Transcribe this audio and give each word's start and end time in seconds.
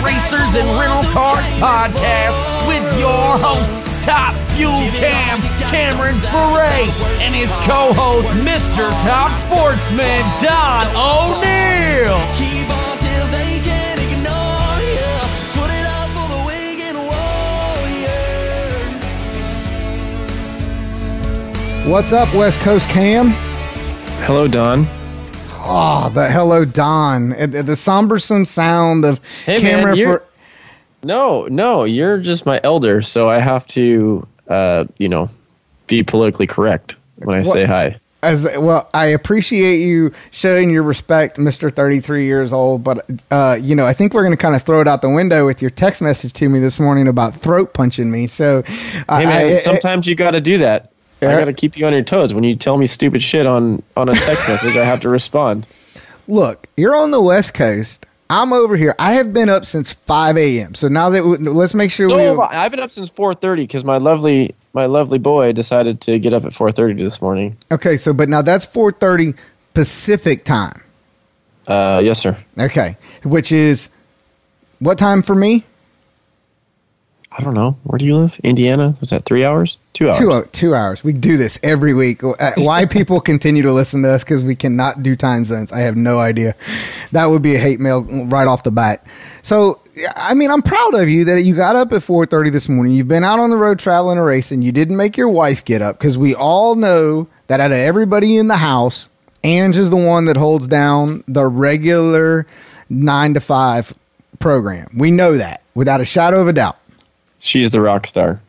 Racers 0.00 0.54
and 0.56 0.64
Rental 0.80 1.04
Cars 1.12 1.44
podcast 1.60 2.32
with 2.66 2.82
your 2.98 3.36
host, 3.38 3.68
Top 4.04 4.34
Fuel 4.56 4.80
Cam, 4.96 5.40
Cameron 5.70 6.14
Ferré, 6.16 6.88
and 7.20 7.34
his 7.34 7.54
co-host, 7.68 8.28
Mr. 8.40 8.88
Top 9.04 9.30
Sportsman, 9.44 10.24
Don 10.40 10.86
O'Neill. 10.96 12.18
Keep 12.36 12.70
on 12.70 12.96
till 12.98 13.26
they 13.28 13.60
can't 13.60 14.00
ignore 14.00 14.80
you. 14.80 15.20
Put 15.52 15.70
it 15.70 15.84
up 15.86 16.08
for 16.16 16.28
the 16.32 16.40
Wigan 16.46 16.96
Warriors. 16.96 17.12
What's 21.86 22.12
up, 22.12 22.32
West 22.34 22.60
Coast 22.60 22.88
Cam? 22.88 23.30
Hello, 24.24 24.48
Don. 24.48 24.86
Oh, 25.74 26.10
the 26.10 26.28
hello 26.28 26.66
Don. 26.66 27.30
The 27.30 27.76
sombersome 27.76 28.44
sound 28.44 29.06
of 29.06 29.20
Hey, 29.46 29.56
camera 29.56 29.96
man, 29.96 30.04
for. 30.04 30.22
No, 31.02 31.46
no, 31.46 31.84
you're 31.84 32.18
just 32.18 32.44
my 32.44 32.60
elder, 32.62 33.00
so 33.00 33.30
I 33.30 33.40
have 33.40 33.66
to, 33.68 34.26
uh, 34.48 34.84
you 34.98 35.08
know, 35.08 35.30
be 35.86 36.02
politically 36.02 36.46
correct 36.46 36.96
when 37.16 37.38
I 37.38 37.42
say 37.42 37.64
hi. 37.64 37.96
As 38.22 38.46
well, 38.56 38.88
I 38.92 39.06
appreciate 39.06 39.78
you 39.78 40.12
showing 40.30 40.68
your 40.68 40.82
respect, 40.82 41.38
Mister 41.38 41.70
Thirty 41.70 42.00
Three 42.00 42.26
years 42.26 42.52
old. 42.52 42.84
But 42.84 43.04
uh, 43.30 43.58
you 43.60 43.74
know, 43.74 43.86
I 43.86 43.94
think 43.94 44.12
we're 44.12 44.22
going 44.22 44.36
to 44.36 44.40
kind 44.40 44.54
of 44.54 44.62
throw 44.62 44.82
it 44.82 44.86
out 44.86 45.00
the 45.00 45.08
window 45.08 45.46
with 45.46 45.62
your 45.62 45.70
text 45.70 46.02
message 46.02 46.34
to 46.34 46.48
me 46.50 46.60
this 46.60 46.78
morning 46.78 47.08
about 47.08 47.34
throat 47.34 47.72
punching 47.72 48.10
me. 48.10 48.26
So, 48.26 48.62
uh, 49.08 49.18
Hey, 49.20 49.24
man, 49.24 49.52
I- 49.52 49.54
sometimes 49.56 50.06
you 50.06 50.14
got 50.16 50.32
to 50.32 50.40
do 50.40 50.58
that. 50.58 50.91
I 51.22 51.38
got 51.38 51.44
to 51.46 51.52
keep 51.52 51.76
you 51.76 51.86
on 51.86 51.92
your 51.92 52.02
toes. 52.02 52.34
When 52.34 52.44
you 52.44 52.56
tell 52.56 52.76
me 52.76 52.86
stupid 52.86 53.22
shit 53.22 53.46
on 53.46 53.82
on 53.96 54.08
a 54.08 54.14
text 54.14 54.46
message, 54.48 54.76
I 54.76 54.84
have 54.84 55.00
to 55.02 55.08
respond. 55.08 55.66
look, 56.28 56.66
you're 56.76 56.94
on 56.96 57.10
the 57.10 57.20
West 57.20 57.54
Coast. 57.54 58.06
I'm 58.30 58.52
over 58.54 58.76
here. 58.76 58.94
I 58.98 59.12
have 59.14 59.34
been 59.34 59.50
up 59.50 59.66
since 59.66 59.92
five 59.92 60.38
a.m. 60.38 60.74
So 60.74 60.88
now 60.88 61.10
that 61.10 61.22
we, 61.24 61.36
let's 61.36 61.74
make 61.74 61.90
sure 61.90 62.08
So 62.08 62.16
we. 62.38 62.42
I've 62.44 62.70
been 62.70 62.80
up 62.80 62.90
since 62.90 63.10
4:30 63.10 63.56
because 63.56 63.84
my 63.84 63.98
lovely 63.98 64.54
my 64.72 64.86
lovely 64.86 65.18
boy 65.18 65.52
decided 65.52 66.00
to 66.02 66.18
get 66.18 66.32
up 66.32 66.44
at 66.46 66.52
4:30 66.52 66.96
this 66.98 67.20
morning. 67.20 67.58
Okay, 67.70 67.96
so 67.98 68.12
but 68.14 68.28
now 68.30 68.40
that's 68.40 68.64
four 68.64 68.90
thirty 68.90 69.34
Pacific 69.74 70.44
time. 70.44 70.82
Uh, 71.66 72.00
yes, 72.02 72.18
sir. 72.20 72.36
Okay, 72.58 72.96
which 73.22 73.52
is 73.52 73.90
what 74.78 74.96
time 74.98 75.22
for 75.22 75.34
me? 75.34 75.64
I 77.36 77.42
don't 77.42 77.54
know. 77.54 77.78
Where 77.84 77.98
do 77.98 78.04
you 78.04 78.16
live? 78.16 78.38
Indiana? 78.44 78.94
Was 79.00 79.10
that 79.10 79.24
three 79.24 79.44
hours? 79.44 79.78
Two 79.94 80.08
hours. 80.08 80.18
Two, 80.18 80.44
two 80.52 80.74
hours. 80.74 81.02
We 81.02 81.14
do 81.14 81.38
this 81.38 81.58
every 81.62 81.94
week. 81.94 82.22
Uh, 82.22 82.52
Why 82.56 82.84
people 82.86 83.20
continue 83.20 83.62
to 83.62 83.72
listen 83.72 84.02
to 84.02 84.10
us 84.10 84.22
because 84.22 84.44
we 84.44 84.54
cannot 84.54 85.02
do 85.02 85.16
time 85.16 85.46
zones. 85.46 85.72
I 85.72 85.80
have 85.80 85.96
no 85.96 86.18
idea. 86.18 86.54
That 87.12 87.26
would 87.26 87.40
be 87.40 87.54
a 87.54 87.58
hate 87.58 87.80
mail 87.80 88.02
right 88.02 88.46
off 88.46 88.64
the 88.64 88.70
bat. 88.70 89.06
So, 89.40 89.80
I 90.14 90.34
mean, 90.34 90.50
I'm 90.50 90.62
proud 90.62 90.94
of 90.94 91.08
you 91.08 91.24
that 91.26 91.42
you 91.42 91.56
got 91.56 91.74
up 91.74 91.92
at 91.92 92.02
4:30 92.02 92.50
this 92.52 92.68
morning. 92.68 92.94
You've 92.94 93.08
been 93.08 93.24
out 93.24 93.40
on 93.40 93.48
the 93.48 93.56
road 93.56 93.78
traveling 93.78 94.18
a 94.18 94.24
race, 94.24 94.50
and 94.50 94.60
racing. 94.60 94.62
You 94.62 94.72
didn't 94.72 94.96
make 94.96 95.16
your 95.16 95.30
wife 95.30 95.64
get 95.64 95.80
up 95.80 95.98
because 95.98 96.18
we 96.18 96.34
all 96.34 96.74
know 96.74 97.28
that 97.46 97.60
out 97.60 97.72
of 97.72 97.78
everybody 97.78 98.36
in 98.36 98.48
the 98.48 98.56
house, 98.56 99.08
Ange 99.42 99.78
is 99.78 99.88
the 99.88 99.96
one 99.96 100.26
that 100.26 100.36
holds 100.36 100.68
down 100.68 101.24
the 101.26 101.46
regular 101.46 102.46
nine 102.90 103.34
to 103.34 103.40
five 103.40 103.94
program. 104.38 104.90
We 104.94 105.10
know 105.10 105.38
that 105.38 105.62
without 105.74 106.00
a 106.02 106.04
shadow 106.04 106.40
of 106.40 106.48
a 106.48 106.52
doubt 106.52 106.76
She's 107.44 107.70
the 107.72 107.80
rock 107.80 108.06
star. 108.06 108.40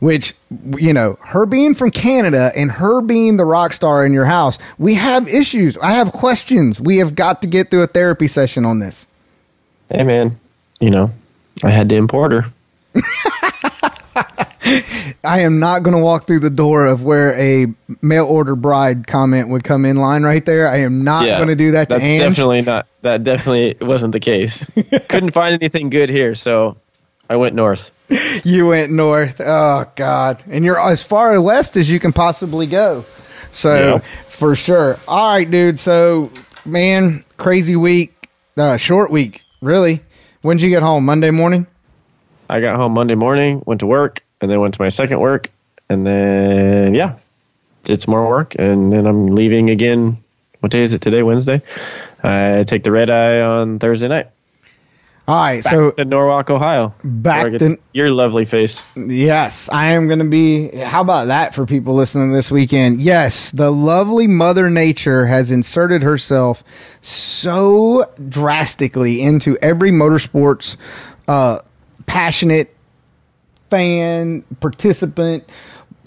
which 0.00 0.34
you 0.76 0.92
know 0.92 1.16
her 1.22 1.46
being 1.46 1.72
from 1.74 1.90
canada 1.92 2.50
and 2.56 2.70
her 2.72 3.00
being 3.00 3.36
the 3.36 3.44
rock 3.44 3.72
star 3.72 4.04
in 4.04 4.12
your 4.12 4.24
house 4.24 4.58
we 4.76 4.94
have 4.94 5.28
issues 5.28 5.78
i 5.78 5.92
have 5.92 6.12
questions 6.12 6.80
we 6.80 6.98
have 6.98 7.14
got 7.14 7.40
to 7.42 7.46
get 7.48 7.70
through 7.70 7.82
a 7.82 7.86
therapy 7.86 8.26
session 8.28 8.64
on 8.64 8.80
this 8.80 9.06
Hey, 9.88 10.04
man. 10.04 10.38
You 10.80 10.88
know, 10.90 11.10
I 11.62 11.70
had 11.70 11.88
to 11.90 11.96
import 11.96 12.32
her. 12.32 12.46
i 15.24 15.40
am 15.40 15.58
not 15.58 15.82
going 15.82 15.94
to 15.94 16.02
walk 16.02 16.26
through 16.26 16.40
the 16.40 16.50
door 16.50 16.86
of 16.86 17.04
where 17.04 17.34
a 17.38 17.66
mail 18.00 18.24
order 18.26 18.54
bride 18.56 19.06
comment 19.06 19.48
would 19.48 19.64
come 19.64 19.84
in 19.84 19.96
line 19.96 20.22
right 20.22 20.44
there 20.46 20.68
i 20.68 20.78
am 20.78 21.04
not 21.04 21.26
going 21.26 21.48
to 21.48 21.54
do 21.56 21.72
that 21.72 21.88
to 21.88 21.94
That's 21.96 22.04
Ange. 22.04 22.20
definitely 22.20 22.62
not. 22.62 22.86
That 23.02 23.24
definitely 23.24 23.76
wasn't 23.84 24.12
the 24.12 24.20
case. 24.20 24.64
Couldn't 25.08 25.32
find 25.32 25.54
anything 25.54 25.90
good 25.90 26.08
here, 26.08 26.34
so 26.36 26.76
I 27.32 27.36
went 27.36 27.54
north. 27.54 27.90
you 28.44 28.66
went 28.66 28.92
north 28.92 29.40
oh 29.40 29.90
god 29.96 30.44
and 30.50 30.66
you're 30.66 30.78
as 30.78 31.02
far 31.02 31.40
west 31.40 31.78
as 31.78 31.88
you 31.88 31.98
can 31.98 32.12
possibly 32.12 32.66
go 32.66 33.06
so 33.50 33.72
Yeah. 33.94 33.98
for 34.28 34.54
sure 34.54 34.98
all 35.08 35.34
right 35.34 35.50
dude 35.50 35.80
so 35.80 36.30
man 36.66 37.24
crazy 37.38 37.74
week 37.74 38.12
uh, 38.58 38.76
short 38.76 39.10
week 39.10 39.42
really 39.62 40.00
When 40.42 40.58
did 40.58 40.64
you 40.64 40.68
get 40.70 40.82
home 40.82 41.06
monday 41.06 41.30
morning 41.30 41.66
I 42.50 42.60
got 42.60 42.76
home 42.76 42.92
Monday 42.92 43.14
morning, 43.14 43.62
went 43.64 43.80
to 43.80 43.86
work, 43.86 44.22
and 44.42 44.50
then 44.50 44.60
went 44.60 44.74
to 44.74 44.82
my 44.82 44.90
second 44.90 45.20
work, 45.20 45.50
and 45.88 46.06
then 46.06 46.94
yeah, 46.94 47.14
did 47.84 48.02
some 48.02 48.12
more 48.12 48.28
work, 48.28 48.54
and 48.58 48.92
then 48.92 49.06
I'm 49.06 49.28
leaving 49.28 49.70
again. 49.70 50.18
What 50.60 50.70
day 50.70 50.82
is 50.82 50.92
it 50.92 51.00
today? 51.00 51.22
Wednesday. 51.22 51.62
I 52.22 52.64
take 52.66 52.82
the 52.84 52.90
red 52.92 53.08
eye 53.08 53.40
on 53.40 53.78
Thursday 53.78 54.08
night. 54.08 54.26
All 55.28 55.36
right 55.36 55.62
Back 55.62 55.72
so 55.72 55.90
to 55.92 56.04
Norwalk, 56.04 56.50
Ohio. 56.50 56.94
Back 57.04 57.38
where 57.38 57.46
I 57.46 57.50
get 57.50 57.58
to- 57.58 57.76
to 57.76 57.82
your 57.92 58.10
lovely 58.10 58.44
face. 58.44 58.82
Yes, 58.96 59.68
I 59.72 59.92
am 59.92 60.06
going 60.08 60.18
to 60.18 60.24
be. 60.24 60.68
How 60.76 61.00
about 61.00 61.28
that 61.28 61.54
for 61.54 61.64
people 61.64 61.94
listening 61.94 62.32
this 62.32 62.50
weekend? 62.50 63.00
Yes, 63.00 63.50
the 63.50 63.70
lovely 63.70 64.26
Mother 64.26 64.68
Nature 64.68 65.26
has 65.26 65.50
inserted 65.50 66.02
herself 66.02 66.64
so 67.00 68.10
drastically 68.28 69.22
into 69.22 69.56
every 69.62 69.90
motorsports 69.92 70.76
uh, 71.28 71.60
passionate 72.06 72.74
fan, 73.70 74.42
participant, 74.60 75.44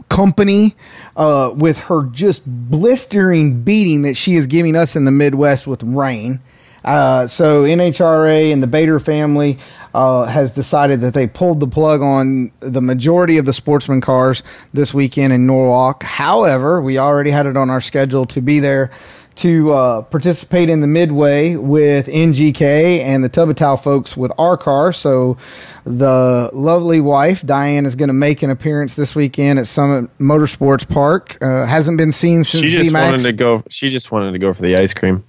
company 0.09 0.75
uh, 1.15 1.51
with 1.55 1.77
her 1.77 2.03
just 2.11 2.43
blistering 2.45 3.61
beating 3.63 4.03
that 4.03 4.15
she 4.15 4.35
is 4.35 4.45
giving 4.45 4.75
us 4.75 4.95
in 4.95 5.05
the 5.05 5.11
Midwest 5.11 5.65
with 5.65 5.81
rain. 5.83 6.39
Uh, 6.85 7.27
so 7.27 7.63
NHRA 7.63 8.53
and 8.53 8.63
the 8.63 8.67
Bader 8.67 8.99
family 8.99 9.57
uh, 9.93 10.25
has 10.25 10.51
decided 10.51 11.01
that 11.01 11.13
they 11.13 11.25
pulled 11.27 11.59
the 11.59 11.67
plug 11.67 12.01
on 12.01 12.51
the 12.59 12.81
majority 12.81 13.37
of 13.37 13.45
the 13.45 13.53
sportsman 13.53 14.01
cars 14.01 14.43
this 14.73 14.93
weekend 14.93 15.33
in 15.33 15.47
Norwalk. 15.47 16.03
However, 16.03 16.81
we 16.81 16.97
already 16.99 17.31
had 17.31 17.47
it 17.47 17.57
on 17.57 17.69
our 17.69 17.81
schedule 17.81 18.25
to 18.27 18.41
be 18.41 18.59
there 18.59 18.91
to 19.35 19.71
uh, 19.73 20.01
participate 20.03 20.69
in 20.69 20.79
the 20.79 20.87
midway 20.87 21.55
with 21.55 22.07
NGK 22.07 22.99
and 22.99 23.23
the 23.23 23.29
Tubatow 23.29 23.81
folks 23.81 24.15
with 24.15 24.31
our 24.37 24.55
car. 24.55 24.93
So 24.93 25.37
the 25.83 26.49
lovely 26.53 27.01
wife 27.01 27.45
Diane 27.45 27.85
is 27.85 27.95
going 27.95 28.07
to 28.07 28.13
make 28.13 28.43
an 28.43 28.49
appearance 28.49 28.95
this 28.95 29.13
weekend 29.13 29.59
at 29.59 29.67
Summit 29.67 30.09
Motorsports 30.19 30.87
Park. 30.87 31.37
Uh, 31.41 31.65
hasn't 31.65 31.97
been 31.97 32.11
seen 32.13 32.43
since 32.43 32.65
She 32.65 32.71
just 32.71 32.85
Z-Max. 32.85 33.23
wanted 33.23 33.23
to 33.23 33.33
go. 33.33 33.63
She 33.69 33.89
just 33.89 34.11
wanted 34.11 34.31
to 34.31 34.39
go 34.39 34.53
for 34.53 34.61
the 34.61 34.77
ice 34.77 34.93
cream. 34.93 35.23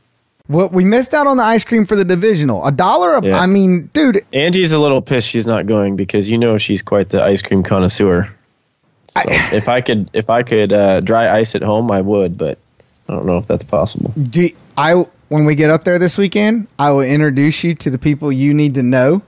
Well, 0.48 0.68
we 0.68 0.84
missed 0.84 1.12
out 1.12 1.26
on 1.26 1.36
the 1.36 1.42
ice 1.42 1.64
cream 1.64 1.84
for 1.84 1.96
the 1.96 2.04
divisional. 2.04 2.64
A 2.64 2.72
dollar. 2.72 3.14
A, 3.14 3.24
Yeah. 3.24 3.38
I 3.38 3.46
mean, 3.46 3.90
dude. 3.92 4.24
Angie's 4.32 4.72
a 4.72 4.78
little 4.78 5.02
pissed 5.02 5.28
she's 5.28 5.46
not 5.46 5.66
going 5.66 5.96
because 5.96 6.30
you 6.30 6.38
know 6.38 6.58
she's 6.58 6.82
quite 6.82 7.08
the 7.08 7.22
ice 7.22 7.42
cream 7.42 7.62
connoisseur. 7.62 8.32
So 9.10 9.20
if 9.26 9.68
I 9.68 9.80
could, 9.80 10.10
if 10.12 10.30
I 10.30 10.42
could 10.42 10.72
uh, 10.72 11.00
dry 11.00 11.36
ice 11.38 11.54
at 11.54 11.62
home, 11.62 11.90
I 11.90 12.00
would, 12.00 12.38
but 12.38 12.58
I 13.08 13.12
don't 13.12 13.26
know 13.26 13.38
if 13.38 13.46
that's 13.46 13.64
possible. 13.64 14.12
Do 14.30 14.48
I 14.76 15.04
when 15.28 15.44
we 15.44 15.54
get 15.54 15.70
up 15.70 15.84
there 15.84 15.98
this 15.98 16.16
weekend, 16.16 16.68
I 16.78 16.92
will 16.92 17.00
introduce 17.00 17.64
you 17.64 17.74
to 17.76 17.90
the 17.90 17.98
people 17.98 18.30
you 18.30 18.54
need 18.54 18.74
to 18.74 18.82
know, 18.82 19.22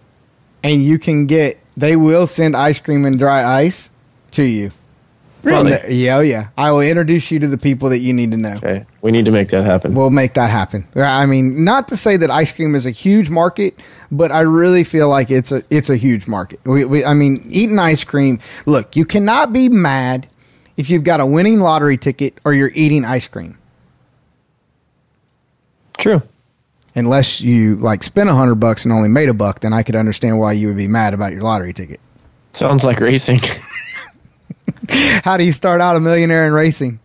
and 0.62 0.84
you 0.84 0.99
can 0.99 1.27
get. 1.27 1.59
They 1.77 1.95
will 1.95 2.27
send 2.27 2.57
ice 2.57 2.81
cream 2.81 3.05
and 3.05 3.19
dry 3.19 3.45
ice 3.45 3.91
to 4.33 4.43
you. 4.43 4.73
From 5.43 5.53
Really? 5.66 5.71
the- 5.76 5.94
yeah, 5.94 6.16
oh 6.16 6.21
yeah. 6.21 6.49
I 6.59 6.72
will 6.72 6.81
introduce 6.81 7.31
you 7.31 7.38
to 7.38 7.47
the 7.47 7.56
people 7.59 7.88
that 7.91 7.99
you 7.99 8.12
need 8.12 8.32
to 8.32 8.37
know. 8.37 8.54
Okay, 8.56 8.84
we 9.03 9.12
need 9.12 9.25
to 9.25 9.31
make 9.31 9.49
that 9.50 9.65
happen. 9.65 9.94
We'll 9.94 10.10
make 10.10 10.34
that 10.34 10.50
happen. 10.50 10.86
I 10.97 11.27
mean, 11.27 11.63
not 11.65 11.86
to 11.89 11.97
say 11.97 12.16
that 12.16 12.30
ice 12.30 12.51
cream 12.51 12.74
is 12.74 12.86
a 12.86 12.91
huge 12.91 13.30
market, 13.30 13.78
but 14.10 14.33
I 14.33 14.41
really 14.41 14.83
feel 14.83 15.09
like 15.09 15.30
it's 15.30 15.53
a 15.53 15.63
it's 15.71 15.91
a 15.91 15.97
huge 15.97 16.27
market. 16.27 16.59
We, 16.65 16.84
we, 16.84 17.04
I 17.04 17.15
mean, 17.15 17.47
eating 17.48 17.78
ice 17.78 18.03
cream. 18.03 18.41
Look, 18.66 18.97
you 18.97 19.04
cannot 19.04 19.53
be 19.53 19.68
mad 19.68 20.27
if 20.77 20.91
you've 20.91 21.04
got 21.04 21.21
a 21.21 21.27
winning 21.27 21.60
lottery 21.60 21.97
ticket 21.97 22.36
or 22.45 22.53
you're 22.53 22.72
eating 22.74 23.04
ice 23.04 23.28
cream, 23.28 23.57
True. 25.98 26.22
unless 26.95 27.41
you 27.41 27.77
like 27.77 28.03
spent 28.03 28.28
a 28.28 28.34
hundred 28.34 28.57
bucks 28.57 28.84
and 28.84 28.92
only 28.92 29.09
made 29.09 29.28
a 29.28 29.34
buck. 29.34 29.60
Then 29.60 29.72
I 29.72 29.83
could 29.83 29.97
understand 29.97 30.39
why 30.39 30.53
you 30.53 30.68
would 30.68 30.77
be 30.77 30.89
mad 30.89 31.15
about 31.15 31.33
your 31.33 31.42
lottery 31.42 31.72
ticket. 31.72 32.01
Sounds 32.54 32.83
like 32.84 32.98
racing. 33.01 33.41
How 35.25 35.37
do 35.37 35.45
you 35.45 35.53
start 35.53 35.81
out 35.81 35.97
a 35.97 36.01
millionaire 36.01 36.47
in 36.47 36.53
racing? 36.53 37.01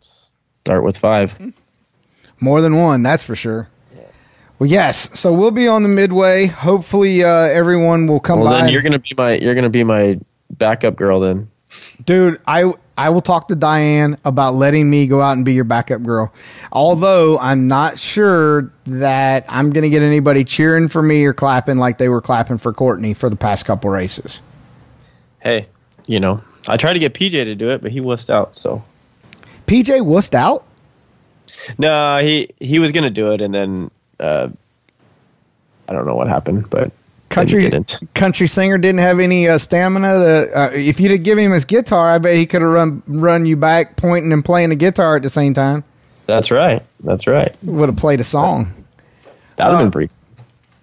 Start 0.00 0.84
with 0.84 0.98
five. 0.98 1.34
More 2.40 2.60
than 2.60 2.76
one, 2.76 3.02
that's 3.02 3.22
for 3.22 3.34
sure. 3.34 3.68
Well, 4.58 4.68
yes. 4.68 5.18
So 5.18 5.32
we'll 5.32 5.50
be 5.50 5.68
on 5.68 5.82
the 5.82 5.88
midway. 5.88 6.46
Hopefully, 6.46 7.24
uh, 7.24 7.28
everyone 7.28 8.06
will 8.06 8.20
come 8.20 8.40
Well, 8.40 8.52
by. 8.52 8.60
then 8.62 8.70
you're 8.70 8.82
gonna 8.82 8.98
be 8.98 9.14
my 9.16 9.34
you're 9.34 9.54
gonna 9.54 9.70
be 9.70 9.84
my 9.84 10.18
backup 10.50 10.96
girl 10.96 11.20
then. 11.20 11.48
dude 12.04 12.40
i 12.46 12.72
I 12.98 13.08
will 13.08 13.22
talk 13.22 13.48
to 13.48 13.54
Diane 13.54 14.18
about 14.26 14.54
letting 14.54 14.90
me 14.90 15.06
go 15.06 15.22
out 15.22 15.32
and 15.32 15.42
be 15.42 15.54
your 15.54 15.64
backup 15.64 16.02
girl. 16.02 16.30
Although 16.70 17.38
I'm 17.38 17.66
not 17.66 17.98
sure 17.98 18.70
that 18.84 19.46
I'm 19.48 19.70
going 19.70 19.84
to 19.84 19.88
get 19.88 20.02
anybody 20.02 20.44
cheering 20.44 20.86
for 20.88 21.00
me 21.00 21.24
or 21.24 21.32
clapping 21.32 21.78
like 21.78 21.96
they 21.96 22.10
were 22.10 22.20
clapping 22.20 22.58
for 22.58 22.74
Courtney 22.74 23.14
for 23.14 23.30
the 23.30 23.36
past 23.36 23.64
couple 23.64 23.88
races. 23.88 24.42
Hey, 25.38 25.66
you 26.08 26.20
know, 26.20 26.42
I 26.68 26.76
tried 26.76 26.92
to 26.94 26.98
get 26.98 27.14
PJ 27.14 27.30
to 27.32 27.54
do 27.54 27.70
it, 27.70 27.82
but 27.82 27.90
he 27.92 28.00
wussed 28.00 28.30
out. 28.30 28.56
So 28.56 28.82
PJ 29.66 30.00
wussed 30.02 30.34
out. 30.34 30.64
no, 31.78 32.18
he 32.18 32.50
he 32.58 32.78
was 32.78 32.92
gonna 32.92 33.10
do 33.10 33.32
it, 33.32 33.40
and 33.40 33.52
then 33.54 33.90
uh, 34.18 34.48
I 35.88 35.92
don't 35.92 36.06
know 36.06 36.14
what 36.14 36.28
happened, 36.28 36.68
but 36.70 36.92
Country 37.30 37.60
didn't. 37.60 38.00
country 38.14 38.48
singer 38.48 38.76
didn't 38.76 38.98
have 39.00 39.20
any 39.20 39.48
uh, 39.48 39.56
stamina. 39.58 40.08
To, 40.18 40.58
uh, 40.58 40.70
if 40.72 40.98
you'd 40.98 41.12
have 41.12 41.22
given 41.22 41.44
him 41.44 41.52
his 41.52 41.64
guitar, 41.64 42.10
I 42.10 42.18
bet 42.18 42.34
he 42.36 42.44
could 42.44 42.60
have 42.62 42.70
run 42.72 43.02
run 43.06 43.46
you 43.46 43.56
back, 43.56 43.96
pointing 43.96 44.32
and 44.32 44.44
playing 44.44 44.70
the 44.70 44.76
guitar 44.76 45.16
at 45.16 45.22
the 45.22 45.30
same 45.30 45.54
time. 45.54 45.84
That's 46.26 46.50
right. 46.50 46.82
That's 47.04 47.26
right. 47.28 47.54
Would 47.62 47.88
have 47.88 47.98
played 47.98 48.18
a 48.20 48.24
song. 48.24 48.74
That 49.56 49.66
would 49.66 49.72
have 49.72 49.80
Uh, 49.80 49.84
been 49.84 49.90
pretty. 49.92 50.12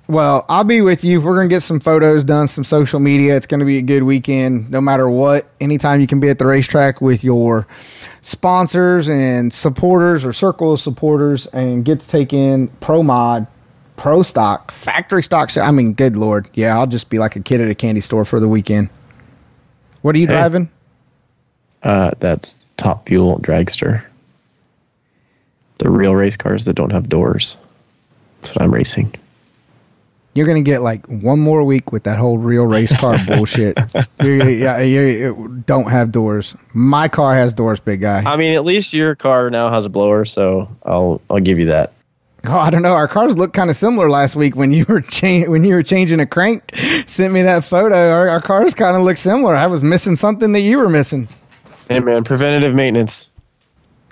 Well, 0.09 0.45
I'll 0.47 0.63
be 0.63 0.79
with 0.79 1.03
you. 1.03 1.19
We're 1.19 1.35
gonna 1.35 1.49
get 1.49 1.63
some 1.63 1.81
photos 1.81 2.23
done, 2.23 2.47
some 2.47 2.63
social 2.63 2.99
media. 2.99 3.35
It's 3.35 3.45
gonna 3.45 3.65
be 3.65 3.77
a 3.77 3.81
good 3.81 4.03
weekend, 4.03 4.71
no 4.71 4.79
matter 4.79 5.09
what. 5.09 5.45
Anytime 5.59 5.99
you 5.99 6.07
can 6.07 6.21
be 6.21 6.29
at 6.29 6.39
the 6.39 6.45
racetrack 6.45 7.01
with 7.01 7.25
your 7.25 7.67
sponsors 8.21 9.09
and 9.09 9.51
supporters 9.51 10.23
or 10.23 10.31
circle 10.31 10.71
of 10.73 10.79
supporters, 10.79 11.45
and 11.47 11.83
get 11.83 11.99
to 11.99 12.07
take 12.07 12.31
in 12.31 12.69
pro 12.79 13.03
mod, 13.03 13.47
pro 13.97 14.23
stock, 14.23 14.71
factory 14.71 15.23
stock. 15.23 15.55
I 15.57 15.71
mean, 15.71 15.91
good 15.93 16.15
lord, 16.15 16.49
yeah, 16.53 16.77
I'll 16.77 16.87
just 16.87 17.09
be 17.09 17.19
like 17.19 17.35
a 17.35 17.41
kid 17.41 17.59
at 17.59 17.69
a 17.69 17.75
candy 17.75 18.01
store 18.01 18.23
for 18.23 18.39
the 18.39 18.47
weekend. 18.47 18.89
What 20.03 20.15
are 20.15 20.19
you 20.19 20.27
Hey. 20.27 20.33
driving? 20.33 20.69
Uh, 21.83 22.11
that's 22.19 22.65
Top 22.77 23.07
Fuel 23.09 23.39
Dragster. 23.39 24.03
The 25.79 25.89
real 25.89 26.15
race 26.15 26.37
cars 26.37 26.63
that 26.65 26.75
don't 26.75 26.91
have 26.91 27.09
doors. 27.09 27.57
That's 28.41 28.55
what 28.55 28.61
I'm 28.63 28.73
racing. 28.73 29.13
You're 30.37 30.45
gonna 30.45 30.61
get 30.61 30.83
like 30.83 31.03
one 31.07 31.39
more 31.39 31.63
week 31.63 31.91
with 31.91 32.03
that 32.03 32.19
whole 32.19 32.37
real 32.37 32.65
race 32.65 32.95
car 32.95 33.17
bullshit. 33.27 33.75
You, 34.21 34.43
yeah, 34.43 34.79
you, 34.81 35.01
you 35.01 35.63
don't 35.65 35.89
have 35.89 36.11
doors. 36.11 36.55
My 36.75 37.07
car 37.07 37.33
has 37.33 37.55
doors, 37.55 37.79
big 37.79 38.01
guy. 38.01 38.21
I 38.23 38.37
mean, 38.37 38.53
at 38.53 38.63
least 38.63 38.93
your 38.93 39.15
car 39.15 39.49
now 39.49 39.71
has 39.71 39.87
a 39.87 39.89
blower, 39.89 40.25
so 40.25 40.69
I'll 40.85 41.19
I'll 41.31 41.39
give 41.39 41.57
you 41.57 41.65
that. 41.65 41.93
Oh, 42.45 42.55
I 42.55 42.69
don't 42.69 42.83
know. 42.83 42.93
Our 42.93 43.07
cars 43.07 43.35
looked 43.35 43.55
kind 43.55 43.71
of 43.71 43.75
similar 43.75 44.11
last 44.11 44.35
week 44.35 44.55
when 44.55 44.71
you 44.71 44.85
were 44.87 45.01
cha- 45.01 45.49
when 45.49 45.63
you 45.63 45.73
were 45.73 45.81
changing 45.81 46.19
a 46.19 46.27
crank. 46.27 46.69
Sent 47.07 47.33
me 47.33 47.41
that 47.41 47.65
photo. 47.65 47.95
Our, 48.11 48.29
our 48.29 48.39
cars 48.39 48.75
kind 48.75 48.95
of 48.95 49.01
look 49.01 49.17
similar. 49.17 49.55
I 49.55 49.65
was 49.65 49.81
missing 49.81 50.15
something 50.15 50.51
that 50.51 50.61
you 50.61 50.77
were 50.77 50.87
missing. 50.87 51.27
Hey 51.89 51.99
man, 51.99 52.23
preventative 52.23 52.75
maintenance. 52.75 53.27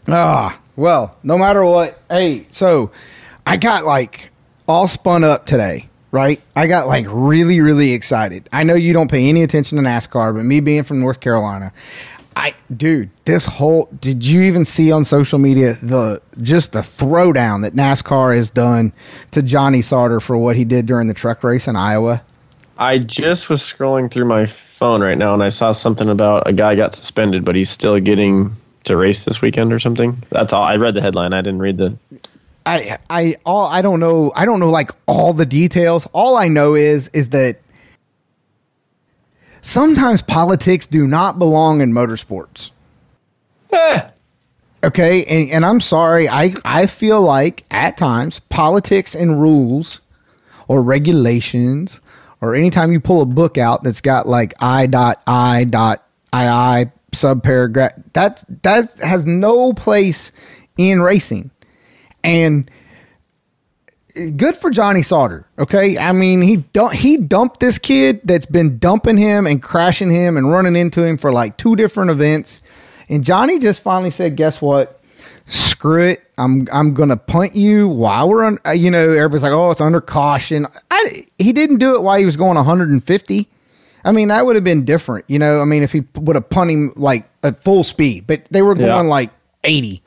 Ah, 0.08 0.60
well, 0.76 1.16
no 1.22 1.38
matter 1.38 1.64
what. 1.64 2.02
Hey, 2.10 2.48
so 2.50 2.90
I 3.46 3.58
got 3.58 3.86
like 3.86 4.32
all 4.68 4.88
spun 4.88 5.24
up 5.24 5.46
today, 5.46 5.88
right? 6.16 6.42
I 6.56 6.68
got 6.68 6.88
like 6.88 7.06
really, 7.10 7.60
really 7.60 7.92
excited. 7.92 8.48
I 8.54 8.64
know 8.64 8.74
you 8.74 8.94
don't 8.94 9.12
pay 9.12 9.28
any 9.28 9.44
attention 9.44 9.78
to 9.78 9.84
NASCAR, 9.84 10.34
but 10.34 10.46
me 10.46 10.62
being 10.62 10.84
from 10.84 11.02
North 11.02 11.20
Carolina, 11.20 11.74
I, 12.38 12.56
dude, 12.76 13.10
this 13.26 13.46
whole, 13.46 13.90
did 14.00 14.26
you 14.26 14.44
even 14.44 14.64
see 14.64 14.94
on 14.94 15.04
social 15.04 15.40
media 15.40 15.74
the, 15.74 16.22
just 16.42 16.72
the 16.72 16.80
throwdown 16.80 17.64
that 17.64 17.76
NASCAR 17.76 18.34
has 18.38 18.50
done 18.50 18.94
to 19.32 19.42
Johnny 19.42 19.82
Sauter 19.82 20.22
for 20.22 20.38
what 20.38 20.56
he 20.56 20.64
did 20.64 20.86
during 20.86 21.10
the 21.10 21.14
truck 21.14 21.44
race 21.44 21.68
in 21.68 21.76
Iowa? 21.76 22.24
I 22.78 23.00
just 23.00 23.50
was 23.50 23.62
scrolling 23.62 24.10
through 24.10 24.26
my 24.26 24.46
phone 24.46 25.02
right 25.02 25.18
now 25.18 25.34
and 25.34 25.44
I 25.44 25.50
saw 25.50 25.74
something 25.74 26.10
about 26.10 26.48
a 26.48 26.54
guy 26.54 26.76
got 26.76 26.96
suspended, 26.96 27.44
but 27.44 27.56
he's 27.56 27.70
still 27.70 28.00
getting 28.00 28.56
to 28.86 28.96
race 28.96 29.26
this 29.26 29.42
weekend 29.42 29.74
or 29.74 29.80
something. 29.80 30.24
That's 30.30 30.54
all. 30.54 30.64
I 30.64 30.78
read 30.78 30.94
the 30.94 31.02
headline. 31.02 31.34
I 31.34 31.42
didn't 31.42 31.60
read 31.60 31.78
the. 31.78 31.98
I 32.66 32.98
I 33.10 33.36
all 33.46 33.68
I 33.68 33.82
don't 33.82 34.00
know 34.00 34.32
I 34.36 34.46
don't 34.46 34.60
know 34.60 34.70
like 34.72 34.92
all 35.06 35.34
the 35.34 35.46
details. 35.46 36.08
All 36.14 36.36
I 36.36 36.48
know 36.48 36.76
is 36.76 37.10
is 37.10 37.30
that 37.30 37.60
sometimes 39.62 40.22
politics 40.22 40.88
do 40.88 41.08
not 41.08 41.38
belong 41.40 41.82
in 41.82 41.92
motorsports. 41.92 42.72
Eh, 43.72 44.08
Okay, 44.86 45.26
and, 45.26 45.50
and 45.50 45.66
I'm 45.66 45.82
sorry, 45.82 46.30
I 46.30 46.54
I 46.64 46.86
feel 46.86 47.20
like 47.20 47.66
at 47.72 47.98
times 47.98 48.40
politics 48.50 49.16
and 49.16 49.42
rules 49.42 50.02
or 50.68 50.84
regulations 50.84 52.02
or 52.40 52.54
anytime 52.54 52.92
you 52.92 53.00
pull 53.00 53.22
a 53.22 53.26
book 53.26 53.58
out 53.58 53.82
that's 53.84 54.02
got 54.02 54.28
like 54.28 54.54
I 54.62 54.86
dot 54.86 55.24
I 55.26 55.64
dot 55.64 56.08
I 56.32 56.48
I 56.48 56.92
subparagraph 57.14 58.04
that 58.14 58.44
that 58.62 58.92
has 59.00 59.26
no 59.26 59.74
place 59.74 60.32
in 60.78 61.02
racing. 61.02 61.50
And 62.26 62.72
good 64.38 64.58
for 64.58 64.70
Johnny 64.70 65.02
Sauter. 65.02 65.46
Okay, 65.60 65.98
I 65.98 66.12
mean 66.12 66.42
he 66.42 66.58
dump, 66.58 66.94
he 66.94 67.18
dumped 67.18 67.60
this 67.60 67.78
kid 67.78 68.22
that's 68.24 68.46
been 68.46 68.78
dumping 68.80 69.18
him 69.18 69.46
and 69.48 69.62
crashing 69.62 70.12
him 70.12 70.38
and 70.38 70.50
running 70.50 70.76
into 70.76 71.04
him 71.04 71.18
for 71.18 71.32
like 71.32 71.58
two 71.58 71.76
different 71.76 72.12
events, 72.12 72.62
and 73.10 73.24
Johnny 73.24 73.60
just 73.60 73.82
finally 73.82 74.12
said, 74.12 74.36
"Guess 74.36 74.62
what? 74.62 75.02
Screw 75.48 76.02
it. 76.08 76.24
I'm 76.38 76.68
I'm 76.72 76.94
gonna 76.94 77.18
punt 77.18 77.56
you 77.56 77.88
while 77.88 78.28
we're 78.30 78.44
on. 78.44 78.58
You 78.74 78.90
know, 78.90 79.12
everybody's 79.12 79.44
like, 79.44 79.52
oh, 79.52 79.70
it's 79.72 79.80
under 79.82 80.02
caution. 80.02 80.66
I, 80.90 81.26
he 81.38 81.54
didn't 81.54 81.78
do 81.78 81.96
it 81.96 82.02
while 82.02 82.18
he 82.18 82.26
was 82.26 82.36
going 82.36 82.56
150. 82.56 83.50
I 84.04 84.12
mean, 84.12 84.28
that 84.30 84.46
would 84.46 84.56
have 84.56 84.64
been 84.64 84.86
different. 84.86 85.26
You 85.28 85.38
know, 85.40 85.62
I 85.62 85.66
mean, 85.66 85.84
if 85.84 85.92
he 85.92 86.04
would 86.16 86.36
have 86.36 86.50
punted 86.50 86.74
him 86.78 86.94
like 86.96 87.30
at 87.44 87.60
full 87.64 87.84
speed, 87.84 88.26
but 88.28 88.46
they 88.52 88.62
were 88.64 88.74
going 88.76 88.88
Yeah. 88.88 89.02
like 89.02 89.30
80. 89.64 90.02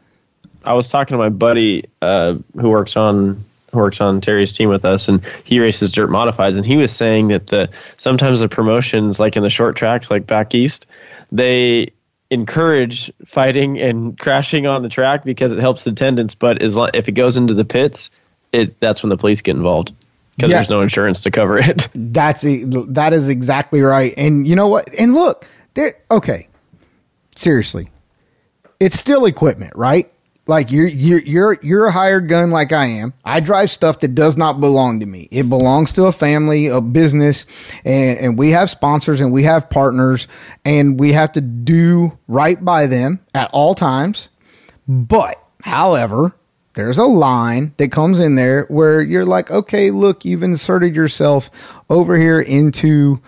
I 0.69 0.75
was 0.75 0.89
talking 0.89 1.15
to 1.15 1.19
my 1.19 1.31
buddy 1.31 1.85
uh, 2.03 2.35
who 2.55 2.69
works 2.69 2.97
on 2.97 3.45
who 3.73 3.79
works 3.79 4.01
on 4.01 4.21
Terry's 4.21 4.53
team 4.53 4.69
with 4.69 4.85
us, 4.85 5.09
and 5.09 5.23
he 5.45 5.61
races 5.61 5.91
dirt 5.93 6.11
modifieds, 6.11 6.57
and 6.57 6.65
he 6.65 6.77
was 6.77 6.93
saying 6.93 7.29
that 7.29 7.49
the 7.49 7.69
sometimes 7.97 8.41
the 8.41 8.49
promotions, 8.49 9.19
like 9.21 9.37
in 9.37 9.43
the 9.43 9.51
short 9.51 9.77
tracks, 9.77 10.11
like 10.11 10.27
back 10.27 10.55
east, 10.55 10.87
they 11.33 11.91
encourage 12.31 13.11
fighting 13.27 13.79
and 13.81 14.19
crashing 14.25 14.67
on 14.67 14.83
the 14.83 14.89
track 14.89 15.25
because 15.25 15.53
it 15.53 15.59
helps 15.59 15.87
attendance. 15.87 16.35
But 16.35 16.63
as 16.63 16.77
lo- 16.77 16.89
if 16.93 17.09
it 17.09 17.13
goes 17.13 17.37
into 17.37 17.55
the 17.55 17.65
pits, 17.65 18.11
it 18.53 18.77
that's 18.81 19.03
when 19.03 19.11
the 19.11 19.17
police 19.17 19.41
get 19.41 19.57
involved 19.57 19.93
because 20.37 20.51
Yeah. 20.51 20.59
there's 20.59 20.71
no 20.71 20.81
insurance 20.83 21.23
to 21.23 21.31
cover 21.31 21.59
it. 21.59 21.89
That's 21.95 22.43
that 22.43 23.13
is 23.13 23.29
exactly 23.29 23.83
right. 23.83 24.15
And 24.17 24.47
you 24.47 24.55
know 24.57 24.69
what? 24.69 24.89
And 24.99 25.15
look, 25.15 25.47
there. 25.75 25.95
Okay, 26.11 26.49
seriously, 27.35 27.91
it's 28.81 28.99
still 28.99 29.25
equipment, 29.27 29.73
right? 29.75 30.11
Like 30.49 30.73
you're 30.73 30.87
you're 30.87 31.21
you're 31.21 31.59
you're 31.63 31.87
a 31.87 31.93
hired 31.93 32.29
gun 32.29 32.51
like 32.51 32.73
I 32.73 32.87
am. 32.87 33.13
I 33.23 33.41
drive 33.41 33.71
stuff 33.71 34.01
that 34.01 34.15
does 34.15 34.37
not 34.37 34.61
belong 34.61 35.01
to 35.01 35.07
me. 35.07 35.29
It 35.31 35.49
belongs 35.49 35.93
to 35.93 36.07
a 36.07 36.13
family, 36.13 36.69
a 36.69 36.81
business, 36.81 37.45
and 37.85 38.19
and 38.19 38.39
we 38.39 38.51
have 38.51 38.71
sponsors 38.71 39.21
and 39.21 39.31
we 39.31 39.43
have 39.43 39.69
partners, 39.69 40.27
and 40.65 40.99
we 40.99 41.13
have 41.13 41.33
to 41.33 41.43
do 41.43 42.19
right 42.27 42.63
by 42.65 42.87
them 42.87 43.21
at 43.35 43.51
all 43.53 43.75
times. 43.75 44.31
But, 44.89 45.39
however, 45.63 46.35
there's 46.73 46.97
a 46.97 47.05
line 47.05 47.75
that 47.77 47.93
comes 47.93 48.19
in 48.19 48.37
there 48.37 48.65
where 48.69 49.03
you're 49.03 49.27
like, 49.27 49.51
okay, 49.51 49.91
look, 49.91 50.25
you've 50.25 50.43
inserted 50.43 50.97
yourself 50.97 51.51
over 51.91 52.17
here 52.17 52.41
into 52.41 53.21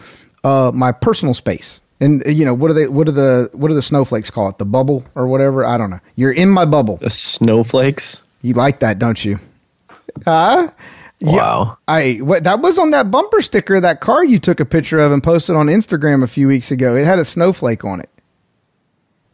uh, 0.42 0.70
my 0.74 0.92
personal 0.92 1.34
space. 1.34 1.79
And 2.00 2.26
uh, 2.26 2.30
you 2.30 2.44
know 2.44 2.54
what 2.54 2.68
do 2.68 2.74
they? 2.74 2.88
What 2.88 3.06
do 3.06 3.12
the 3.12 3.50
what 3.52 3.68
do 3.68 3.74
the 3.74 3.82
snowflakes 3.82 4.30
call 4.30 4.48
it? 4.48 4.58
The 4.58 4.64
bubble 4.64 5.04
or 5.14 5.26
whatever? 5.28 5.64
I 5.64 5.76
don't 5.78 5.90
know. 5.90 6.00
You're 6.16 6.32
in 6.32 6.48
my 6.48 6.64
bubble. 6.64 6.96
the 6.96 7.10
snowflakes. 7.10 8.22
You 8.42 8.54
like 8.54 8.80
that, 8.80 8.98
don't 8.98 9.22
you? 9.22 9.38
Huh? 10.24 10.70
Wow. 11.20 11.76
I 11.86 12.14
what 12.22 12.44
that 12.44 12.60
was 12.60 12.78
on 12.78 12.92
that 12.92 13.10
bumper 13.10 13.42
sticker 13.42 13.76
of 13.76 13.82
that 13.82 14.00
car 14.00 14.24
you 14.24 14.38
took 14.38 14.60
a 14.60 14.64
picture 14.64 14.98
of 14.98 15.12
and 15.12 15.22
posted 15.22 15.54
on 15.56 15.66
Instagram 15.66 16.22
a 16.22 16.26
few 16.26 16.48
weeks 16.48 16.70
ago. 16.70 16.96
It 16.96 17.04
had 17.04 17.18
a 17.18 17.24
snowflake 17.24 17.84
on 17.84 18.00
it. 18.00 18.08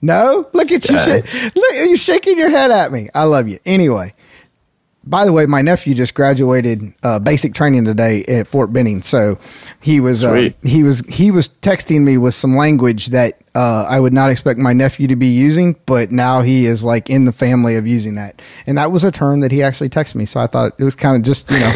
No, 0.02 0.48
look 0.52 0.70
at 0.70 0.88
you! 0.88 0.98
Sh- 0.98 1.50
look, 1.54 1.74
you're 1.74 1.96
shaking 1.96 2.38
your 2.38 2.50
head 2.50 2.70
at 2.70 2.92
me. 2.92 3.08
I 3.14 3.24
love 3.24 3.48
you. 3.48 3.58
Anyway, 3.64 4.14
by 5.06 5.24
the 5.24 5.32
way, 5.32 5.46
my 5.46 5.62
nephew 5.62 5.94
just 5.94 6.14
graduated 6.14 6.92
uh, 7.02 7.20
basic 7.20 7.54
training 7.54 7.84
today 7.84 8.24
at 8.24 8.48
Fort 8.48 8.72
Benning. 8.72 9.02
So 9.02 9.38
he 9.80 10.00
was 10.00 10.24
uh, 10.24 10.50
he 10.62 10.82
was 10.82 11.00
he 11.06 11.30
was 11.30 11.48
texting 11.48 12.02
me 12.02 12.18
with 12.18 12.34
some 12.34 12.56
language 12.56 13.06
that 13.06 13.40
uh, 13.54 13.84
I 13.88 14.00
would 14.00 14.12
not 14.12 14.30
expect 14.30 14.58
my 14.58 14.72
nephew 14.72 15.06
to 15.08 15.16
be 15.16 15.28
using, 15.28 15.76
but 15.86 16.10
now 16.10 16.42
he 16.42 16.66
is 16.66 16.84
like 16.84 17.08
in 17.08 17.24
the 17.24 17.32
family 17.32 17.76
of 17.76 17.86
using 17.86 18.16
that. 18.16 18.42
And 18.66 18.78
that 18.78 18.90
was 18.90 19.04
a 19.04 19.12
term 19.12 19.40
that 19.40 19.52
he 19.52 19.62
actually 19.62 19.90
texted 19.90 20.16
me. 20.16 20.26
So 20.26 20.40
I 20.40 20.48
thought 20.48 20.72
it 20.78 20.84
was 20.84 20.96
kind 20.96 21.16
of 21.16 21.22
just 21.22 21.50
you 21.50 21.60
know 21.60 21.74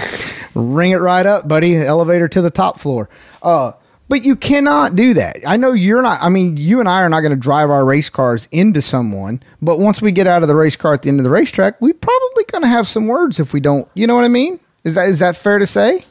ring 0.54 0.90
it 0.90 0.96
right 0.96 1.24
up, 1.24 1.46
buddy. 1.46 1.76
Elevator 1.76 2.26
to 2.28 2.42
the 2.42 2.50
top 2.50 2.80
floor. 2.80 3.08
Uh, 3.42 3.72
but 4.10 4.24
you 4.24 4.34
cannot 4.34 4.96
do 4.96 5.14
that. 5.14 5.36
I 5.46 5.56
know 5.56 5.70
you're 5.72 6.02
not. 6.02 6.20
I 6.20 6.28
mean, 6.30 6.56
you 6.56 6.80
and 6.80 6.88
I 6.88 7.02
are 7.02 7.08
not 7.08 7.20
going 7.20 7.30
to 7.30 7.36
drive 7.36 7.70
our 7.70 7.84
race 7.84 8.10
cars 8.10 8.48
into 8.50 8.82
someone. 8.82 9.40
But 9.62 9.78
once 9.78 10.02
we 10.02 10.10
get 10.10 10.26
out 10.26 10.42
of 10.42 10.48
the 10.48 10.56
race 10.56 10.74
car 10.74 10.92
at 10.94 11.02
the 11.02 11.08
end 11.08 11.20
of 11.20 11.24
the 11.24 11.30
racetrack, 11.30 11.80
we 11.80 11.92
probably 11.92 12.42
going 12.44 12.62
to 12.62 12.68
have 12.68 12.88
some 12.88 13.06
words 13.06 13.38
if 13.38 13.52
we 13.52 13.60
don't. 13.60 13.88
You 13.94 14.08
know 14.08 14.16
what 14.16 14.24
I 14.24 14.28
mean? 14.28 14.58
Is 14.82 14.96
that 14.96 15.08
is 15.08 15.20
that 15.20 15.36
fair 15.36 15.60
to 15.60 15.66
say? 15.66 16.04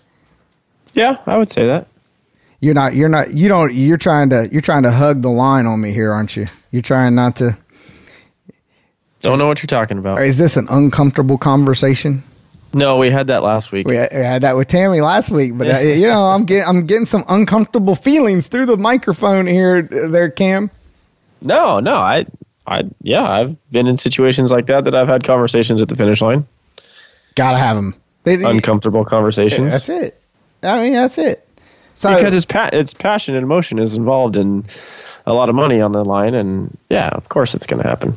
Yeah, 0.94 1.18
I 1.26 1.36
would 1.36 1.52
say 1.52 1.68
that. 1.68 1.88
You're 2.62 2.74
not. 2.74 2.96
You're 2.96 3.10
not. 3.10 3.34
You 3.34 3.50
don't. 3.50 3.74
You're 3.74 3.98
trying 3.98 4.30
to. 4.30 4.48
You're 4.50 4.62
trying 4.62 4.84
to 4.84 4.92
hug 4.92 5.22
the 5.22 5.30
line 5.30 5.66
on 5.66 5.82
me 5.82 5.92
here, 5.92 6.14
aren't 6.14 6.38
you? 6.38 6.48
You're 6.72 6.82
trying 6.82 7.16
not 7.16 7.36
to. 7.36 7.58
Don't 9.20 9.40
know 9.40 9.48
what 9.48 9.62
you're 9.62 9.68
talking 9.68 9.98
about. 9.98 10.22
Is 10.22 10.38
this 10.38 10.56
an 10.56 10.68
uncomfortable 10.70 11.38
conversation? 11.38 12.24
No, 12.74 12.98
we 12.98 13.10
had 13.10 13.28
that 13.28 13.42
last 13.42 13.72
week. 13.72 13.88
We 13.88 13.96
had, 13.96 14.10
we 14.14 14.20
had 14.20 14.42
that 14.44 14.56
with 14.56 14.68
Tammy 14.68 15.02
last 15.02 15.32
week, 15.32 15.58
but 15.58 15.68
uh, 15.70 15.78
you 15.80 16.08
know, 16.08 16.26
I'm 16.28 16.46
getting 16.46 16.68
I'm 16.68 16.86
getting 16.86 17.06
some 17.06 17.24
uncomfortable 17.28 17.96
feelings 17.96 18.48
through 18.48 18.68
the 18.68 18.78
microphone 18.78 19.48
here, 19.48 19.82
there, 19.82 20.30
Cam. 20.30 20.70
No, 21.42 21.80
no, 21.80 21.96
I, 21.96 22.26
I, 22.68 22.84
yeah, 23.02 23.24
I've 23.28 23.56
been 23.72 23.88
in 23.88 23.98
situations 23.98 24.52
like 24.52 24.68
that 24.68 24.84
that 24.84 24.94
I've 24.94 25.08
had 25.08 25.24
conversations 25.24 25.82
at 25.82 25.88
the 25.88 25.96
finish 25.96 26.22
line, 26.22 26.46
Gotta 27.36 27.58
have 27.58 27.76
them. 27.76 27.96
uncomfortable 28.26 29.06
conversations. 29.06 29.72
That's 29.72 29.90
it. 29.90 30.22
I 30.62 30.84
mean, 30.84 30.94
that's 30.94 31.18
it. 31.18 31.48
So 31.96 32.14
because 32.16 32.36
it's 32.36 32.46
pa- 32.46 32.70
it's 32.74 32.94
passion 32.94 33.36
and 33.36 33.44
emotion 33.44 33.80
is 33.80 33.96
involved 33.96 34.36
in 34.38 34.66
a 35.26 35.34
lot 35.34 35.50
of 35.50 35.56
money 35.56 35.82
on 35.82 35.92
the 35.92 36.04
line, 36.04 36.34
and 36.36 36.78
yeah, 36.90 37.08
of 37.10 37.30
course 37.30 37.56
it's 37.56 37.66
going 37.66 37.82
to 37.82 37.88
happen. 37.88 38.16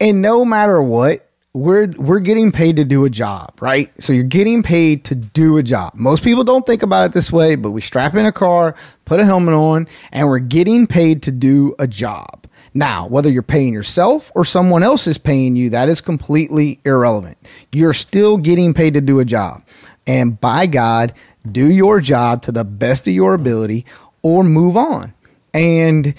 and 0.00 0.20
no 0.22 0.44
matter 0.44 0.82
what, 0.82 1.25
we're 1.56 1.86
we're 1.96 2.20
getting 2.20 2.52
paid 2.52 2.76
to 2.76 2.84
do 2.84 3.06
a 3.06 3.10
job, 3.10 3.54
right? 3.60 3.90
So 3.98 4.12
you're 4.12 4.24
getting 4.24 4.62
paid 4.62 5.06
to 5.06 5.14
do 5.14 5.56
a 5.56 5.62
job. 5.62 5.94
Most 5.94 6.22
people 6.22 6.44
don't 6.44 6.66
think 6.66 6.82
about 6.82 7.06
it 7.06 7.12
this 7.12 7.32
way, 7.32 7.56
but 7.56 7.70
we 7.70 7.80
strap 7.80 8.14
in 8.14 8.26
a 8.26 8.32
car, 8.32 8.76
put 9.06 9.20
a 9.20 9.24
helmet 9.24 9.54
on, 9.54 9.88
and 10.12 10.28
we're 10.28 10.38
getting 10.38 10.86
paid 10.86 11.22
to 11.22 11.32
do 11.32 11.74
a 11.78 11.86
job. 11.86 12.46
Now, 12.74 13.06
whether 13.08 13.30
you're 13.30 13.42
paying 13.42 13.72
yourself 13.72 14.30
or 14.34 14.44
someone 14.44 14.82
else 14.82 15.06
is 15.06 15.16
paying 15.16 15.56
you, 15.56 15.70
that 15.70 15.88
is 15.88 16.02
completely 16.02 16.78
irrelevant. 16.84 17.38
You're 17.72 17.94
still 17.94 18.36
getting 18.36 18.74
paid 18.74 18.92
to 18.94 19.00
do 19.00 19.20
a 19.20 19.24
job. 19.24 19.62
And 20.06 20.38
by 20.38 20.66
God, 20.66 21.14
do 21.50 21.72
your 21.72 22.00
job 22.00 22.42
to 22.42 22.52
the 22.52 22.64
best 22.64 23.08
of 23.08 23.14
your 23.14 23.32
ability 23.32 23.86
or 24.20 24.44
move 24.44 24.76
on. 24.76 25.14
And 25.54 26.14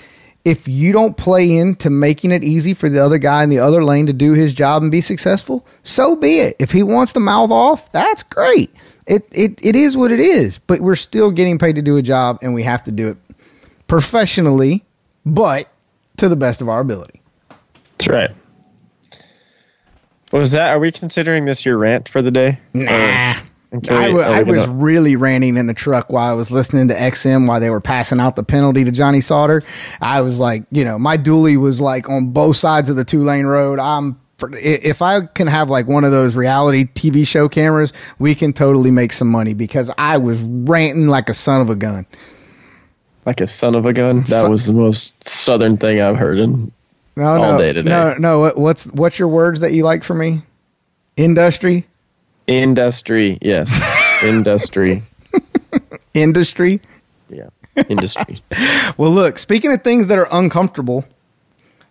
if 0.48 0.66
you 0.66 0.94
don't 0.94 1.18
play 1.18 1.58
into 1.58 1.90
making 1.90 2.32
it 2.32 2.42
easy 2.42 2.74
for 2.74 2.88
the 2.88 3.04
other 3.04 3.18
guy 3.18 3.44
in 3.44 3.50
the 3.50 3.60
other 3.60 3.84
lane 3.84 4.06
to 4.06 4.14
do 4.14 4.32
his 4.32 4.54
job 4.54 4.82
and 4.82 4.90
be 4.90 5.02
successful, 5.02 5.68
so 5.84 6.16
be 6.16 6.40
it. 6.40 6.56
If 6.58 6.72
he 6.72 6.84
wants 6.84 7.12
to 7.14 7.20
mouth 7.20 7.52
off, 7.52 7.92
that's 7.92 8.24
great. 8.24 8.74
It, 9.08 9.28
it, 9.34 9.60
it 9.62 9.76
is 9.76 9.98
what 9.98 10.10
it 10.10 10.22
is, 10.22 10.58
but 10.60 10.80
we're 10.80 10.96
still 10.96 11.32
getting 11.32 11.60
paid 11.60 11.76
to 11.76 11.82
do 11.82 11.98
a 11.98 12.02
job 12.02 12.40
and 12.42 12.54
we 12.54 12.64
have 12.64 12.82
to 12.86 12.94
do 12.94 13.10
it 13.10 13.18
professionally, 13.88 14.86
but 15.26 15.70
to 16.16 16.30
the 16.30 16.38
best 16.38 16.62
of 16.62 16.70
our 16.70 16.80
ability. 16.80 17.22
That's 17.98 18.08
right. 18.08 18.32
Was 20.32 20.52
that? 20.52 20.70
Are 20.70 20.80
we 20.80 20.94
considering 20.94 21.44
this 21.44 21.66
your 21.66 21.78
rant 21.78 22.08
for 22.08 22.22
the 22.22 22.32
day? 22.32 22.58
Nah. 22.74 23.34
Or- 23.34 23.42
can 23.72 23.98
I 23.98 24.08
we- 24.08 24.14
wa- 24.14 24.22
are 24.24 24.32
we 24.32 24.38
I 24.38 24.42
was 24.44 24.66
gonna- 24.66 24.78
really 24.78 25.16
ranting 25.16 25.58
in 25.58 25.68
the 25.68 25.74
truck 25.74 26.10
while 26.10 26.30
I 26.32 26.34
was 26.34 26.52
listening 26.52 26.88
to 26.90 26.96
XM 26.96 27.48
while 27.48 27.60
they 27.60 27.70
were 27.70 27.82
passing 27.82 28.20
out 28.20 28.36
the 28.36 28.44
penalty 28.44 28.84
to 28.86 28.92
Johnny 28.92 29.22
Sauter. 29.22 29.64
I 30.02 30.22
was 30.22 30.40
like, 30.40 30.64
you 30.72 30.84
know, 30.86 30.98
my 30.98 31.18
dually 31.18 31.58
was 31.58 31.82
like 31.82 32.10
on 32.10 32.28
both 32.28 32.58
sides 32.58 32.90
of 32.90 32.96
the 32.96 33.04
two 33.04 33.24
lane 33.24 33.46
road. 33.46 33.80
I'm 33.80 34.18
if 34.54 35.02
I 35.02 35.22
can 35.22 35.48
have 35.48 35.70
like 35.70 35.88
one 35.88 36.04
of 36.04 36.12
those 36.12 36.36
reality 36.36 36.86
TV 36.86 37.26
show 37.26 37.50
cameras, 37.50 37.92
we 38.20 38.36
can 38.36 38.54
totally 38.54 38.92
make 38.92 39.12
some 39.12 39.30
money 39.30 39.54
because 39.56 39.90
I 39.98 40.18
was 40.18 40.42
ranting 40.44 41.08
like 41.08 41.28
a 41.30 41.34
son 41.34 41.60
of 41.62 41.70
a 41.72 41.76
gun. 41.76 42.06
like 43.26 43.42
a 43.42 43.48
son 43.48 43.74
of 43.76 43.86
a 43.86 43.94
gun. 43.94 44.20
That 44.20 44.44
Son- 44.44 44.52
was 44.52 44.68
the 44.68 44.74
most 44.74 45.22
southern 45.28 45.76
thing 45.78 46.00
I've 46.00 46.16
heard. 46.18 46.38
And 46.40 46.72
No, 47.18 47.26
All 47.26 47.52
no, 47.54 47.58
day 47.58 47.74
today. 47.74 47.90
no, 47.90 48.14
no. 48.20 48.40
What, 48.42 48.58
what's 48.60 48.86
what's 48.94 49.18
your 49.20 49.28
words 49.28 49.60
that 49.62 49.74
you 49.74 49.84
like 49.84 50.04
for 50.04 50.14
me? 50.14 50.44
Industry, 51.18 51.88
industry, 52.48 53.38
yes, 53.42 53.70
industry, 54.24 55.04
industry. 56.14 56.82
yeah, 57.30 57.50
industry. 57.90 58.42
Well, 58.98 59.12
look, 59.12 59.38
speaking 59.38 59.72
of 59.72 59.84
things 59.84 60.08
that 60.08 60.18
are 60.18 60.28
uncomfortable, 60.32 61.06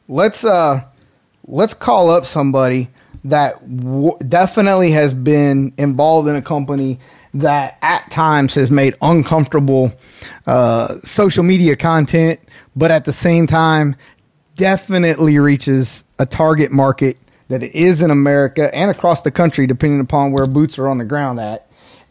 let's 0.09 0.45
uh 0.45 0.81
let's 1.47 1.75
call 1.75 2.11
up 2.11 2.27
somebody 2.27 2.89
that 3.25 3.61
w- 3.85 4.17
definitely 4.29 4.91
has 4.93 5.13
been 5.13 5.73
involved 5.79 6.29
in 6.29 6.37
a 6.37 6.43
company 6.43 6.99
that 7.35 7.77
at 7.83 8.11
times 8.11 8.55
has 8.55 8.71
made 8.71 8.95
uncomfortable 9.03 9.93
uh, 10.47 10.97
social 11.03 11.43
media 11.45 11.77
content, 11.77 12.41
but 12.75 12.91
at 12.91 13.05
the 13.05 13.13
same 13.13 13.47
time 13.47 13.95
definitely 14.57 15.39
reaches 15.39 16.05
a 16.19 16.25
target 16.27 16.71
market 16.73 17.17
that 17.49 17.63
it 17.63 17.75
is 17.75 18.03
in 18.03 18.11
America 18.11 18.75
and 18.75 18.91
across 18.91 19.23
the 19.23 19.31
country, 19.31 19.67
depending 19.67 20.01
upon 20.01 20.33
where 20.33 20.47
boots 20.47 20.79
are 20.79 20.89
on 20.89 20.99
the 20.99 21.05
ground 21.05 21.41
at 21.41 21.67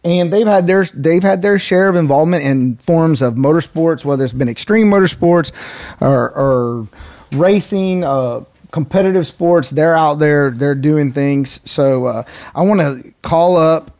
and 0.05 0.31
they've 0.31 0.47
had 0.47 0.67
their 0.67 0.85
they've 0.93 1.23
had 1.23 1.41
their 1.41 1.57
share 1.57 1.89
of 1.89 1.95
involvement 1.95 2.43
in 2.43 2.77
forms 2.77 3.23
of 3.23 3.33
motorsports, 3.33 4.05
whether 4.05 4.23
it's 4.23 4.33
been 4.33 4.47
extreme 4.47 4.89
motorsports 4.89 5.51
or, 5.99 6.31
or 6.31 6.87
racing, 7.31 8.03
uh, 8.03 8.41
competitive 8.71 9.25
sports. 9.25 9.71
They're 9.71 9.97
out 9.97 10.19
there, 10.19 10.51
they're 10.51 10.75
doing 10.75 11.11
things. 11.11 11.59
So 11.65 12.05
uh, 12.05 12.23
I 12.53 12.61
want 12.61 12.81
to 12.81 13.13
call 13.23 13.57
up 13.57 13.91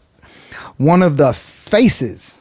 one 0.78 1.02
of 1.02 1.18
the 1.18 1.34
faces 1.34 2.40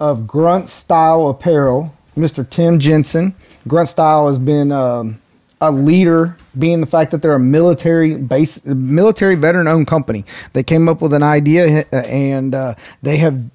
of 0.00 0.26
Grunt 0.26 0.68
Style 0.68 1.28
Apparel, 1.28 1.94
Mr. 2.16 2.48
Tim 2.48 2.80
Jensen. 2.80 3.34
Grunt 3.68 3.88
Style 3.88 4.28
has 4.28 4.38
been 4.38 4.72
um, 4.72 5.20
a 5.60 5.70
leader, 5.70 6.36
being 6.58 6.80
the 6.80 6.86
fact 6.86 7.10
that 7.10 7.22
they're 7.22 7.34
a 7.34 7.40
military 7.40 8.16
base, 8.16 8.64
military 8.64 9.34
veteran 9.34 9.68
owned 9.68 9.86
company. 9.86 10.24
They 10.52 10.62
came 10.62 10.88
up 10.88 11.00
with 11.00 11.12
an 11.12 11.22
idea 11.22 11.84
uh, 11.92 11.96
and 11.96 12.54
uh, 12.54 12.74
they 13.02 13.16
have. 13.18 13.50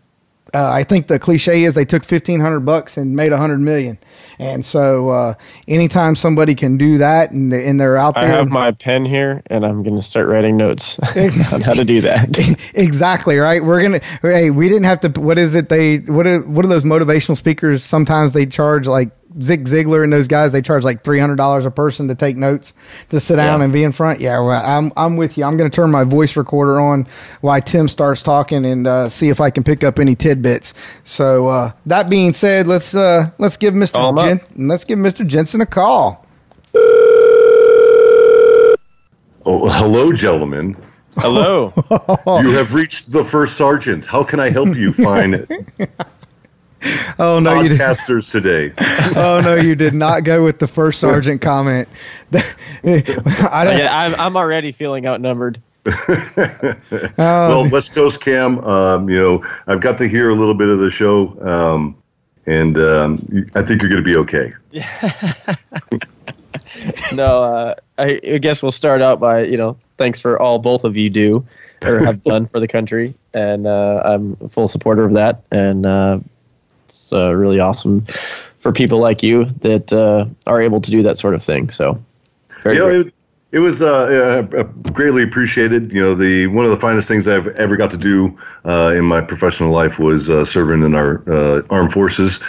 Uh, 0.53 0.69
I 0.69 0.83
think 0.83 1.07
the 1.07 1.17
cliche 1.17 1.63
is 1.63 1.75
they 1.75 1.85
took 1.85 2.03
fifteen 2.03 2.41
hundred 2.41 2.61
bucks 2.61 2.97
and 2.97 3.15
made 3.15 3.31
a 3.31 3.37
hundred 3.37 3.59
million, 3.59 3.97
and 4.37 4.65
so 4.65 5.07
uh, 5.07 5.33
anytime 5.65 6.13
somebody 6.17 6.55
can 6.55 6.75
do 6.75 6.97
that 6.97 7.31
and, 7.31 7.53
they, 7.53 7.65
and 7.65 7.79
they're 7.79 7.95
out 7.95 8.15
there, 8.15 8.25
I 8.25 8.35
have 8.35 8.49
my 8.49 8.71
pen 8.71 9.05
here, 9.05 9.41
and 9.45 9.65
I'm 9.65 9.81
going 9.81 9.95
to 9.95 10.01
start 10.01 10.27
writing 10.27 10.57
notes 10.57 10.99
on 11.53 11.61
how 11.61 11.73
to 11.73 11.85
do 11.85 12.01
that. 12.01 12.37
exactly 12.73 13.37
right. 13.37 13.63
We're 13.63 13.81
gonna. 13.81 14.01
Hey, 14.21 14.51
we 14.51 14.67
didn't 14.67 14.83
have 14.83 14.99
to. 15.01 15.21
What 15.21 15.37
is 15.37 15.55
it? 15.55 15.69
They 15.69 15.99
what 15.99 16.27
are 16.27 16.41
what 16.41 16.65
are 16.65 16.67
those 16.67 16.83
motivational 16.83 17.37
speakers? 17.37 17.81
Sometimes 17.81 18.33
they 18.33 18.45
charge 18.45 18.87
like 18.87 19.11
Zig 19.41 19.65
Ziglar 19.65 20.03
and 20.03 20.11
those 20.11 20.27
guys. 20.27 20.51
They 20.51 20.61
charge 20.61 20.83
like 20.83 21.03
three 21.03 21.19
hundred 21.19 21.35
dollars 21.37 21.65
a 21.65 21.71
person 21.71 22.07
to 22.09 22.15
take 22.15 22.35
notes 22.37 22.73
to 23.09 23.19
sit 23.19 23.35
down 23.37 23.59
Yeah. 23.59 23.63
and 23.65 23.73
be 23.73 23.83
in 23.83 23.91
front. 23.91 24.19
Yeah, 24.19 24.39
well, 24.39 24.61
I'm 24.65 24.91
I'm 24.97 25.15
with 25.17 25.37
you. 25.37 25.43
I'm 25.45 25.57
gonna 25.57 25.69
turn 25.69 25.91
my 25.91 26.03
voice 26.03 26.35
recorder 26.35 26.79
on 26.79 27.07
while 27.41 27.61
Tim 27.61 27.87
starts 27.87 28.21
talking 28.21 28.65
and 28.65 28.87
uh, 28.87 29.09
see 29.09 29.29
if 29.29 29.39
I 29.39 29.49
can 29.49 29.63
pick 29.63 29.83
up 29.83 29.99
any 29.99 30.15
tidbits. 30.15 30.73
So 31.03 31.47
uh, 31.47 31.71
that 31.85 32.09
being 32.09 32.33
said, 32.33 32.67
let's 32.67 32.93
uh, 32.95 33.29
let's 33.37 33.57
give 33.57 33.73
Mister 33.73 33.97
Call 33.99 34.09
him 34.09 34.17
up. 34.17 34.25
Jen- 34.55 34.67
let's 34.67 34.83
give 34.83 34.99
Mister 34.99 35.23
Jensen 35.23 35.61
a 35.61 35.65
call. 35.65 36.25
Oh, 39.43 39.67
hello, 39.69 40.13
gentlemen. 40.13 40.75
Hello. 41.17 41.73
You 42.41 42.51
have 42.51 42.73
reached 42.73 43.11
the 43.11 43.25
first 43.25 43.57
sergeant. 43.57 44.05
How 44.05 44.23
can 44.23 44.39
I 44.39 44.49
help 44.49 44.75
you 44.75 44.93
find 44.93 45.45
Oh 47.19 47.39
no, 47.39 47.61
you 47.61 47.69
did. 47.69 47.79
podcasters 47.79 48.31
today? 48.31 48.73
Oh 49.15 49.41
no, 49.43 49.55
you 49.55 49.75
did 49.75 49.93
not 49.93 50.23
go 50.23 50.43
with 50.43 50.59
the 50.59 50.67
first 50.67 50.99
sergeant 51.01 51.41
comment. 51.41 51.87
I 52.33 52.41
don't. 52.83 53.77
yeah, 53.77 53.89
I'm, 53.95 54.15
I'm 54.15 54.37
already 54.37 54.71
feeling 54.71 55.05
outnumbered. 55.05 55.61
well, 57.17 57.69
West 57.69 57.93
Coast 57.93 58.21
Cam, 58.21 58.59
um, 58.59 59.09
you 59.09 59.19
know, 59.19 59.45
I've 59.67 59.81
got 59.81 59.97
to 59.99 60.07
hear 60.07 60.29
a 60.29 60.35
little 60.35 60.53
bit 60.53 60.69
of 60.69 60.79
the 60.79 60.89
show, 60.91 61.37
um, 61.41 61.95
and 62.45 62.77
um, 62.77 63.49
I 63.55 63.63
think 63.63 63.81
you're 63.81 63.89
going 63.89 64.03
to 64.03 64.09
be 64.09 64.15
okay. 64.17 64.53
No, 67.13 67.41
uh, 67.43 67.75
I, 67.97 68.19
I 68.23 68.37
guess 68.37 68.61
we'll 68.63 68.71
start 68.71 69.01
out 69.01 69.19
by 69.19 69.43
you 69.43 69.57
know 69.57 69.77
thanks 69.97 70.19
for 70.19 70.41
all 70.41 70.59
both 70.59 70.83
of 70.83 70.97
you 70.97 71.09
do 71.09 71.45
or 71.83 71.99
have 71.99 72.23
done 72.23 72.47
for 72.47 72.59
the 72.59 72.67
country, 72.67 73.13
and 73.33 73.67
uh, 73.67 74.01
I'm 74.03 74.37
a 74.41 74.49
full 74.49 74.67
supporter 74.67 75.03
of 75.03 75.13
that, 75.13 75.43
and 75.51 75.85
uh, 75.85 76.19
it's 76.91 77.13
uh, 77.13 77.33
really 77.33 77.59
awesome 77.59 78.05
for 78.59 78.71
people 78.71 78.99
like 78.99 79.23
you 79.23 79.45
that 79.61 79.91
uh, 79.93 80.25
are 80.45 80.61
able 80.61 80.81
to 80.81 80.91
do 80.91 81.01
that 81.03 81.17
sort 81.17 81.33
of 81.33 81.43
thing. 81.43 81.69
So, 81.69 82.01
very 82.61 82.75
you 82.75 82.81
know, 82.81 82.99
it, 83.01 83.13
it 83.53 83.59
was 83.59 83.81
uh, 83.81 84.45
uh, 84.57 84.63
greatly 84.91 85.23
appreciated. 85.23 85.91
You 85.93 86.01
know, 86.01 86.15
the 86.15 86.47
one 86.47 86.65
of 86.65 86.71
the 86.71 86.79
finest 86.79 87.07
things 87.07 87.27
I've 87.27 87.47
ever 87.47 87.75
got 87.77 87.91
to 87.91 87.97
do 87.97 88.37
uh, 88.65 88.93
in 88.95 89.05
my 89.05 89.21
professional 89.21 89.71
life 89.71 89.99
was 89.99 90.29
uh, 90.29 90.45
serving 90.45 90.83
in 90.83 90.95
our 90.95 91.23
uh, 91.29 91.61
armed 91.69 91.93
forces, 91.93 92.39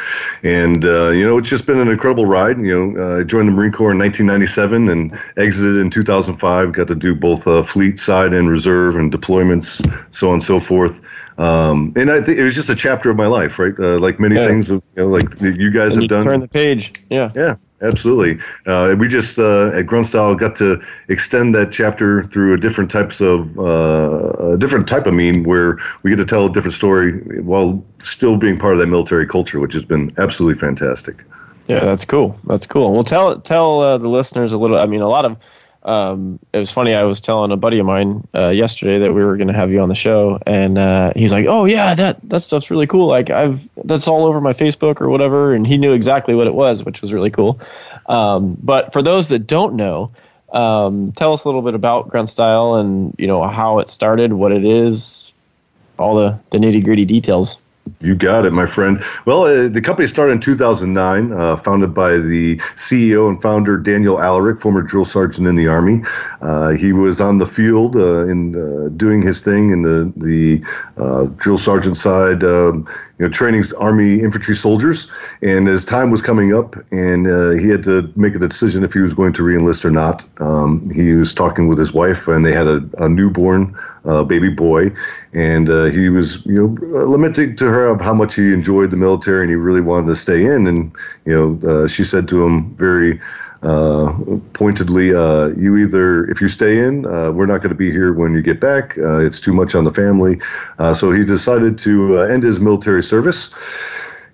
and 0.42 0.84
uh, 0.84 1.10
you 1.10 1.24
know, 1.24 1.38
it's 1.38 1.48
just 1.48 1.66
been 1.66 1.78
an 1.78 1.88
incredible 1.88 2.26
ride. 2.26 2.58
You 2.58 2.92
know, 2.92 3.02
uh, 3.02 3.20
I 3.20 3.22
joined 3.24 3.48
the 3.48 3.52
Marine 3.52 3.72
Corps 3.72 3.92
in 3.92 3.98
1997 3.98 4.88
and 4.88 5.18
exited 5.36 5.76
in 5.76 5.90
2005. 5.90 6.72
Got 6.72 6.88
to 6.88 6.94
do 6.94 7.14
both 7.14 7.46
uh, 7.46 7.62
fleet 7.62 7.98
side 7.98 8.32
and 8.32 8.50
reserve 8.50 8.96
and 8.96 9.12
deployments, 9.12 9.80
so 10.12 10.28
on 10.28 10.34
and 10.34 10.42
so 10.42 10.60
forth. 10.60 11.00
Um, 11.38 11.92
and 11.96 12.10
I 12.10 12.20
think 12.22 12.38
it 12.38 12.44
was 12.44 12.54
just 12.54 12.68
a 12.70 12.76
chapter 12.76 13.10
of 13.10 13.16
my 13.16 13.26
life, 13.26 13.58
right? 13.58 13.74
Uh, 13.78 13.98
like 13.98 14.20
many 14.20 14.36
Yeah. 14.36 14.46
things, 14.46 14.70
of, 14.70 14.82
you 14.96 15.02
know, 15.02 15.08
like 15.08 15.28
you 15.40 15.70
guys 15.70 15.92
and 15.92 15.94
have 15.94 16.02
you 16.02 16.08
done. 16.08 16.24
turn 16.24 16.40
the 16.40 16.48
page. 16.48 16.92
Yeah. 17.10 17.30
Yeah, 17.34 17.54
absolutely. 17.80 18.38
Uh, 18.66 18.94
we 18.98 19.08
just 19.08 19.38
uh, 19.38 19.68
at 19.74 19.86
Grunt 19.86 20.06
Style 20.06 20.34
got 20.34 20.54
to 20.56 20.80
extend 21.08 21.54
that 21.54 21.72
chapter 21.72 22.24
through 22.24 22.54
a 22.54 22.58
different 22.58 22.90
types 22.90 23.20
of 23.20 23.58
uh, 23.58 24.52
a 24.52 24.58
different 24.58 24.88
type 24.88 25.06
of 25.06 25.14
meme 25.14 25.44
where 25.44 25.78
we 26.02 26.10
get 26.10 26.16
to 26.16 26.26
tell 26.26 26.46
a 26.46 26.52
different 26.52 26.74
story 26.74 27.12
while 27.42 27.82
still 28.04 28.36
being 28.36 28.58
part 28.58 28.74
of 28.74 28.78
that 28.80 28.88
military 28.88 29.26
culture, 29.26 29.58
which 29.58 29.74
has 29.74 29.84
been 29.84 30.12
absolutely 30.18 30.60
fantastic. 30.60 31.24
Yeah, 31.68 31.84
that's 31.84 32.04
cool. 32.04 32.36
That's 32.46 32.66
cool. 32.66 32.92
Well, 32.92 33.04
tell 33.04 33.40
tell 33.40 33.80
uh, 33.80 33.96
the 33.96 34.08
listeners 34.08 34.52
a 34.52 34.58
little. 34.58 34.78
I 34.78 34.86
mean, 34.86 35.00
a 35.00 35.08
lot 35.08 35.24
of. 35.24 35.36
Um, 35.84 36.38
it 36.52 36.58
was 36.58 36.70
funny. 36.70 36.94
I 36.94 37.02
was 37.02 37.20
telling 37.20 37.50
a 37.50 37.56
buddy 37.56 37.78
of 37.78 37.86
mine 37.86 38.26
uh, 38.34 38.50
yesterday 38.50 39.00
that 39.00 39.12
we 39.12 39.24
were 39.24 39.36
going 39.36 39.48
to 39.48 39.54
have 39.54 39.70
you 39.70 39.80
on 39.80 39.88
the 39.88 39.96
show, 39.96 40.38
and 40.46 40.78
uh, 40.78 41.12
he's 41.16 41.32
like, 41.32 41.46
"Oh 41.48 41.64
yeah, 41.64 41.94
that 41.94 42.20
that 42.28 42.40
stuff's 42.40 42.70
really 42.70 42.86
cool. 42.86 43.08
Like 43.08 43.30
I've 43.30 43.68
that's 43.84 44.06
all 44.06 44.24
over 44.24 44.40
my 44.40 44.52
Facebook 44.52 45.00
or 45.00 45.08
whatever." 45.08 45.54
And 45.54 45.66
he 45.66 45.78
knew 45.78 45.92
exactly 45.92 46.34
what 46.34 46.46
it 46.46 46.54
was, 46.54 46.84
which 46.84 47.00
was 47.00 47.12
really 47.12 47.30
cool. 47.30 47.60
Um, 48.06 48.56
but 48.62 48.92
for 48.92 49.02
those 49.02 49.28
that 49.30 49.46
don't 49.46 49.74
know, 49.74 50.12
um, 50.52 51.12
tell 51.12 51.32
us 51.32 51.44
a 51.44 51.48
little 51.48 51.62
bit 51.62 51.74
about 51.74 52.08
Grunt 52.08 52.28
Style 52.28 52.74
and 52.74 53.14
you 53.18 53.26
know 53.26 53.42
how 53.46 53.80
it 53.80 53.90
started, 53.90 54.32
what 54.32 54.52
it 54.52 54.64
is, 54.64 55.32
all 55.98 56.14
the 56.14 56.38
the 56.50 56.58
nitty 56.58 56.84
gritty 56.84 57.04
details. 57.04 57.58
You 58.00 58.14
got 58.14 58.44
it, 58.44 58.52
my 58.52 58.66
friend. 58.66 59.02
Well, 59.26 59.44
uh, 59.44 59.68
the 59.68 59.80
company 59.80 60.08
started 60.08 60.32
in 60.32 60.40
2009, 60.40 61.32
uh, 61.32 61.56
founded 61.58 61.94
by 61.94 62.12
the 62.18 62.56
CEO 62.76 63.28
and 63.28 63.40
founder 63.40 63.78
Daniel 63.78 64.16
Alarik, 64.16 64.60
former 64.60 64.82
drill 64.82 65.04
sergeant 65.04 65.46
in 65.46 65.56
the 65.56 65.68
Army. 65.68 66.02
Uh, 66.40 66.70
he 66.70 66.92
was 66.92 67.20
on 67.20 67.38
the 67.38 67.46
field 67.46 67.96
uh, 67.96 68.26
in 68.26 68.56
uh, 68.56 68.88
doing 68.96 69.22
his 69.22 69.42
thing 69.42 69.70
in 69.70 69.82
the 69.82 70.12
the 70.16 70.62
uh, 70.96 71.24
drill 71.36 71.58
sergeant 71.58 71.96
side, 71.96 72.42
um, 72.42 72.88
you 73.22 73.28
know, 73.28 73.32
training 73.32 73.62
Army 73.78 74.20
infantry 74.20 74.56
soldiers. 74.56 75.06
And 75.42 75.68
as 75.68 75.84
time 75.84 76.10
was 76.10 76.20
coming 76.20 76.52
up, 76.52 76.74
and 76.90 77.24
he 77.60 77.68
had 77.68 77.84
to 77.84 78.12
make 78.16 78.34
a 78.34 78.38
decision 78.40 78.82
if 78.82 78.92
he 78.92 78.98
was 78.98 79.14
going 79.14 79.32
to 79.34 79.42
reenlist 79.42 79.84
or 79.84 79.92
not. 79.92 80.28
Um, 80.40 80.90
he 80.90 81.12
was 81.12 81.32
talking 81.32 81.68
with 81.68 81.78
his 81.78 81.92
wife, 81.92 82.26
and 82.26 82.44
they 82.44 82.52
had 82.52 82.66
a, 82.66 82.82
a 82.98 83.08
newborn 83.08 83.78
baby 84.26 84.48
boy, 84.48 84.90
and 85.32 85.68
he 85.92 86.08
was 86.08 86.44
you 86.46 86.66
know 86.66 87.06
lamenting 87.06 87.54
to 87.58 87.66
her 87.66 87.86
of 87.86 88.00
how 88.00 88.12
much 88.12 88.34
he 88.34 88.52
enjoyed 88.52 88.90
the 88.90 88.96
military 88.96 89.42
and 89.42 89.50
he 89.50 89.54
really 89.54 89.80
wanted 89.80 90.08
to 90.08 90.16
stay 90.16 90.44
in. 90.44 90.66
And 90.66 90.92
you 91.24 91.32
know, 91.32 91.70
uh, 91.70 91.86
she 91.86 92.02
said 92.02 92.26
to 92.28 92.44
him 92.44 92.74
very 92.74 93.20
uh, 93.62 94.12
pointedly, 94.54 95.14
uh, 95.14 95.48
"You 95.48 95.76
either, 95.76 96.24
if 96.30 96.40
you 96.40 96.48
stay 96.48 96.78
in, 96.78 97.06
uh, 97.06 97.30
we're 97.30 97.46
not 97.46 97.58
going 97.58 97.70
to 97.70 97.76
be 97.76 97.90
here 97.90 98.12
when 98.12 98.34
you 98.34 98.42
get 98.42 98.58
back. 98.60 98.98
Uh, 98.98 99.18
it's 99.18 99.40
too 99.40 99.52
much 99.52 99.74
on 99.74 99.84
the 99.84 99.92
family." 99.92 100.40
Uh, 100.78 100.94
so 100.94 101.12
he 101.12 101.24
decided 101.24 101.78
to 101.78 102.18
end 102.22 102.42
his 102.42 102.58
military 102.58 103.02
service. 103.02 103.50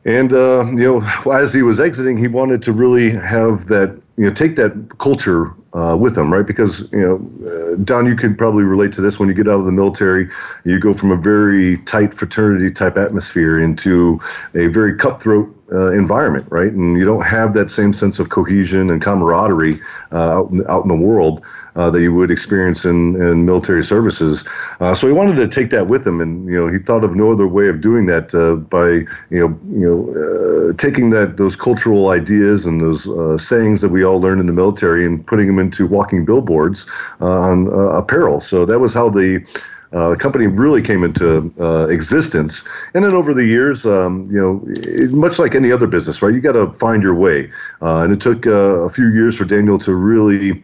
And 0.05 0.31
you 0.31 1.03
know, 1.27 1.33
as 1.33 1.53
he 1.53 1.63
was 1.63 1.79
exiting, 1.79 2.17
he 2.17 2.29
wanted 2.29 2.63
to 2.63 2.73
really 2.73 3.11
have 3.11 3.67
that, 3.67 4.01
you 4.19 4.25
know, 4.25 4.33
take 4.33 4.57
that 4.57 4.99
culture 4.99 5.53
uh, 5.75 5.97
with 5.97 6.17
them, 6.17 6.33
right? 6.33 6.47
Because 6.47 6.91
you 6.91 7.01
know, 7.01 7.49
uh, 7.49 7.77
Don, 7.85 8.05
you 8.05 8.17
could 8.17 8.37
probably 8.37 8.65
relate 8.65 8.93
to 8.95 9.01
this. 9.01 9.21
When 9.21 9.29
you 9.29 9.35
get 9.35 9.47
out 9.47 9.61
of 9.61 9.65
the 9.65 9.73
military, 9.73 10.29
you 10.65 10.81
go 10.81 10.93
from 10.93 11.13
a 11.13 11.17
very 11.17 11.79
tight 11.85 12.13
fraternity 12.13 12.71
type 12.73 12.97
atmosphere 12.97 13.61
into 13.61 14.21
a 14.55 14.67
very 14.67 14.97
cutthroat 14.97 15.55
uh, 15.71 15.93
environment, 15.93 16.47
right? 16.51 16.73
And 16.73 16.99
you 16.99 17.05
don't 17.05 17.23
have 17.23 17.53
that 17.55 17.71
same 17.71 17.93
sense 17.93 18.19
of 18.19 18.29
cohesion 18.31 18.91
and 18.91 19.01
camaraderie 19.01 19.81
uh, 20.11 20.41
out 20.41 20.51
in, 20.51 20.67
out 20.69 20.83
in 20.83 20.89
the 20.89 20.97
world 20.97 21.45
uh, 21.79 21.91
that 21.91 22.03
you 22.03 22.13
would 22.13 22.31
experience 22.31 22.85
in, 22.85 23.15
in 23.23 23.47
military 23.47 23.85
services. 23.85 24.45
Uh, 24.81 24.93
so 24.93 25.07
he 25.07 25.13
wanted 25.13 25.37
to 25.37 25.47
take 25.47 25.71
that 25.71 25.87
with 25.87 26.07
him, 26.07 26.21
and 26.21 26.47
you 26.47 26.55
know 26.55 26.67
he 26.71 26.79
thought 26.79 27.05
of 27.05 27.15
no 27.15 27.31
other 27.33 27.47
way 27.47 27.69
of 27.69 27.81
doing 27.81 28.07
that 28.07 28.35
uh, 28.35 28.57
by 28.57 28.89
you 29.31 29.39
know 29.39 29.59
you 29.73 29.87
know 29.87 29.99
uh, 30.13 30.73
taking 30.77 31.11
that 31.11 31.37
those 31.37 31.55
cultural 31.55 32.11
ideas 32.11 32.67
and 32.67 32.81
those 32.81 33.07
uh, 33.09 33.39
sayings 33.39 33.81
that 33.81 33.91
we 33.91 34.05
all 34.05 34.21
learned 34.21 34.41
in 34.41 34.47
the 34.47 34.53
military 34.53 35.07
and 35.07 35.25
putting 35.27 35.47
them 35.47 35.59
into 35.59 35.87
walking 35.87 36.25
billboards 36.25 36.87
uh, 37.21 37.27
on 37.27 37.69
apparel. 37.97 38.41
So 38.41 38.67
that 38.67 38.81
was 38.81 38.93
how 38.93 39.09
the 39.09 39.45
uh, 39.93 40.11
the 40.11 40.17
company 40.17 40.47
really 40.47 40.83
came 40.83 41.03
into 41.03 41.51
uh, 41.59 41.87
existence. 41.89 42.63
And 42.93 43.05
then 43.05 43.15
over 43.15 43.33
the 43.33 43.47
years, 43.47 43.87
um, 43.87 44.29
you 44.31 44.39
know, 44.39 44.63
it, 44.67 45.13
much 45.13 45.39
like 45.39 45.55
any 45.55 45.73
other 45.73 45.87
business, 45.87 46.21
right? 46.21 46.35
You 46.35 46.43
got 46.43 46.53
to 46.53 46.71
find 46.75 47.03
your 47.03 47.15
way. 47.15 47.51
Uh, 47.81 48.01
and 48.01 48.13
it 48.13 48.21
took 48.21 48.45
a 48.45 48.91
few 48.91 49.09
years 49.15 49.35
for 49.35 49.47
Daniel 49.47 49.79
to 49.79 49.95
really 49.95 50.63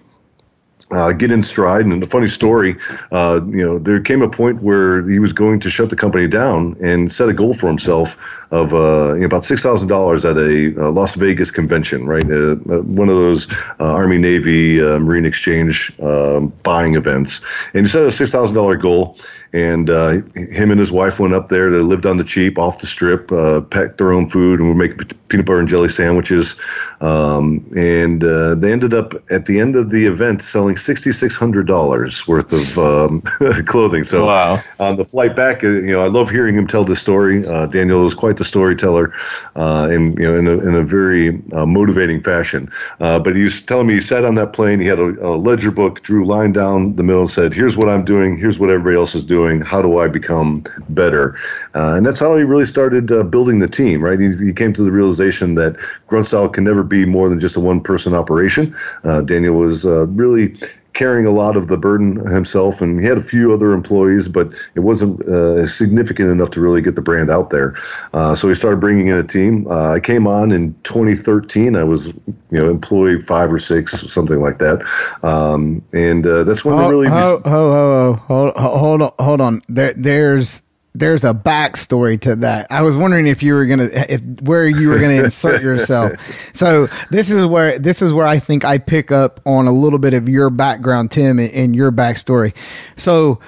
uh, 0.91 1.13
get 1.13 1.31
in 1.31 1.43
stride. 1.43 1.87
And 1.87 2.03
the 2.03 2.07
funny 2.07 2.29
story, 2.29 2.77
uh, 3.11 3.41
you 3.47 3.65
know, 3.65 3.79
there 3.79 4.01
came 4.01 4.23
a 4.23 4.29
point 4.29 4.63
where 4.63 5.09
he 5.09 5.19
was 5.19 5.33
going 5.33 5.61
to 5.61 5.71
shut 5.71 5.91
the 5.91 5.97
company 5.97 6.29
down 6.29 6.77
and 6.83 7.11
set 7.11 7.29
a 7.29 7.33
goal 7.33 7.55
for 7.55 7.69
himself 7.69 8.17
of 8.51 8.73
uh, 8.73 9.15
you 9.15 9.21
know, 9.21 9.27
about 9.27 9.45
six 9.45 9.63
thousand 9.63 9.89
dollars 9.89 10.25
at 10.25 10.37
a 10.37 10.75
uh, 10.79 10.91
Las 10.91 11.15
Vegas 11.15 11.51
convention, 11.51 12.07
right? 12.07 12.25
Uh, 12.31 12.53
uh, 12.53 12.83
one 12.83 13.09
of 13.09 13.17
those 13.17 13.49
Army 13.81 14.19
Navy 14.19 14.79
Marine 14.79 15.27
Exchange 15.27 15.93
um, 16.01 16.53
buying 16.63 16.95
events, 16.95 17.41
and 17.73 17.87
he 17.87 17.91
set 17.91 18.07
a 18.07 18.13
six 18.13 18.31
thousand 18.31 18.55
dollar 18.55 18.77
goal 18.77 19.19
and 19.55 19.89
uh, 19.89 20.15
him 20.35 20.73
and 20.73 20.81
his 20.81 20.91
wife 20.91 21.21
went 21.21 21.33
up 21.33 21.47
there. 21.47 21.71
They 21.71 21.79
lived 21.79 22.07
on 22.07 22.17
the 22.17 22.25
cheap, 22.25 22.59
off 22.59 22.81
the 22.81 22.89
strip, 22.89 23.31
uh, 23.31 23.61
packed 23.61 23.99
their 23.99 24.13
own 24.13 24.29
food, 24.29 24.59
and 24.59 24.69
were 24.69 24.75
making 24.75 24.99
peanut 25.29 25.47
butter 25.47 25.61
and 25.61 25.69
jelly 25.69 25.89
sandwiches. 25.89 26.57
Um, 27.01 27.65
and 27.77 28.25
uh, 28.25 28.57
they 28.57 28.73
ended 28.73 28.95
up 28.95 29.15
at 29.31 29.47
the 29.47 29.61
end 29.61 29.77
of 29.77 29.91
the 29.91 30.07
event 30.07 30.43
selling 30.43 30.77
sixty 30.77 31.13
six 31.13 31.37
hundred 31.37 31.69
dollars 31.69 32.27
worth 32.27 32.53
of 32.53 32.79
um, 32.79 33.21
clothing. 33.67 34.03
So 34.03 34.27
wow. 34.27 34.61
on 34.81 34.97
the 34.97 35.05
flight 35.05 35.37
back, 35.37 35.63
uh, 35.63 35.69
you 35.69 35.93
know, 35.93 36.03
I 36.03 36.09
love 36.09 36.31
hearing 36.31 36.57
him 36.57 36.67
tell 36.67 36.85
this 36.85 37.01
story. 37.01 37.47
Uh, 37.47 37.67
Daniel 37.67 38.05
is 38.09 38.15
quite 38.15 38.39
the 38.39 38.45
storyteller, 38.45 39.13
uh, 39.55 39.89
and 39.89 40.19
you 40.19 40.25
know, 40.25 40.37
in 40.37 40.49
a, 40.49 40.69
in 40.69 40.75
a 40.75 40.83
very 40.83 41.41
motivating 41.53 42.25
fashion. 42.25 42.69
but 42.99 43.37
he 43.37 43.45
was 43.45 43.63
telling 43.63 43.87
me 43.87 43.95
he 43.95 44.01
sat 44.01 44.25
on 44.25 44.35
that 44.35 44.53
plane. 44.53 44.81
He 44.81 44.87
had 44.89 44.99
a, 44.99 45.11
a 45.25 45.37
ledger 45.37 45.71
book, 45.71 46.03
drew 46.03 46.27
line 46.27 46.51
down 46.51 46.97
the 46.97 47.05
middle, 47.05 47.23
and 47.23 47.31
said, 47.31 47.55
"Here's 47.55 47.77
what 47.77 47.89
I'm 47.89 48.05
doing. 48.05 48.37
Here's 48.37 48.59
what 48.59 48.71
everybody 48.71 48.97
else 48.97 49.15
is 49.15 49.25
doing." 49.25 49.44
Doing? 49.45 49.61
How 49.61 49.83
do 49.83 49.99
I 49.99 50.09
become 50.09 50.65
better? 50.91 51.37
Uh, 51.75 51.95
and 51.95 52.07
that's 52.07 52.21
how 52.21 52.37
he 52.37 52.45
really 52.45 52.67
started 52.67 53.13
uh, 53.13 53.23
building 53.23 53.59
the 53.59 53.69
team, 53.69 54.03
right? 54.03 54.19
He, 54.19 54.35
he, 54.37 54.53
came 54.53 54.73
to 54.75 54.83
the 54.83 54.93
realization 54.93 55.55
that 55.57 55.77
Grunt 56.07 56.27
Style 56.27 56.49
can 56.49 56.65
never 56.65 56.83
be 56.83 57.05
more 57.05 57.29
than 57.29 57.41
just 57.41 57.57
a 57.57 57.61
one 57.61 57.81
person 57.81 58.15
operation. 58.15 58.75
Uh, 59.03 59.21
Daniel 59.23 59.55
was 59.55 59.85
uh, 59.85 60.07
really 60.07 60.57
carrying 60.95 61.27
a 61.27 61.31
lot 61.31 61.57
of 61.57 61.69
the 61.69 61.77
burden 61.77 62.17
himself, 62.31 62.81
and 62.81 63.01
he 63.01 63.07
had 63.07 63.19
a 63.19 63.23
few 63.23 63.53
other 63.53 63.73
employees, 63.73 64.29
but 64.29 64.53
it 64.75 64.81
wasn't 64.81 65.21
uh, 65.29 65.67
significant 65.67 66.31
enough 66.31 66.51
to 66.51 66.61
really 66.61 66.81
get 66.81 66.95
the 66.95 67.03
brand 67.03 67.31
out 67.31 67.51
there. 67.51 67.75
Uh, 68.13 68.35
so 68.35 68.49
he 68.49 68.55
started 68.55 68.81
bringing 68.81 69.09
in 69.09 69.19
a 69.19 69.25
team. 69.25 69.67
Uh, 69.69 69.91
I 69.91 70.01
came 70.01 70.27
on 70.27 70.53
in 70.53 70.75
2013. 70.85 71.77
I 71.77 71.85
was, 71.85 72.07
you 72.07 72.15
know, 72.51 72.71
employee 72.71 73.21
five 73.21 73.53
or 73.53 73.59
six, 73.59 74.01
something 74.13 74.41
like 74.41 74.59
that, 74.59 74.85
um, 75.23 75.85
and 75.93 76.27
uh, 76.27 76.45
that's 76.45 76.65
when 76.65 76.75
oh, 76.75 76.79
they 76.79 76.89
really. 76.89 77.09
Oh, 77.09 77.43
oh, 77.45 77.51
oh, 77.51 77.73
oh, 77.75 78.13
hold, 78.15 78.57
hold 78.57 79.03
on, 79.03 79.13
hold 79.19 79.41
on. 79.41 79.63
There, 79.69 79.93
there's 79.95 80.63
there's 80.95 81.25
a 81.25 81.35
backstory 81.35 82.21
to 82.21 82.37
that. 82.37 82.69
I 82.71 82.83
was 82.83 82.97
wondering 82.97 83.27
if 83.27 83.43
you 83.43 83.55
were 83.55 83.67
gonna, 83.67 83.91
if 83.93 84.21
where 84.43 84.69
you 84.69 84.89
were 84.89 84.99
gonna 84.99 85.25
insert 85.25 85.63
yourself. 85.63 86.13
So 86.53 86.89
this 87.11 87.31
is 87.31 87.45
where 87.45 87.79
this 87.79 88.01
is 88.01 88.13
where 88.13 88.27
I 88.27 88.39
think 88.39 88.65
I 88.65 88.79
pick 88.79 89.11
up 89.11 89.41
on 89.45 89.67
a 89.67 89.73
little 89.73 89.99
bit 89.99 90.15
of 90.15 90.29
your 90.29 90.51
background, 90.51 91.11
Tim, 91.11 91.39
and, 91.39 91.53
and 91.53 91.77
your 91.77 91.91
backstory. 91.91 92.55
So 92.97 93.41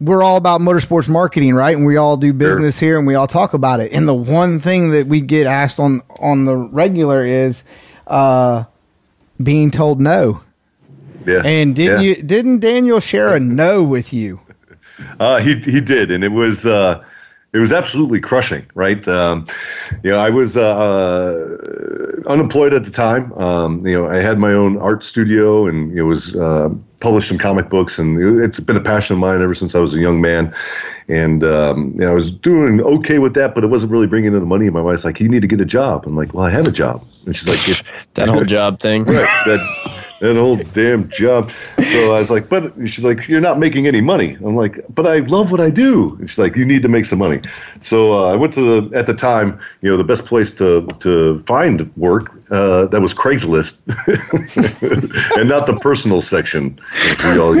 we're 0.00 0.22
all 0.22 0.36
about 0.36 0.60
motorsports 0.60 1.08
marketing, 1.08 1.54
right? 1.54 1.76
And 1.76 1.86
we 1.86 1.96
all 1.96 2.16
do 2.16 2.32
business 2.32 2.78
sure. 2.78 2.88
here, 2.88 2.98
and 2.98 3.06
we 3.06 3.14
all 3.14 3.28
talk 3.28 3.54
about 3.54 3.80
it. 3.80 3.92
And 3.92 4.08
the 4.08 4.14
one 4.14 4.58
thing 4.58 4.90
that 4.90 5.06
we 5.06 5.20
get 5.20 5.46
asked 5.46 5.78
on 5.78 6.02
on 6.18 6.44
the 6.44 6.56
regular 6.56 7.24
is 7.24 7.62
uh, 8.08 8.64
being 9.40 9.70
told 9.70 10.00
no. 10.00 10.42
Yeah. 11.26 11.42
And 11.44 11.76
didn't 11.76 12.02
yeah. 12.02 12.16
you? 12.16 12.22
Didn't 12.22 12.58
Daniel 12.58 13.00
share 13.00 13.34
a 13.34 13.40
no 13.40 13.84
with 13.84 14.12
you? 14.12 14.40
Uh, 15.20 15.38
he 15.38 15.56
he 15.56 15.80
did, 15.80 16.10
and 16.10 16.24
it 16.24 16.32
was 16.32 16.66
uh, 16.66 17.02
it 17.52 17.58
was 17.58 17.72
absolutely 17.72 18.20
crushing, 18.20 18.64
right? 18.74 19.06
Um, 19.06 19.46
you 20.02 20.10
know, 20.10 20.18
I 20.18 20.30
was 20.30 20.56
uh, 20.56 20.62
uh, 20.62 22.28
unemployed 22.28 22.72
at 22.72 22.84
the 22.84 22.90
time. 22.90 23.32
Um, 23.34 23.86
you 23.86 23.94
know, 23.94 24.08
I 24.08 24.16
had 24.16 24.38
my 24.38 24.52
own 24.52 24.78
art 24.78 25.04
studio, 25.04 25.66
and 25.66 25.96
it 25.96 26.02
was 26.02 26.34
uh, 26.34 26.70
published 27.00 27.28
some 27.28 27.36
comic 27.36 27.68
books, 27.68 27.98
and 27.98 28.42
it's 28.42 28.58
been 28.58 28.76
a 28.76 28.80
passion 28.80 29.14
of 29.14 29.20
mine 29.20 29.42
ever 29.42 29.54
since 29.54 29.74
I 29.74 29.80
was 29.80 29.94
a 29.94 29.98
young 29.98 30.20
man. 30.20 30.54
And 31.08 31.44
um, 31.44 31.92
you 31.94 32.00
know, 32.00 32.10
I 32.10 32.14
was 32.14 32.30
doing 32.30 32.80
okay 32.80 33.18
with 33.18 33.34
that, 33.34 33.54
but 33.54 33.64
it 33.64 33.66
wasn't 33.66 33.92
really 33.92 34.06
bringing 34.06 34.32
in 34.32 34.40
the 34.40 34.46
money. 34.46 34.66
And 34.66 34.74
my 34.74 34.80
wife's 34.80 35.04
like, 35.04 35.20
"You 35.20 35.28
need 35.28 35.42
to 35.42 35.48
get 35.48 35.60
a 35.60 35.66
job." 35.66 36.04
I'm 36.06 36.16
like, 36.16 36.32
"Well, 36.32 36.44
I 36.44 36.50
have 36.50 36.66
a 36.66 36.72
job," 36.72 37.04
and 37.26 37.36
she's 37.36 37.48
like, 37.48 37.86
"That 38.14 38.28
whole 38.28 38.44
job 38.44 38.80
thing." 38.80 39.04
Right. 39.04 39.28
That, 39.44 39.91
that 40.22 40.36
old 40.36 40.72
damn 40.72 41.08
job. 41.08 41.50
So 41.90 42.14
I 42.14 42.20
was 42.20 42.30
like, 42.30 42.48
but 42.48 42.72
she's 42.86 43.04
like, 43.04 43.26
you're 43.26 43.40
not 43.40 43.58
making 43.58 43.88
any 43.88 44.00
money. 44.00 44.36
I'm 44.36 44.54
like, 44.54 44.80
but 44.94 45.04
I 45.04 45.18
love 45.18 45.50
what 45.50 45.60
I 45.60 45.68
do. 45.68 46.16
And 46.20 46.30
she's 46.30 46.38
like, 46.38 46.54
you 46.54 46.64
need 46.64 46.82
to 46.82 46.88
make 46.88 47.06
some 47.06 47.18
money. 47.18 47.40
So 47.80 48.12
uh, 48.12 48.32
I 48.32 48.36
went 48.36 48.52
to 48.54 48.62
the 48.62 48.96
at 48.96 49.06
the 49.06 49.14
time, 49.14 49.60
you 49.80 49.90
know, 49.90 49.96
the 49.96 50.04
best 50.04 50.24
place 50.24 50.54
to 50.54 50.86
to 51.00 51.42
find 51.46 51.94
work 51.96 52.32
uh, 52.52 52.86
that 52.86 53.00
was 53.00 53.14
Craigslist, 53.14 53.78
and 55.38 55.48
not 55.48 55.66
the 55.66 55.76
personal 55.78 56.20
section. 56.20 56.78
All- 57.24 57.56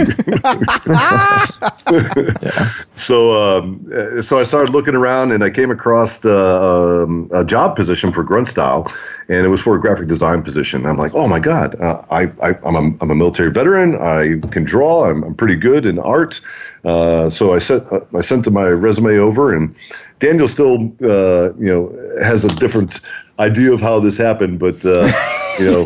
So, 2.94 3.32
um, 3.32 3.90
uh, 3.94 4.22
so 4.22 4.38
I 4.38 4.44
started 4.44 4.70
looking 4.72 4.94
around, 4.94 5.32
and 5.32 5.42
I 5.42 5.50
came 5.50 5.70
across 5.70 6.24
uh, 6.24 7.02
um, 7.04 7.30
a 7.32 7.44
job 7.44 7.74
position 7.76 8.12
for 8.12 8.22
Grunt 8.22 8.48
Style, 8.48 8.86
and 9.28 9.44
it 9.46 9.48
was 9.48 9.60
for 9.60 9.74
a 9.76 9.80
graphic 9.80 10.08
design 10.08 10.42
position. 10.42 10.86
I'm 10.86 10.98
like, 10.98 11.14
oh 11.14 11.26
my 11.26 11.40
god, 11.40 11.80
uh, 11.80 12.02
I, 12.10 12.22
I'm 12.64 12.76
a, 12.76 12.96
I'm 13.00 13.10
a 13.10 13.14
military 13.14 13.50
veteran. 13.50 13.96
I 13.96 14.38
can 14.50 14.64
draw. 14.64 15.08
I'm, 15.08 15.24
I'm 15.24 15.34
pretty 15.34 15.56
good 15.56 15.86
in 15.86 15.98
art. 15.98 16.40
Uh, 16.84 17.30
so 17.30 17.54
I 17.54 17.58
sent 17.58 17.90
uh, 17.92 18.00
I 18.16 18.20
sent 18.20 18.50
my 18.50 18.66
resume 18.66 19.16
over, 19.18 19.54
and 19.54 19.74
Daniel 20.18 20.48
still 20.48 20.92
uh, 21.02 21.52
you 21.54 21.66
know 21.66 22.18
has 22.22 22.44
a 22.44 22.48
different 22.48 23.00
idea 23.38 23.72
of 23.72 23.80
how 23.80 24.00
this 24.00 24.16
happened, 24.16 24.58
but. 24.58 24.84
Uh, 24.84 25.10
you 25.58 25.66
know, 25.66 25.84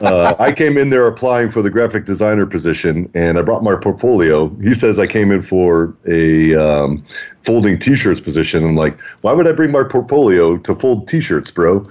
uh, 0.00 0.34
I 0.38 0.52
came 0.52 0.76
in 0.76 0.90
there 0.90 1.06
applying 1.06 1.50
for 1.50 1.62
the 1.62 1.70
graphic 1.70 2.04
designer 2.04 2.46
position, 2.46 3.10
and 3.14 3.38
I 3.38 3.42
brought 3.42 3.62
my 3.62 3.76
portfolio. 3.76 4.48
He 4.60 4.74
says 4.74 4.98
I 4.98 5.06
came 5.06 5.30
in 5.30 5.42
for 5.42 5.94
a 6.06 6.54
um, 6.56 7.04
folding 7.44 7.78
T-shirts 7.78 8.20
position. 8.20 8.64
I'm 8.64 8.76
like, 8.76 8.98
why 9.20 9.32
would 9.32 9.46
I 9.46 9.52
bring 9.52 9.70
my 9.70 9.84
portfolio 9.84 10.58
to 10.58 10.74
fold 10.74 11.08
T-shirts, 11.08 11.50
bro? 11.50 11.88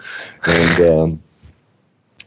And 0.47 0.87
um, 0.87 1.23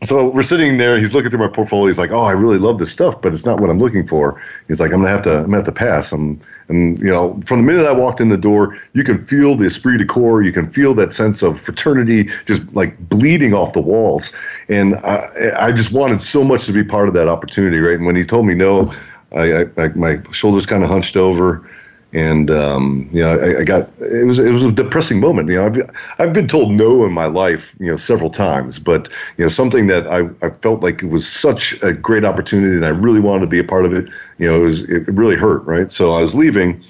so 0.03 0.29
we're 0.29 0.43
sitting 0.43 0.79
there. 0.79 0.99
He's 0.99 1.13
looking 1.13 1.31
through 1.31 1.41
my 1.41 1.49
portfolio. 1.49 1.87
He's 1.89 1.99
like, 1.99 2.11
"Oh, 2.11 2.23
I 2.23 2.33
really 2.33 2.59
love 2.59 2.79
this 2.79 2.91
stuff, 2.91 3.21
but 3.21 3.35
it's 3.35 3.45
not 3.45 3.61
what 3.61 3.69
I'm 3.69 3.79
looking 3.79 4.07
for." 4.07 4.41
He's 4.67 4.81
like, 4.81 4.93
"I'm 4.93 5.01
gonna 5.01 5.11
have 5.11 5.23
to, 5.23 5.39
I'm 5.39 5.45
gonna 5.45 5.57
have 5.59 5.65
to 5.67 5.73
pass." 5.73 6.11
I'm, 6.13 6.41
and 6.69 6.99
you 6.99 7.07
know, 7.07 7.39
from 7.45 7.61
the 7.61 7.73
minute 7.73 7.87
I 7.87 7.93
walked 7.93 8.21
in 8.21 8.29
the 8.29 8.39
door, 8.39 8.79
you 8.95 9.05
can 9.05 9.25
feel 9.27 9.57
the 9.57 9.67
esprit 9.67 9.99
de 9.99 10.07
corps. 10.07 10.43
You 10.43 10.53
can 10.53 10.71
feel 10.71 10.95
that 10.95 11.13
sense 11.13 11.43
of 11.43 11.61
fraternity 11.61 12.31
just 12.47 12.63
like 12.75 12.99
bleeding 13.11 13.53
off 13.53 13.75
the 13.75 13.81
walls. 13.81 14.33
And 14.69 14.97
I, 14.97 15.69
I 15.69 15.73
just 15.73 15.93
wanted 15.93 16.23
so 16.23 16.45
much 16.45 16.65
to 16.67 16.73
be 16.73 16.83
part 16.83 17.09
of 17.09 17.15
that 17.15 17.29
opportunity, 17.29 17.79
right? 17.79 17.97
And 17.97 18.07
when 18.07 18.17
he 18.17 18.25
told 18.25 18.47
me 18.47 18.55
no, 18.55 18.95
I, 19.33 19.53
I, 19.53 19.65
I 19.77 19.89
my 19.89 20.19
shoulders 20.33 20.65
kind 20.65 20.83
of 20.83 20.89
hunched 20.89 21.17
over 21.17 21.69
and 22.13 22.51
um, 22.51 23.09
you 23.13 23.23
know, 23.23 23.39
I, 23.39 23.61
I 23.61 23.65
got 23.65 23.89
it 24.01 24.27
was 24.27 24.39
it 24.39 24.51
was 24.51 24.65
a 24.65 24.73
depressing 24.73 25.21
moment. 25.21 25.49
You 25.49 25.57
know, 25.57 25.67
I've 25.67 25.91
I've 26.19 26.33
been 26.33 26.49
told 26.49 26.73
no 26.73 27.05
in 27.05 27.13
my 27.13 27.27
life, 27.27 27.75
you 27.79 27.87
know, 27.87 27.97
several 27.97 28.31
times, 28.31 28.79
but 28.79 29.09
you 29.37 29.45
know, 29.45 29.49
something 29.49 29.87
that 29.87 30.07
I, 30.09 30.29
I 30.45 30.51
felt 30.63 30.83
like 30.83 31.03
it 31.03 31.07
was 31.09 31.31
such 31.31 31.81
a 31.83 31.93
great 31.93 32.25
opportunity, 32.25 32.75
and 32.75 32.85
I 32.85 32.89
really 32.89 33.21
wanted 33.21 33.43
to 33.43 33.47
be 33.47 33.61
a 33.61 33.65
part 33.65 33.85
of 33.85 33.95
it. 33.95 34.09
You 34.39 34.49
know, 34.49 34.57
it 34.57 34.65
was 34.65 34.81
it 34.81 35.07
really 35.09 35.37
hurt, 35.37 35.65
right? 35.65 35.93
So 35.93 36.15
I 36.15 36.23
was 36.23 36.35
leaving, 36.35 36.83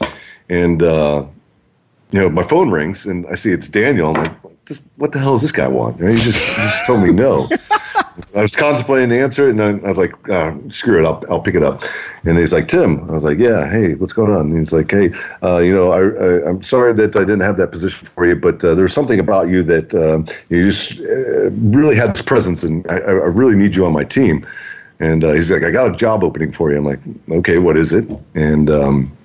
and 0.48 0.82
uh, 0.82 1.24
you 2.12 2.20
know, 2.20 2.30
my 2.30 2.46
phone 2.46 2.70
rings, 2.70 3.04
and 3.04 3.26
I 3.26 3.34
see 3.34 3.52
it's 3.52 3.68
Daniel. 3.68 4.16
I'm 4.16 4.24
like, 4.24 4.32
what 4.96 5.12
the 5.12 5.18
hell 5.18 5.32
does 5.32 5.42
this 5.42 5.52
guy 5.52 5.68
want? 5.68 6.00
He 6.00 6.16
just 6.16 6.56
he 6.56 6.62
just 6.62 6.86
told 6.86 7.02
me 7.02 7.12
no. 7.12 7.48
I 8.34 8.42
was 8.42 8.56
contemplating 8.56 9.08
the 9.08 9.20
answer, 9.20 9.48
and 9.48 9.62
I, 9.62 9.68
I 9.68 9.88
was 9.88 9.98
like, 9.98 10.28
uh, 10.28 10.52
"Screw 10.70 11.02
it, 11.02 11.06
I'll 11.06 11.22
I'll 11.30 11.40
pick 11.40 11.54
it 11.54 11.62
up." 11.62 11.82
And 12.24 12.38
he's 12.38 12.52
like, 12.52 12.68
"Tim," 12.68 13.08
I 13.08 13.12
was 13.12 13.24
like, 13.24 13.38
"Yeah, 13.38 13.70
hey, 13.70 13.94
what's 13.94 14.12
going 14.12 14.32
on?" 14.32 14.42
And 14.42 14.56
he's 14.56 14.72
like, 14.72 14.90
"Hey, 14.90 15.12
uh, 15.42 15.58
you 15.58 15.72
know, 15.72 15.92
I, 15.92 16.00
I 16.00 16.48
I'm 16.48 16.62
sorry 16.62 16.92
that 16.94 17.16
I 17.16 17.20
didn't 17.20 17.40
have 17.40 17.56
that 17.58 17.70
position 17.70 18.08
for 18.14 18.26
you, 18.26 18.34
but 18.34 18.62
uh, 18.64 18.74
there's 18.74 18.92
something 18.92 19.20
about 19.20 19.48
you 19.48 19.62
that 19.64 19.94
um, 19.94 20.26
you 20.48 20.70
just 20.70 21.00
uh, 21.00 21.50
really 21.50 21.94
had 21.96 22.14
this 22.14 22.22
presence, 22.22 22.62
and 22.62 22.86
I, 22.90 22.98
I 22.98 23.10
really 23.10 23.56
need 23.56 23.76
you 23.76 23.86
on 23.86 23.92
my 23.92 24.04
team." 24.04 24.46
And 24.98 25.24
uh, 25.24 25.32
he's 25.32 25.50
like, 25.50 25.62
"I 25.62 25.70
got 25.70 25.94
a 25.94 25.96
job 25.96 26.24
opening 26.24 26.52
for 26.52 26.70
you." 26.70 26.78
I'm 26.78 26.84
like, 26.84 27.00
"Okay, 27.30 27.58
what 27.58 27.76
is 27.76 27.92
it?" 27.92 28.08
And 28.34 28.70
um, 28.70 29.16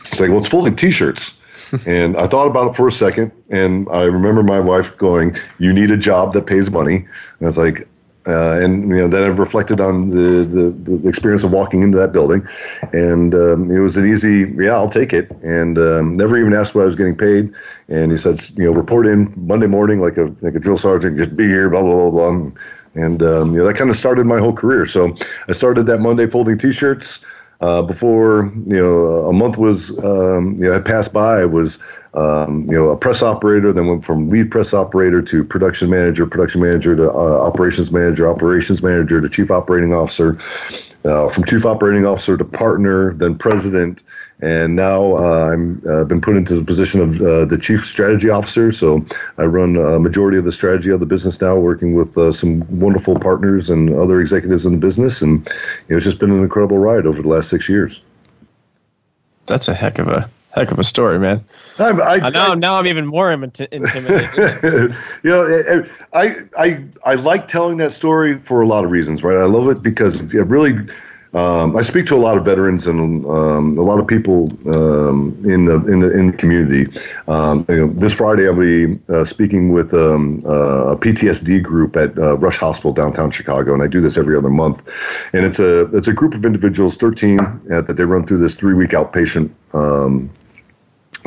it's 0.00 0.20
like, 0.20 0.30
"Well, 0.30 0.38
it's 0.38 0.48
folding 0.48 0.76
T-shirts." 0.76 1.34
and 1.86 2.16
I 2.16 2.26
thought 2.26 2.46
about 2.46 2.70
it 2.70 2.76
for 2.76 2.86
a 2.86 2.92
second, 2.92 3.32
and 3.50 3.88
I 3.90 4.04
remember 4.04 4.42
my 4.42 4.60
wife 4.60 4.96
going, 4.96 5.36
"You 5.58 5.72
need 5.72 5.90
a 5.90 5.96
job 5.96 6.32
that 6.34 6.46
pays 6.46 6.70
money." 6.70 6.96
And 6.96 7.42
I 7.42 7.44
was 7.46 7.58
like, 7.58 7.86
uh, 8.28 8.58
and 8.62 8.90
you 8.90 8.96
know, 8.96 9.08
then 9.08 9.24
I've 9.24 9.38
reflected 9.38 9.80
on 9.80 10.10
the, 10.10 10.44
the, 10.44 10.70
the 10.70 11.08
experience 11.08 11.44
of 11.44 11.50
walking 11.50 11.82
into 11.82 11.96
that 11.96 12.12
building, 12.12 12.46
and 12.92 13.34
um, 13.34 13.70
it 13.70 13.78
was 13.78 13.96
an 13.96 14.06
easy, 14.06 14.52
yeah, 14.62 14.72
I'll 14.72 14.90
take 14.90 15.14
it, 15.14 15.30
and 15.42 15.78
um, 15.78 16.16
never 16.16 16.36
even 16.38 16.52
asked 16.52 16.74
what 16.74 16.82
I 16.82 16.84
was 16.84 16.94
getting 16.94 17.16
paid. 17.16 17.50
And 17.88 18.12
he 18.12 18.18
said, 18.18 18.38
you 18.56 18.64
know, 18.64 18.72
report 18.72 19.06
in 19.06 19.32
Monday 19.36 19.66
morning 19.66 20.00
like 20.00 20.18
a 20.18 20.34
like 20.42 20.54
a 20.54 20.58
drill 20.58 20.76
sergeant, 20.76 21.16
just 21.16 21.34
be 21.36 21.46
here, 21.46 21.70
blah 21.70 21.80
blah 21.82 22.10
blah 22.10 22.30
blah. 22.30 22.50
And 22.94 23.22
um, 23.22 23.52
you 23.52 23.58
know, 23.58 23.64
that 23.64 23.76
kind 23.76 23.88
of 23.88 23.96
started 23.96 24.26
my 24.26 24.38
whole 24.38 24.52
career. 24.52 24.84
So 24.84 25.14
I 25.48 25.52
started 25.52 25.86
that 25.86 25.98
Monday 25.98 26.26
folding 26.28 26.58
T-shirts. 26.58 27.20
Uh, 27.60 27.82
before 27.82 28.52
you 28.68 28.76
know, 28.76 29.26
a 29.28 29.32
month 29.32 29.58
was 29.58 29.90
um, 30.04 30.54
you 30.60 30.66
know 30.66 30.74
had 30.74 30.84
passed 30.84 31.12
by. 31.12 31.44
Was 31.44 31.78
um, 32.14 32.66
you 32.68 32.76
know, 32.76 32.88
a 32.90 32.96
press 32.96 33.22
operator, 33.22 33.72
then 33.72 33.86
went 33.86 34.04
from 34.04 34.28
lead 34.28 34.50
press 34.50 34.72
operator 34.72 35.22
to 35.22 35.44
production 35.44 35.90
manager, 35.90 36.26
production 36.26 36.60
manager 36.60 36.96
to 36.96 37.10
uh, 37.10 37.14
operations 37.14 37.92
manager, 37.92 38.28
operations 38.28 38.82
manager 38.82 39.20
to 39.20 39.28
chief 39.28 39.50
operating 39.50 39.92
officer, 39.92 40.38
uh, 41.04 41.28
from 41.28 41.44
chief 41.44 41.64
operating 41.64 42.06
officer 42.06 42.36
to 42.36 42.44
partner, 42.44 43.12
then 43.14 43.36
president, 43.36 44.02
and 44.40 44.76
now 44.76 45.16
uh, 45.16 45.50
I'm 45.52 45.82
uh, 45.88 46.04
been 46.04 46.20
put 46.20 46.36
into 46.36 46.54
the 46.54 46.64
position 46.64 47.00
of 47.00 47.20
uh, 47.20 47.44
the 47.44 47.58
chief 47.58 47.86
strategy 47.86 48.30
officer. 48.30 48.72
So 48.72 49.04
I 49.36 49.44
run 49.44 49.76
a 49.76 49.98
majority 49.98 50.38
of 50.38 50.44
the 50.44 50.52
strategy 50.52 50.90
of 50.90 51.00
the 51.00 51.06
business 51.06 51.40
now, 51.40 51.56
working 51.56 51.94
with 51.94 52.16
uh, 52.16 52.32
some 52.32 52.60
wonderful 52.80 53.16
partners 53.16 53.68
and 53.68 53.94
other 53.94 54.20
executives 54.20 54.64
in 54.64 54.72
the 54.72 54.78
business, 54.78 55.22
and 55.22 55.46
you 55.88 55.94
know, 55.94 55.96
it's 55.96 56.04
just 56.04 56.18
been 56.18 56.30
an 56.30 56.42
incredible 56.42 56.78
ride 56.78 57.06
over 57.06 57.20
the 57.20 57.28
last 57.28 57.50
six 57.50 57.68
years. 57.68 58.00
That's 59.46 59.68
a 59.68 59.74
heck 59.74 59.98
of 59.98 60.08
a 60.08 60.28
heck 60.58 60.70
of 60.70 60.78
a 60.78 60.84
story, 60.84 61.18
man. 61.18 61.44
I, 61.78 61.90
I, 61.90 62.14
I 62.26 62.30
know 62.30 62.54
now 62.54 62.76
I'm 62.76 62.86
even 62.86 63.06
more 63.06 63.30
intimidated. 63.30 64.30
you 65.22 65.30
know, 65.30 65.86
I, 66.12 66.36
I 66.58 66.84
I 67.04 67.14
like 67.14 67.48
telling 67.48 67.76
that 67.78 67.92
story 67.92 68.38
for 68.40 68.60
a 68.60 68.66
lot 68.66 68.84
of 68.84 68.90
reasons, 68.90 69.22
right? 69.22 69.38
I 69.38 69.44
love 69.44 69.68
it 69.68 69.82
because 69.82 70.20
it 70.20 70.46
really. 70.46 70.88
Um, 71.34 71.76
I 71.76 71.82
speak 71.82 72.06
to 72.06 72.14
a 72.14 72.16
lot 72.16 72.38
of 72.38 72.46
veterans 72.46 72.86
and 72.86 73.26
um, 73.26 73.76
a 73.76 73.82
lot 73.82 74.00
of 74.00 74.06
people 74.06 74.50
um, 74.66 75.38
in 75.44 75.66
the 75.66 75.74
in 75.84 76.00
the 76.00 76.10
in 76.18 76.28
the 76.28 76.32
community. 76.32 76.90
Um, 77.28 77.66
you 77.68 77.76
know, 77.76 77.92
this 77.92 78.14
Friday 78.14 78.48
I'll 78.48 78.58
be 78.58 78.98
uh, 79.10 79.24
speaking 79.26 79.74
with 79.74 79.92
um, 79.92 80.42
uh, 80.46 80.92
a 80.92 80.96
PTSD 80.96 81.62
group 81.62 81.96
at 81.96 82.18
uh, 82.18 82.38
Rush 82.38 82.56
Hospital 82.56 82.94
downtown 82.94 83.30
Chicago, 83.30 83.74
and 83.74 83.82
I 83.82 83.88
do 83.88 84.00
this 84.00 84.16
every 84.16 84.38
other 84.38 84.48
month. 84.48 84.82
And 85.34 85.44
it's 85.44 85.58
a 85.58 85.94
it's 85.94 86.08
a 86.08 86.14
group 86.14 86.32
of 86.32 86.46
individuals, 86.46 86.96
13, 86.96 87.38
uh, 87.40 87.82
that 87.82 87.98
they 87.98 88.04
run 88.04 88.26
through 88.26 88.38
this 88.38 88.56
three 88.56 88.72
week 88.72 88.90
outpatient 88.90 89.50
um, 89.74 90.30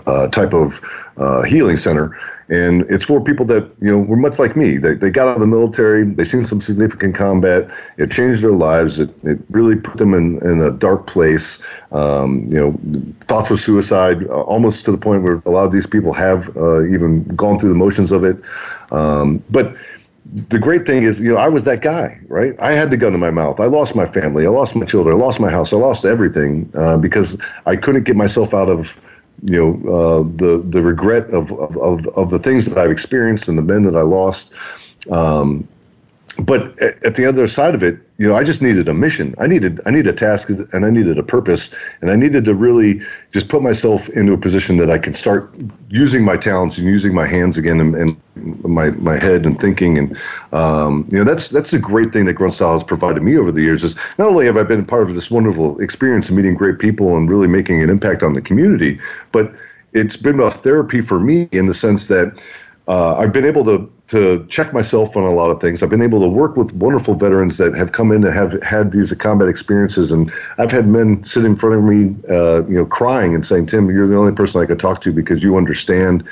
uh, 0.05 0.27
type 0.27 0.53
of 0.53 0.81
uh, 1.17 1.41
healing 1.43 1.77
center. 1.77 2.17
And 2.49 2.81
it's 2.89 3.05
for 3.05 3.23
people 3.23 3.45
that, 3.45 3.71
you 3.79 3.89
know, 3.89 3.99
were 3.99 4.17
much 4.17 4.37
like 4.37 4.57
me. 4.57 4.75
They, 4.75 4.95
they 4.95 5.09
got 5.09 5.27
out 5.27 5.35
of 5.35 5.41
the 5.41 5.47
military, 5.47 6.03
they've 6.03 6.27
seen 6.27 6.43
some 6.43 6.59
significant 6.59 7.15
combat, 7.15 7.69
it 7.97 8.11
changed 8.11 8.43
their 8.43 8.51
lives, 8.51 8.99
it, 8.99 9.09
it 9.23 9.39
really 9.49 9.77
put 9.77 9.97
them 9.97 10.13
in, 10.13 10.45
in 10.45 10.61
a 10.61 10.69
dark 10.69 11.07
place. 11.07 11.59
Um, 11.93 12.47
you 12.51 12.59
know, 12.59 13.13
thoughts 13.27 13.51
of 13.51 13.61
suicide, 13.61 14.27
uh, 14.27 14.41
almost 14.41 14.83
to 14.85 14.91
the 14.91 14.97
point 14.97 15.23
where 15.23 15.41
a 15.45 15.49
lot 15.49 15.65
of 15.65 15.71
these 15.71 15.87
people 15.87 16.11
have 16.11 16.55
uh, 16.57 16.83
even 16.85 17.23
gone 17.35 17.57
through 17.57 17.69
the 17.69 17.75
motions 17.75 18.11
of 18.11 18.25
it. 18.25 18.37
Um, 18.91 19.41
but 19.49 19.73
the 20.49 20.59
great 20.59 20.85
thing 20.85 21.03
is, 21.03 21.19
you 21.19 21.31
know, 21.31 21.37
I 21.37 21.47
was 21.47 21.63
that 21.63 21.81
guy, 21.81 22.19
right? 22.27 22.53
I 22.59 22.73
had 22.73 22.91
the 22.91 22.97
gun 22.97 23.13
in 23.13 23.19
my 23.19 23.31
mouth. 23.31 23.59
I 23.59 23.65
lost 23.65 23.95
my 23.95 24.11
family. 24.11 24.45
I 24.45 24.49
lost 24.49 24.75
my 24.75 24.85
children. 24.85 25.15
I 25.15 25.19
lost 25.19 25.39
my 25.39 25.49
house. 25.49 25.73
I 25.73 25.77
lost 25.77 26.05
everything 26.05 26.69
uh, 26.75 26.97
because 26.97 27.37
I 27.65 27.75
couldn't 27.75 28.03
get 28.03 28.15
myself 28.15 28.53
out 28.53 28.69
of 28.69 28.93
you 29.43 29.57
know 29.57 29.93
uh, 29.93 30.23
the 30.35 30.63
the 30.69 30.81
regret 30.81 31.29
of, 31.29 31.51
of, 31.51 32.07
of 32.07 32.29
the 32.29 32.39
things 32.39 32.65
that 32.65 32.77
I've 32.77 32.91
experienced 32.91 33.47
and 33.47 33.57
the 33.57 33.63
men 33.63 33.83
that 33.83 33.95
I 33.95 34.01
lost. 34.01 34.53
Um, 35.09 35.67
but 36.39 36.79
at, 36.81 37.15
the 37.15 37.25
other 37.25 37.47
side 37.47 37.75
of 37.75 37.83
it, 37.83 37.99
you 38.17 38.27
know, 38.27 38.35
I 38.35 38.43
just 38.43 38.61
needed 38.61 38.87
a 38.87 38.93
mission. 38.93 39.35
I 39.37 39.47
needed 39.47 39.81
I 39.85 39.91
needed 39.91 40.07
a 40.07 40.13
task 40.13 40.49
and 40.49 40.85
I 40.85 40.89
needed 40.89 41.17
a 41.17 41.23
purpose, 41.23 41.69
and 42.01 42.09
I 42.09 42.15
needed 42.15 42.45
to 42.45 42.53
really 42.53 43.01
just 43.31 43.49
put 43.49 43.61
myself 43.61 44.07
into 44.09 44.33
a 44.33 44.37
position 44.37 44.77
that 44.77 44.89
I 44.89 44.97
could 44.97 45.15
start 45.15 45.53
using 45.89 46.23
my 46.23 46.37
talents 46.37 46.77
and 46.77 46.87
using 46.87 47.13
my 47.13 47.27
hands 47.27 47.57
again 47.57 47.79
and, 47.79 47.95
and 47.95 48.63
my 48.63 48.91
my 48.91 49.17
head 49.17 49.45
and 49.45 49.59
thinking 49.59 49.97
and 49.97 50.17
um, 50.53 51.07
you 51.11 51.17
know 51.17 51.23
that's 51.23 51.49
that's 51.49 51.71
the 51.71 51.79
great 51.79 52.13
thing 52.13 52.25
that 52.25 52.33
Grunt 52.33 52.53
Style 52.53 52.73
has 52.73 52.83
provided 52.83 53.23
me 53.23 53.37
over 53.37 53.51
the 53.51 53.61
years 53.61 53.83
is 53.83 53.95
not 54.17 54.29
only 54.29 54.45
have 54.45 54.57
I 54.57 54.63
been 54.63 54.85
part 54.85 55.09
of 55.09 55.15
this 55.15 55.29
wonderful 55.29 55.79
experience 55.81 56.29
of 56.29 56.35
meeting 56.35 56.53
great 56.53 56.79
people 56.79 57.17
and 57.17 57.29
really 57.29 57.47
making 57.47 57.81
an 57.81 57.89
impact 57.89 58.23
on 58.23 58.33
the 58.33 58.41
community, 58.41 58.99
but 59.31 59.53
it's 59.93 60.15
been 60.15 60.39
a 60.39 60.51
therapy 60.51 61.01
for 61.01 61.19
me 61.19 61.49
in 61.51 61.65
the 61.65 61.73
sense 61.73 62.07
that 62.07 62.39
uh, 62.87 63.15
I've 63.15 63.33
been 63.33 63.45
able 63.45 63.63
to 63.65 63.91
to 64.11 64.45
check 64.49 64.73
myself 64.73 65.15
on 65.15 65.23
a 65.23 65.31
lot 65.31 65.51
of 65.51 65.61
things. 65.61 65.81
I've 65.81 65.89
been 65.89 66.01
able 66.01 66.19
to 66.19 66.27
work 66.27 66.57
with 66.57 66.73
wonderful 66.73 67.15
veterans 67.15 67.57
that 67.59 67.73
have 67.77 67.93
come 67.93 68.11
in 68.11 68.25
and 68.25 68.33
have 68.33 68.61
had 68.61 68.91
these 68.91 69.13
combat 69.13 69.47
experiences, 69.47 70.11
and 70.11 70.29
I've 70.57 70.69
had 70.69 70.85
men 70.85 71.23
sit 71.23 71.45
in 71.45 71.55
front 71.55 71.75
of 71.75 71.83
me, 71.83 72.13
uh, 72.29 72.65
you 72.67 72.75
know, 72.75 72.85
crying 72.85 73.33
and 73.33 73.45
saying, 73.45 73.67
"Tim, 73.67 73.89
you're 73.89 74.07
the 74.07 74.17
only 74.17 74.33
person 74.33 74.61
I 74.61 74.65
could 74.65 74.79
talk 74.79 74.99
to 75.01 75.13
because 75.13 75.41
you 75.41 75.55
understand." 75.55 76.25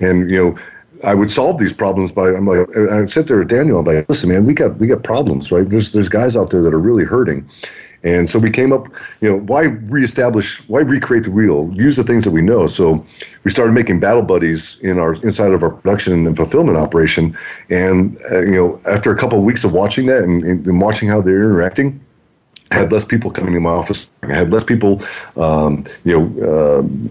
And 0.00 0.28
you 0.28 0.36
know, 0.36 0.58
I 1.04 1.14
would 1.14 1.30
solve 1.30 1.58
these 1.60 1.72
problems 1.72 2.10
by 2.10 2.30
I'm 2.30 2.48
like 2.48 2.68
I 2.76 3.06
sit 3.06 3.28
there 3.28 3.38
with 3.38 3.48
Daniel. 3.48 3.78
I'm 3.78 3.86
like, 3.86 4.08
listen, 4.08 4.28
man, 4.28 4.44
we 4.44 4.52
got 4.52 4.78
we 4.78 4.88
got 4.88 5.04
problems, 5.04 5.52
right? 5.52 5.68
There's 5.68 5.92
there's 5.92 6.08
guys 6.08 6.36
out 6.36 6.50
there 6.50 6.62
that 6.62 6.74
are 6.74 6.80
really 6.80 7.04
hurting, 7.04 7.48
And 8.04 8.28
so 8.28 8.38
we 8.38 8.50
came 8.50 8.72
up, 8.72 8.86
you 9.22 9.30
know, 9.30 9.38
why 9.38 9.62
reestablish, 9.62 10.58
why 10.68 10.80
recreate 10.80 11.24
the 11.24 11.30
wheel? 11.30 11.70
Use 11.74 11.96
the 11.96 12.04
things 12.04 12.22
that 12.24 12.30
we 12.30 12.42
know. 12.42 12.66
So 12.66 13.04
we 13.44 13.50
started 13.50 13.72
making 13.72 13.98
battle 14.00 14.22
buddies 14.22 14.78
in 14.82 14.98
our 14.98 15.14
inside 15.14 15.52
of 15.52 15.62
our 15.62 15.70
production 15.70 16.26
and 16.26 16.36
fulfillment 16.36 16.76
operation. 16.76 17.36
And 17.70 18.20
uh, 18.30 18.42
you 18.42 18.52
know, 18.52 18.80
after 18.84 19.10
a 19.10 19.16
couple 19.16 19.38
of 19.38 19.44
weeks 19.44 19.64
of 19.64 19.72
watching 19.72 20.06
that 20.06 20.22
and, 20.22 20.44
and 20.44 20.80
watching 20.80 21.08
how 21.08 21.22
they're 21.22 21.44
interacting, 21.44 21.98
had 22.74 22.92
less 22.92 23.04
people 23.04 23.30
coming 23.30 23.54
to 23.54 23.60
my 23.60 23.70
office. 23.70 24.06
I 24.22 24.32
had 24.32 24.50
less 24.50 24.64
people, 24.64 25.02
um, 25.36 25.84
you 26.04 26.18
know, 26.18 26.26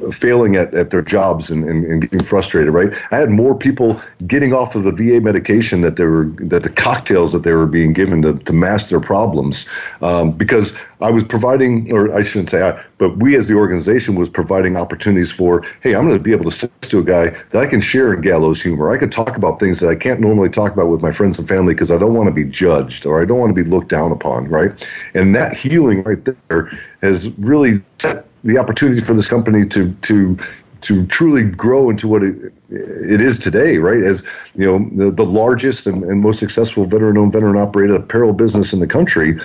uh, 0.08 0.12
failing 0.12 0.56
at, 0.56 0.73
at 0.73 0.89
their 0.89 1.02
jobs 1.02 1.49
and, 1.49 1.63
and, 1.63 1.86
and, 1.86 2.02
getting 2.02 2.23
frustrated. 2.23 2.73
Right. 2.73 2.91
I 3.12 3.17
had 3.17 3.30
more 3.30 3.58
people 3.58 4.02
getting 4.26 4.54
off 4.54 4.76
of 4.76 4.84
the 4.84 4.91
VA 4.91 5.21
medication 5.21 5.82
that 5.82 5.95
they 5.95 6.06
were 6.06 6.26
that 6.39 6.63
the 6.63 6.69
cocktails 6.69 7.32
that 7.34 7.43
they 7.43 7.54
were 7.54 7.67
being 7.67 7.93
given 7.93 8.21
to, 8.23 8.34
to 8.39 8.54
mask 8.54 8.89
their 8.89 8.99
problems 8.99 9.67
um, 10.02 10.32
because 10.32 10.73
I 11.04 11.12
was 11.12 11.26
providing, 11.26 11.91
or 11.91 12.15
I 12.15 12.23
shouldn't 12.23 12.49
say 12.49 12.62
I, 12.62 12.82
but 12.97 13.17
we 13.17 13.36
as 13.36 13.49
the 13.49 13.56
organization 13.56 14.15
was 14.15 14.30
providing 14.30 14.78
opportunities 14.78 15.34
for, 15.34 15.65
hey, 15.82 15.95
I'm 15.95 16.08
going 16.08 16.17
to 16.17 16.23
be 16.23 16.32
able 16.32 16.49
to 16.49 16.56
sit 16.56 16.71
to 16.84 16.99
a 16.99 17.04
guy 17.04 17.32
that 17.52 17.62
I 17.62 17.67
can 17.67 17.82
share 17.82 18.13
in 18.13 18.21
gallows 18.21 18.62
humor. 18.62 18.89
I 18.89 18.97
could 18.97 19.12
talk 19.12 19.36
about 19.36 19.60
things 19.60 19.82
that 19.82 19.89
I 19.89 19.95
can't 19.95 20.21
normally 20.21 20.49
talk 20.49 20.71
about 20.71 20.88
with 20.88 21.02
my 21.02 21.12
friends 21.12 21.38
and 21.38 21.47
family 21.47 21.73
because 21.73 21.91
I 21.91 21.97
don't 21.97 22.13
want 22.13 22.28
to 22.28 22.34
be 22.34 22.45
judged 22.45 23.06
or 23.06 23.21
I 23.21 23.26
don't 23.26 23.38
want 23.38 23.54
to 23.54 23.63
be 23.63 23.69
looked 23.69 23.89
down 23.89 24.13
upon, 24.13 24.47
right? 24.47 24.71
And 25.13 25.36
that 25.36 25.53
healing 25.56 26.04
right 26.04 26.24
there 26.26 26.72
has 27.02 27.30
really 27.38 27.82
set 28.00 28.26
the 28.44 28.58
opportunity 28.58 29.02
for 29.02 29.13
this 29.13 29.28
company 29.28 29.66
to 29.68 29.94
to 30.02 30.38
to 30.82 31.08
truly 31.08 31.44
grow 31.44 31.89
into 31.89 32.10
what 32.10 32.24
it, 32.24 32.54
it 32.70 33.22
is 33.22 33.39
today, 33.39 33.78
right? 33.78 34.04
As 34.04 34.22
you 34.54 34.66
know, 34.66 34.89
the, 34.94 35.12
the 35.12 35.24
largest 35.26 35.88
and, 35.88 36.04
and 36.04 36.20
most 36.20 36.39
successful 36.39 36.84
veteran-owned, 36.86 37.32
veteran-operated 37.32 37.96
apparel 37.96 38.34
business 38.34 38.74
in 38.74 38.82
the 38.82 38.88
country. 38.88 39.39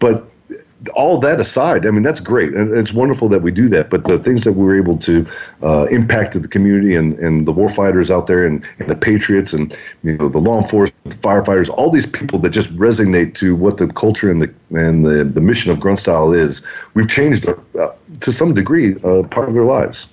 But 0.00 0.28
all 0.94 1.18
that 1.18 1.40
aside, 1.40 1.86
I 1.86 1.90
mean, 1.90 2.02
that's 2.02 2.20
great. 2.20 2.54
And 2.54 2.74
it's 2.74 2.92
wonderful 2.92 3.28
that 3.28 3.42
we 3.42 3.50
do 3.50 3.68
that. 3.68 3.90
But 3.90 4.04
the 4.04 4.18
things 4.18 4.44
that 4.44 4.52
we 4.52 4.64
were 4.64 4.76
able 4.76 4.96
to 4.98 5.26
uh, 5.62 5.84
impact 5.90 6.40
the 6.40 6.48
community 6.48 6.94
and, 6.94 7.18
and 7.18 7.46
the 7.46 7.52
warfighters 7.52 8.10
out 8.10 8.26
there 8.26 8.44
and, 8.46 8.64
and 8.78 8.88
the 8.88 8.96
patriots 8.96 9.52
and, 9.52 9.76
you 10.02 10.16
know, 10.16 10.28
the 10.28 10.38
law 10.38 10.60
enforcement, 10.60 11.04
the 11.04 11.16
firefighters, 11.16 11.68
all 11.68 11.90
these 11.90 12.06
people 12.06 12.38
that 12.38 12.50
just 12.50 12.74
resonate 12.76 13.34
to 13.34 13.54
what 13.54 13.76
the 13.76 13.88
culture 13.88 14.30
and 14.30 14.40
the, 14.40 14.54
and 14.70 15.04
the, 15.04 15.24
the 15.24 15.40
mission 15.40 15.70
of 15.70 15.80
grunt 15.80 15.98
style 15.98 16.32
is, 16.32 16.62
we've 16.94 17.08
changed 17.08 17.46
uh, 17.46 17.90
to 18.20 18.32
some 18.32 18.54
degree 18.54 18.96
uh, 19.04 19.22
part 19.24 19.48
of 19.48 19.54
their 19.54 19.66
lives. 19.66 20.06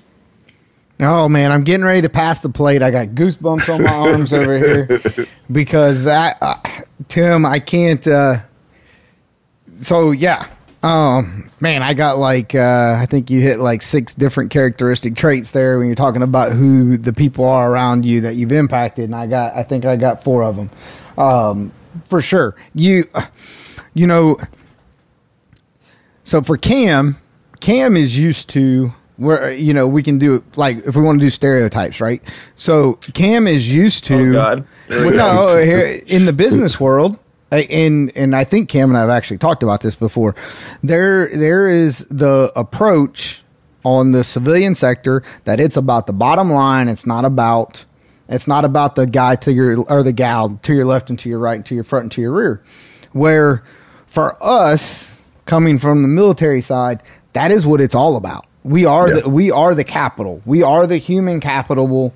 Oh 1.00 1.30
man, 1.30 1.52
I'm 1.52 1.64
getting 1.64 1.86
ready 1.86 2.02
to 2.02 2.10
pass 2.10 2.40
the 2.40 2.50
plate. 2.50 2.82
I 2.82 2.90
got 2.90 3.10
goosebumps 3.10 3.72
on 3.72 3.84
my 3.84 3.94
arms 3.94 4.34
over 4.34 4.58
here 4.58 5.28
because 5.52 6.06
that, 6.06 6.40
uh, 6.42 6.56
Tim, 7.08 7.46
I 7.46 7.60
can't. 7.60 8.06
Uh, 8.08 8.40
so 9.80 10.10
yeah, 10.10 10.48
um, 10.88 11.52
man, 11.60 11.84
I 11.84 11.94
got 11.94 12.18
like 12.18 12.56
uh, 12.56 12.98
I 12.98 13.06
think 13.08 13.30
you 13.30 13.42
hit 13.42 13.60
like 13.60 13.82
six 13.82 14.16
different 14.16 14.52
characteristic 14.52 15.16
traits 15.18 15.52
there 15.52 15.78
when 15.78 15.88
you're 15.88 15.96
talking 15.96 16.22
about 16.22 16.54
who 16.54 16.98
the 16.98 17.12
people 17.12 17.44
are 17.44 17.70
around 17.70 18.06
you 18.06 18.22
that 18.22 18.36
you've 18.36 18.54
impacted, 18.54 19.04
and 19.04 19.14
I 19.16 19.28
got 19.28 19.54
I 19.54 19.64
think 19.64 19.84
I 19.84 19.98
got 19.98 20.24
four 20.24 20.44
of 20.44 20.56
them, 20.56 20.70
um, 21.18 21.74
for 22.06 22.22
sure. 22.22 22.56
You, 22.74 23.04
you 23.96 24.08
know, 24.08 24.38
so 26.24 26.42
for 26.42 26.56
Cam, 26.56 27.18
Cam 27.60 27.98
is 27.98 28.18
used 28.18 28.50
to 28.52 28.94
where 29.18 29.52
you 29.52 29.74
know 29.74 29.88
we 29.88 30.02
can 30.04 30.18
do 30.18 30.42
like 30.56 30.78
if 30.86 30.96
we 30.96 31.04
want 31.04 31.20
to 31.20 31.26
do 31.26 31.30
stereotypes, 31.30 32.00
right? 32.00 32.22
So 32.56 32.94
Cam 33.14 33.46
is 33.46 33.70
used 33.70 34.06
to. 34.06 34.30
Oh 34.30 34.32
God. 34.32 34.68
Well, 34.90 35.12
no, 35.12 35.62
here 35.62 36.02
in 36.08 36.24
the 36.24 36.32
business 36.32 36.80
world 36.80 37.20
and 37.52 38.12
and 38.16 38.36
I 38.36 38.44
think 38.44 38.70
Cam 38.70 38.90
and 38.90 38.98
I 38.98 39.02
have 39.02 39.10
actually 39.10 39.38
talked 39.38 39.64
about 39.64 39.82
this 39.82 39.96
before. 39.96 40.36
There 40.84 41.30
there 41.36 41.68
is 41.68 42.00
the 42.10 42.52
approach 42.56 43.44
on 43.84 44.12
the 44.12 44.24
civilian 44.24 44.76
sector 44.76 45.24
that 45.46 45.60
it's 45.60 45.78
about 45.78 46.08
the 46.08 46.14
bottom 46.14 46.52
line. 46.52 46.90
It's 46.90 47.06
not 47.06 47.26
about 47.26 47.86
it's 48.30 48.48
not 48.48 48.66
about 48.66 48.96
the 48.96 49.06
guy 49.08 49.36
to 49.38 49.54
your 49.54 49.82
or 49.90 50.04
the 50.04 50.12
gal 50.12 50.60
to 50.64 50.74
your 50.74 50.86
left 50.86 51.10
and 51.10 51.18
to 51.20 51.30
your 51.30 51.40
right 51.40 51.56
and 51.56 51.66
to 51.68 51.76
your 51.76 51.84
front 51.86 52.04
and 52.04 52.12
to 52.14 52.22
your 52.22 52.34
rear. 52.34 52.64
Where 53.14 53.64
for 54.06 54.36
us 54.44 55.22
coming 55.46 55.80
from 55.80 56.02
the 56.02 56.08
military 56.10 56.62
side, 56.62 57.02
that 57.34 57.52
is 57.52 57.66
what 57.66 57.80
it's 57.80 57.96
all 57.96 58.18
about. 58.18 58.46
We 58.64 58.84
are 58.86 59.08
Yeah. 59.08 59.22
the 59.22 59.30
we 59.30 59.52
are 59.52 59.74
the 59.74 59.86
capital. 59.86 60.42
We 60.46 60.62
are 60.64 60.86
the 60.86 60.98
human 60.98 61.40
capital 61.40 62.14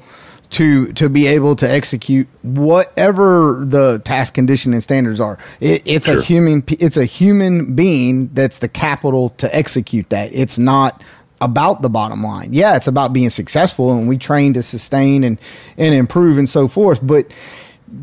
to 0.52 0.92
to 0.94 1.10
be 1.10 1.28
able 1.28 1.56
to 1.58 1.70
execute 1.70 2.28
whatever 2.44 3.64
the 3.66 4.00
task 4.00 4.34
condition 4.34 4.74
and 4.74 4.84
standards 4.84 5.20
are. 5.20 5.38
It, 5.60 5.82
it's 5.86 6.06
Sure. 6.06 6.20
a 6.20 6.22
human 6.24 6.64
it's 6.68 6.98
a 6.98 7.06
human 7.06 7.74
being 7.76 8.30
that's 8.34 8.60
the 8.60 8.68
capital 8.68 9.30
to 9.38 9.54
execute 9.56 10.10
that. 10.10 10.30
It's 10.34 10.58
not 10.58 11.04
about 11.40 11.82
the 11.82 11.90
bottom 11.90 12.24
line. 12.24 12.54
Yeah, 12.54 12.76
it's 12.76 12.88
about 12.88 13.14
being 13.14 13.30
successful 13.30 13.92
and 13.92 14.08
we 14.08 14.18
train 14.18 14.54
to 14.54 14.64
sustain 14.64 15.24
and 15.24 15.40
and 15.78 15.96
improve 15.96 16.38
and 16.38 16.50
so 16.50 16.68
forth, 16.68 17.00
but 17.02 17.32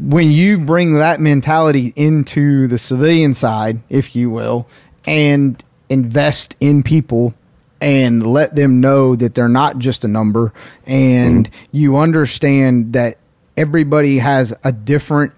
when 0.00 0.30
you 0.30 0.58
bring 0.58 0.94
that 0.94 1.18
mentality 1.18 1.94
into 1.96 2.66
the 2.66 2.78
civilian 2.78 3.32
side, 3.32 3.80
if 3.88 4.14
you 4.14 4.28
will, 4.28 4.68
and 5.06 5.62
invest 5.88 6.54
in 6.60 6.82
people 6.82 7.32
and 7.80 8.26
let 8.26 8.56
them 8.56 8.80
know 8.80 9.14
that 9.16 9.34
they're 9.34 9.48
not 9.48 9.78
just 9.78 10.04
a 10.04 10.08
number 10.08 10.52
and 10.86 11.48
you 11.70 11.96
understand 11.96 12.92
that 12.92 13.18
everybody 13.56 14.18
has 14.18 14.52
a 14.64 14.72
different 14.72 15.32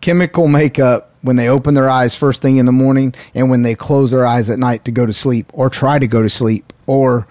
chemical 0.00 0.48
makeup 0.48 1.12
when 1.22 1.36
they 1.36 1.48
open 1.48 1.74
their 1.74 1.88
eyes 1.90 2.14
first 2.14 2.42
thing 2.42 2.56
in 2.58 2.66
the 2.66 2.72
morning 2.72 3.14
and 3.34 3.50
when 3.50 3.62
they 3.62 3.74
close 3.74 4.10
their 4.10 4.26
eyes 4.26 4.48
at 4.50 4.58
night 4.58 4.84
to 4.84 4.90
go 4.90 5.06
to 5.06 5.12
sleep 5.12 5.50
or 5.52 5.68
try 5.68 5.98
to 5.98 6.06
go 6.06 6.22
to 6.22 6.28
sleep 6.28 6.72
or 6.86 7.26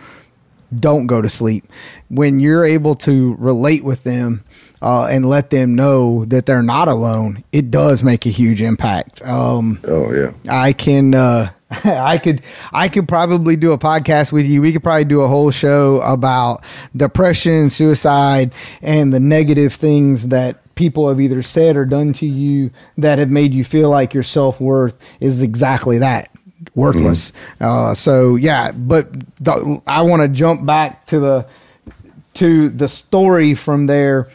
don't 0.77 1.07
go 1.07 1.21
to 1.21 1.29
sleep. 1.29 1.65
When 2.09 2.39
you're 2.39 2.65
able 2.65 2.95
to 2.95 3.35
relate 3.35 3.83
with 3.83 4.03
them 4.03 4.43
uh, 4.81 5.05
and 5.05 5.29
let 5.29 5.49
them 5.49 5.75
know 5.75 6.25
that 6.25 6.45
they're 6.45 6.63
not 6.63 6.87
alone, 6.89 7.43
it 7.53 7.71
does 7.71 8.03
make 8.03 8.25
a 8.25 8.29
huge 8.29 8.61
impact. 8.61 9.21
Um, 9.25 9.79
Oh 9.85 10.11
yeah. 10.11 10.31
I 10.49 10.73
can 10.73 11.13
uh 11.13 11.51
I 11.83 12.19
could 12.19 12.41
I 12.71 12.89
could 12.89 13.07
probably 13.07 13.55
do 13.55 13.71
a 13.71 13.77
podcast 13.77 14.31
with 14.31 14.45
you. 14.45 14.61
We 14.61 14.71
could 14.71 14.83
probably 14.83 15.05
do 15.05 15.21
a 15.21 15.27
whole 15.27 15.49
show 15.51 15.99
about 16.01 16.63
depression, 16.95 17.69
suicide, 17.69 18.53
and 18.81 19.11
the 19.13 19.19
negative 19.19 19.73
things 19.73 20.27
that 20.27 20.61
people 20.75 21.07
have 21.09 21.19
either 21.19 21.41
said 21.41 21.75
or 21.75 21.85
done 21.85 22.13
to 22.13 22.25
you 22.25 22.69
that 22.97 23.17
have 23.17 23.29
made 23.29 23.53
you 23.53 23.63
feel 23.63 23.89
like 23.89 24.13
your 24.13 24.23
self 24.23 24.61
worth 24.61 24.95
is 25.19 25.41
exactly 25.41 25.97
that 25.97 26.29
worthless. 26.75 27.33
Uh, 27.59 27.93
so 27.93 28.35
yeah, 28.35 28.71
but 28.71 29.11
the, 29.43 29.81
I 29.87 30.01
want 30.03 30.21
to 30.21 30.27
jump 30.27 30.65
back 30.65 31.07
to 31.07 31.19
the 31.19 31.47
to 32.35 32.69
the 32.69 32.87
story 32.87 33.55
from 33.55 33.87
there 33.87 34.27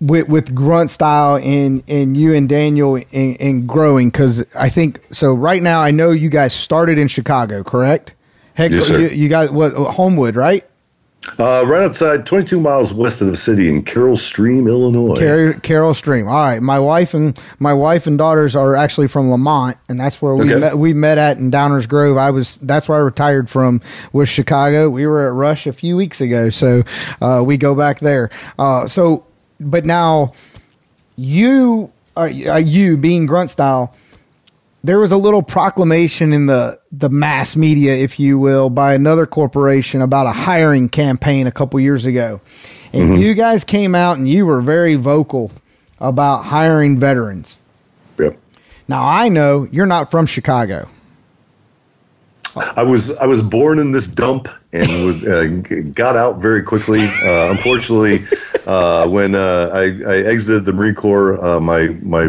with 0.00 0.28
with 0.28 0.54
grunt 0.54 0.90
style 0.90 1.36
and 1.36 1.82
and 1.88 2.16
you 2.16 2.34
and 2.34 2.48
Daniel 2.48 2.96
in, 2.96 3.04
in 3.36 3.66
growing 3.66 4.08
because 4.10 4.44
I 4.54 4.68
think 4.68 5.00
so. 5.12 5.32
Right 5.32 5.62
now, 5.62 5.80
I 5.80 5.90
know 5.90 6.10
you 6.10 6.28
guys 6.28 6.52
started 6.52 6.98
in 6.98 7.08
Chicago, 7.08 7.62
correct? 7.62 8.12
Heck, 8.54 8.70
Yes, 8.72 8.88
you, 8.88 9.08
you 9.08 9.28
guys 9.28 9.50
what 9.50 9.72
Homewood, 9.74 10.36
right? 10.36 10.64
Uh, 11.40 11.64
right 11.66 11.82
outside, 11.82 12.24
22 12.24 12.60
miles 12.60 12.94
west 12.94 13.20
of 13.20 13.26
the 13.26 13.36
city 13.36 13.68
in 13.68 13.82
Carol 13.82 14.16
Stream, 14.16 14.68
Illinois. 14.68 15.16
Carol, 15.16 15.54
Carroll 15.54 15.92
Stream. 15.92 16.28
All 16.28 16.34
right, 16.44 16.62
my 16.62 16.78
wife 16.78 17.14
and 17.14 17.36
my 17.58 17.74
wife 17.74 18.06
and 18.06 18.16
daughters 18.16 18.54
are 18.54 18.76
actually 18.76 19.08
from 19.08 19.28
Lemont, 19.30 19.76
and 19.88 19.98
that's 19.98 20.22
where 20.22 20.34
we 20.36 20.48
Okay. 20.52 20.60
met. 20.60 20.78
We 20.78 20.94
met 20.94 21.18
at 21.18 21.36
in 21.38 21.50
Downers 21.50 21.88
Grove. 21.88 22.16
I 22.16 22.30
was 22.30 22.58
that's 22.62 22.88
where 22.88 22.98
I 22.98 23.00
retired 23.02 23.50
from 23.50 23.80
was 24.12 24.28
Chicago. 24.28 24.88
We 24.88 25.04
were 25.04 25.26
at 25.26 25.34
Rush 25.34 25.66
a 25.66 25.72
few 25.72 25.96
weeks 25.96 26.20
ago, 26.20 26.48
so 26.48 26.84
uh, 27.20 27.42
we 27.44 27.56
go 27.56 27.74
back 27.74 27.98
there. 27.98 28.30
Uh, 28.56 28.86
so, 28.86 29.25
but 29.60 29.84
now 29.84 30.32
you 31.16 31.92
are 32.16 32.28
uh, 32.28 32.56
you 32.56 32.96
being 32.96 33.26
grunt 33.26 33.50
style. 33.50 33.94
There 34.84 35.00
was 35.00 35.10
a 35.10 35.16
little 35.16 35.42
proclamation 35.42 36.32
in 36.32 36.46
the 36.46 36.80
the 36.92 37.08
mass 37.08 37.56
media, 37.56 37.94
if 37.94 38.20
you 38.20 38.38
will, 38.38 38.70
by 38.70 38.94
another 38.94 39.26
corporation 39.26 40.00
about 40.00 40.26
a 40.26 40.32
hiring 40.32 40.88
campaign 40.88 41.46
a 41.46 41.52
couple 41.52 41.80
years 41.80 42.06
ago, 42.06 42.40
and 42.92 43.20
you 43.20 43.34
guys 43.34 43.64
came 43.64 43.94
out 43.94 44.18
and 44.18 44.28
you 44.28 44.46
were 44.46 44.60
very 44.60 44.94
vocal 44.94 45.50
about 45.98 46.42
hiring 46.42 46.98
veterans. 46.98 47.58
Yep. 48.18 48.38
Now 48.88 49.04
I 49.04 49.28
know 49.28 49.66
you're 49.70 49.86
not 49.86 50.10
from 50.10 50.26
Chicago. 50.26 50.88
I 52.54 52.82
was 52.82 53.10
I 53.10 53.26
was 53.26 53.42
born 53.42 53.78
in 53.78 53.92
this 53.92 54.06
dump 54.06 54.48
and 54.80 55.04
was 55.04 55.24
uh, 55.24 55.44
got 55.92 56.16
out 56.16 56.38
very 56.38 56.62
quickly. 56.62 57.00
Uh, 57.24 57.50
unfortunately, 57.50 58.24
uh, 58.66 59.08
when 59.08 59.34
uh, 59.34 59.70
I, 59.72 59.84
I 60.08 60.16
exited 60.24 60.64
the 60.64 60.72
Marine 60.72 60.94
Corps, 60.94 61.42
uh, 61.44 61.60
my 61.60 61.88
my 62.02 62.24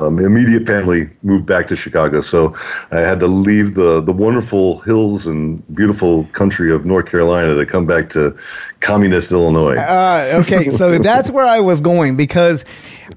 um, 0.00 0.18
immediate 0.18 0.66
family 0.66 1.10
moved 1.22 1.46
back 1.46 1.68
to 1.68 1.76
Chicago, 1.76 2.20
so 2.20 2.56
I 2.90 3.00
had 3.00 3.20
to 3.20 3.26
leave 3.26 3.74
the 3.74 4.00
the 4.00 4.12
wonderful 4.12 4.80
hills 4.80 5.26
and 5.26 5.62
beautiful 5.74 6.24
country 6.32 6.72
of 6.72 6.86
North 6.86 7.06
Carolina 7.06 7.54
to 7.54 7.66
come 7.66 7.86
back 7.86 8.08
to 8.10 8.36
communist 8.80 9.32
Illinois. 9.32 9.76
Uh, 9.76 10.40
okay, 10.42 10.70
so 10.70 10.98
that's 10.98 11.30
where 11.30 11.46
I 11.46 11.60
was 11.60 11.80
going 11.80 12.16
because 12.16 12.64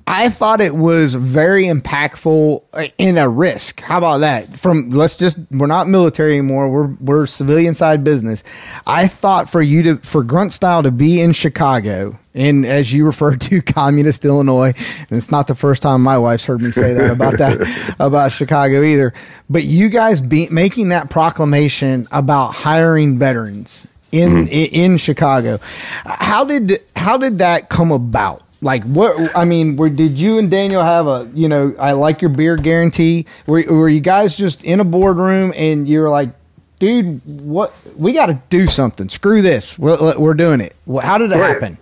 I 0.05 0.29
thought 0.29 0.61
it 0.61 0.75
was 0.75 1.13
very 1.13 1.65
impactful 1.65 2.91
in 2.97 3.17
a 3.17 3.29
risk. 3.29 3.81
How 3.81 3.97
about 3.97 4.19
that? 4.19 4.57
From 4.57 4.89
let's 4.89 5.17
just 5.17 5.37
we're 5.51 5.67
not 5.67 5.87
military 5.87 6.37
anymore. 6.37 6.69
We're 6.69 6.95
we're 6.99 7.27
civilian 7.27 7.73
side 7.73 8.03
business. 8.03 8.43
I 8.85 9.07
thought 9.07 9.49
for 9.49 9.61
you 9.61 9.83
to 9.83 9.97
for 9.97 10.23
Grunt 10.23 10.53
Style 10.53 10.83
to 10.83 10.91
be 10.91 11.21
in 11.21 11.33
Chicago 11.33 12.17
and 12.33 12.65
as 12.65 12.93
you 12.93 13.05
referred 13.05 13.41
to 13.41 13.61
communist 13.63 14.23
Illinois, 14.23 14.73
and 14.77 15.17
it's 15.17 15.31
not 15.31 15.47
the 15.47 15.55
first 15.55 15.81
time 15.81 16.01
my 16.01 16.17
wife's 16.17 16.45
heard 16.45 16.61
me 16.61 16.71
say 16.71 16.93
that 16.93 17.09
about 17.09 17.37
that 17.37 17.95
about 17.99 18.31
Chicago 18.31 18.83
either. 18.83 19.13
But 19.49 19.63
you 19.63 19.89
guys 19.89 20.21
be 20.21 20.47
making 20.49 20.89
that 20.89 21.09
proclamation 21.09 22.07
about 22.11 22.51
hiring 22.51 23.17
veterans 23.17 23.87
in 24.11 24.29
mm-hmm. 24.29 24.47
in, 24.47 24.91
in 24.91 24.97
Chicago. 24.97 25.59
How 26.05 26.45
did 26.45 26.81
how 26.95 27.17
did 27.17 27.39
that 27.39 27.69
come 27.69 27.91
about? 27.91 28.43
Like 28.61 28.83
what? 28.85 29.35
I 29.35 29.45
mean, 29.45 29.75
were, 29.75 29.89
did 29.89 30.17
you 30.17 30.39
and 30.39 30.49
Daniel 30.49 30.81
have 30.81 31.07
a 31.07 31.29
you 31.33 31.47
know 31.47 31.75
I 31.77 31.91
like 31.91 32.21
your 32.21 32.29
beer 32.29 32.55
guarantee? 32.55 33.25
Were 33.45 33.63
were 33.63 33.89
you 33.89 33.99
guys 33.99 34.35
just 34.35 34.63
in 34.63 34.79
a 34.79 34.83
boardroom 34.83 35.53
and 35.55 35.87
you're 35.87 36.09
like, 36.09 36.29
dude, 36.79 37.21
what 37.25 37.73
we 37.97 38.13
got 38.13 38.27
to 38.27 38.39
do 38.49 38.67
something? 38.67 39.09
Screw 39.09 39.41
this, 39.41 39.77
we're, 39.77 40.17
we're 40.17 40.33
doing 40.33 40.61
it. 40.61 40.75
How 41.01 41.17
did 41.17 41.31
it 41.31 41.35
Right. 41.35 41.53
happen? 41.53 41.77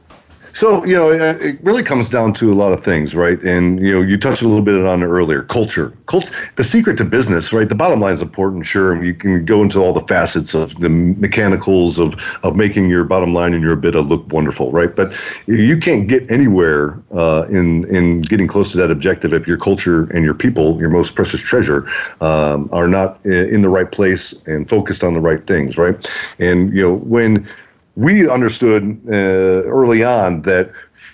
So 0.55 0.85
you 0.85 0.95
know, 0.95 1.11
it 1.11 1.41
it 1.41 1.59
really 1.63 1.83
comes 1.83 2.09
down 2.09 2.33
to 2.35 2.49
a 2.49 2.55
lot 2.55 2.71
of 2.71 2.81
things, 2.81 3.13
right? 3.13 3.37
And 3.43 3.77
you 3.85 3.91
know, 3.93 4.01
you 4.01 4.17
touched 4.17 4.41
a 4.41 4.47
little 4.47 4.63
bit 4.63 4.85
on 4.85 5.03
it 5.03 5.05
earlier. 5.05 5.43
Culture, 5.43 5.91
Cult- 6.07 6.31
the 6.55 6.63
secret 6.63 6.97
to 6.99 7.03
business, 7.03 7.51
right? 7.51 7.67
The 7.67 7.75
bottom 7.75 7.99
line 7.99 8.15
is 8.15 8.21
important, 8.21 8.65
sure. 8.65 8.93
and 8.93 9.05
You 9.05 9.13
can 9.13 9.43
go 9.43 9.61
into 9.61 9.79
all 9.79 9.91
the 9.91 10.07
facets 10.07 10.53
of 10.53 10.73
the 10.79 10.87
mechanicals 10.87 11.99
of 11.99 12.15
of 12.43 12.55
making 12.55 12.89
your 12.89 13.03
bottom 13.03 13.33
line 13.33 13.53
and 13.53 13.61
your 13.61 13.75
EBITDA 13.75 14.07
look 14.07 14.31
wonderful, 14.31 14.71
right? 14.71 14.95
But 14.95 15.11
you 15.45 15.77
can't 15.77 16.07
get 16.07 16.31
anywhere 16.31 16.97
uh, 17.13 17.45
in 17.49 17.83
in 17.93 18.21
getting 18.21 18.47
close 18.47 18.71
to 18.71 18.77
that 18.77 18.89
objective 18.89 19.33
if 19.33 19.45
your 19.45 19.57
culture 19.57 20.05
and 20.11 20.23
your 20.23 20.35
people, 20.35 20.79
your 20.79 20.89
most 20.89 21.15
precious 21.15 21.41
treasure, 21.41 21.85
um, 22.21 22.69
are 22.71 22.87
not 22.87 23.19
in 23.25 23.61
the 23.61 23.69
right 23.69 23.91
place 23.91 24.33
and 24.45 24.69
focused 24.69 25.03
on 25.03 25.13
the 25.15 25.19
right 25.19 25.45
things, 25.47 25.77
right? 25.77 26.09
And 26.39 26.73
you 26.73 26.81
know, 26.81 26.93
when 26.95 27.45
we 27.95 28.29
understood 28.29 28.99
uh, 29.07 29.11
early 29.11 30.03
on 30.03 30.41
that 30.43 30.71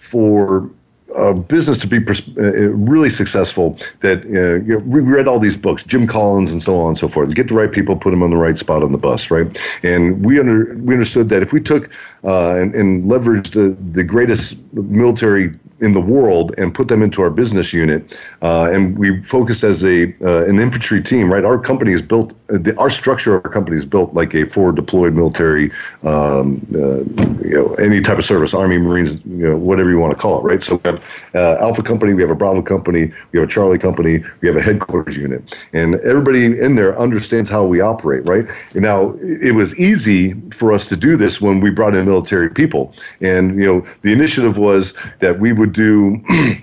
for 0.10 0.70
a 1.16 1.34
business 1.34 1.78
to 1.80 1.88
be 1.88 2.00
pers- 2.00 2.28
uh, 2.38 2.70
really 2.70 3.10
successful, 3.10 3.78
that 4.00 4.24
uh, 4.26 4.64
you 4.66 4.74
know, 4.74 4.78
we 4.80 5.02
read 5.02 5.28
all 5.28 5.40
these 5.40 5.58
books, 5.58 5.84
Jim 5.84 6.08
Collins 6.08 6.52
and 6.52 6.64
so 6.64 6.80
on 6.80 6.90
and 6.90 6.98
so 6.98 7.08
forth. 7.08 7.34
Get 7.34 7.48
the 7.50 7.54
right 7.54 7.72
people, 7.72 7.96
put 7.96 8.12
them 8.12 8.24
on 8.24 8.30
the 8.30 8.38
right 8.38 8.58
spot 8.58 8.84
on 8.84 8.92
the 8.92 8.98
bus, 8.98 9.30
right? 9.30 9.46
And 9.84 10.26
we 10.26 10.40
under 10.40 10.76
we 10.78 10.94
understood 10.94 11.30
that 11.30 11.42
if 11.42 11.54
we 11.54 11.60
took 11.62 11.90
uh, 12.24 12.56
and, 12.56 12.76
and 12.76 13.06
leveraged 13.06 13.54
the, 13.54 13.76
the 13.94 14.04
greatest 14.04 14.58
military 14.74 15.52
in 15.82 15.96
the 15.96 16.00
world 16.00 16.54
and 16.60 16.74
put 16.74 16.88
them 16.88 17.02
into 17.02 17.24
our 17.24 17.32
business 17.32 17.74
unit, 17.74 18.18
uh, 18.44 18.70
and 18.72 18.98
we 18.98 19.22
focused 19.24 19.64
as 19.64 19.84
a 19.84 20.14
uh, 20.22 20.46
an 20.46 20.60
infantry 20.60 21.02
team. 21.02 21.32
Right, 21.34 21.44
our 21.44 21.58
company 21.58 21.92
is 21.92 22.04
built. 22.04 22.34
Uh, 22.54 22.60
the, 22.60 22.78
our 22.78 22.90
structure 22.90 23.36
of 23.36 23.46
our 23.46 23.52
company 23.52 23.78
is 23.78 23.86
built 23.86 24.14
like 24.14 24.36
a 24.36 24.46
forward 24.46 24.76
deployed 24.76 25.14
military, 25.14 25.72
um, 26.04 26.66
uh, 26.76 27.00
you 27.44 27.56
know, 27.56 27.74
any 27.76 28.00
type 28.00 28.20
of 28.20 28.26
service, 28.26 28.54
Army, 28.54 28.78
Marines, 28.78 29.22
you 29.26 29.50
know, 29.50 29.58
whatever 29.58 29.90
you 29.90 29.98
want 29.98 30.12
to 30.14 30.20
call 30.20 30.40
it. 30.40 30.44
Right. 30.44 30.62
So 30.62 30.76
we 30.76 30.82
have 30.92 31.04
uh, 31.34 31.58
Alpha 31.60 31.82
Company, 31.82 32.14
we 32.14 32.22
have 32.22 32.32
a 32.32 32.36
Bravo 32.36 32.62
Company, 32.62 33.12
we 33.32 33.40
have 33.40 33.50
a 33.50 33.52
Charlie 33.52 33.80
Company, 33.80 34.24
we 34.42 34.48
have 34.48 34.58
a 34.58 34.62
headquarters 34.62 35.18
unit, 35.18 35.60
and 35.74 35.96
everybody 36.02 36.46
in 36.46 36.76
there 36.76 36.98
understands 37.00 37.50
how 37.50 37.66
we 37.66 37.82
operate. 37.82 38.28
Right. 38.30 38.46
And 38.76 38.84
now 38.84 39.16
it 39.22 39.56
was 39.56 39.76
easy 39.80 40.36
for 40.52 40.74
us 40.74 40.88
to 40.90 40.96
do 40.96 41.18
this 41.18 41.42
when 41.42 41.60
we 41.60 41.72
brought 41.72 41.96
in 41.96 42.08
military 42.12 42.50
people, 42.50 42.84
and 43.22 43.44
you 43.60 43.66
know, 43.70 43.78
the 44.04 44.12
initiative 44.12 44.58
was 44.58 44.94
that 45.20 45.40
we 45.40 45.50
would 45.54 45.74
do. 45.74 46.22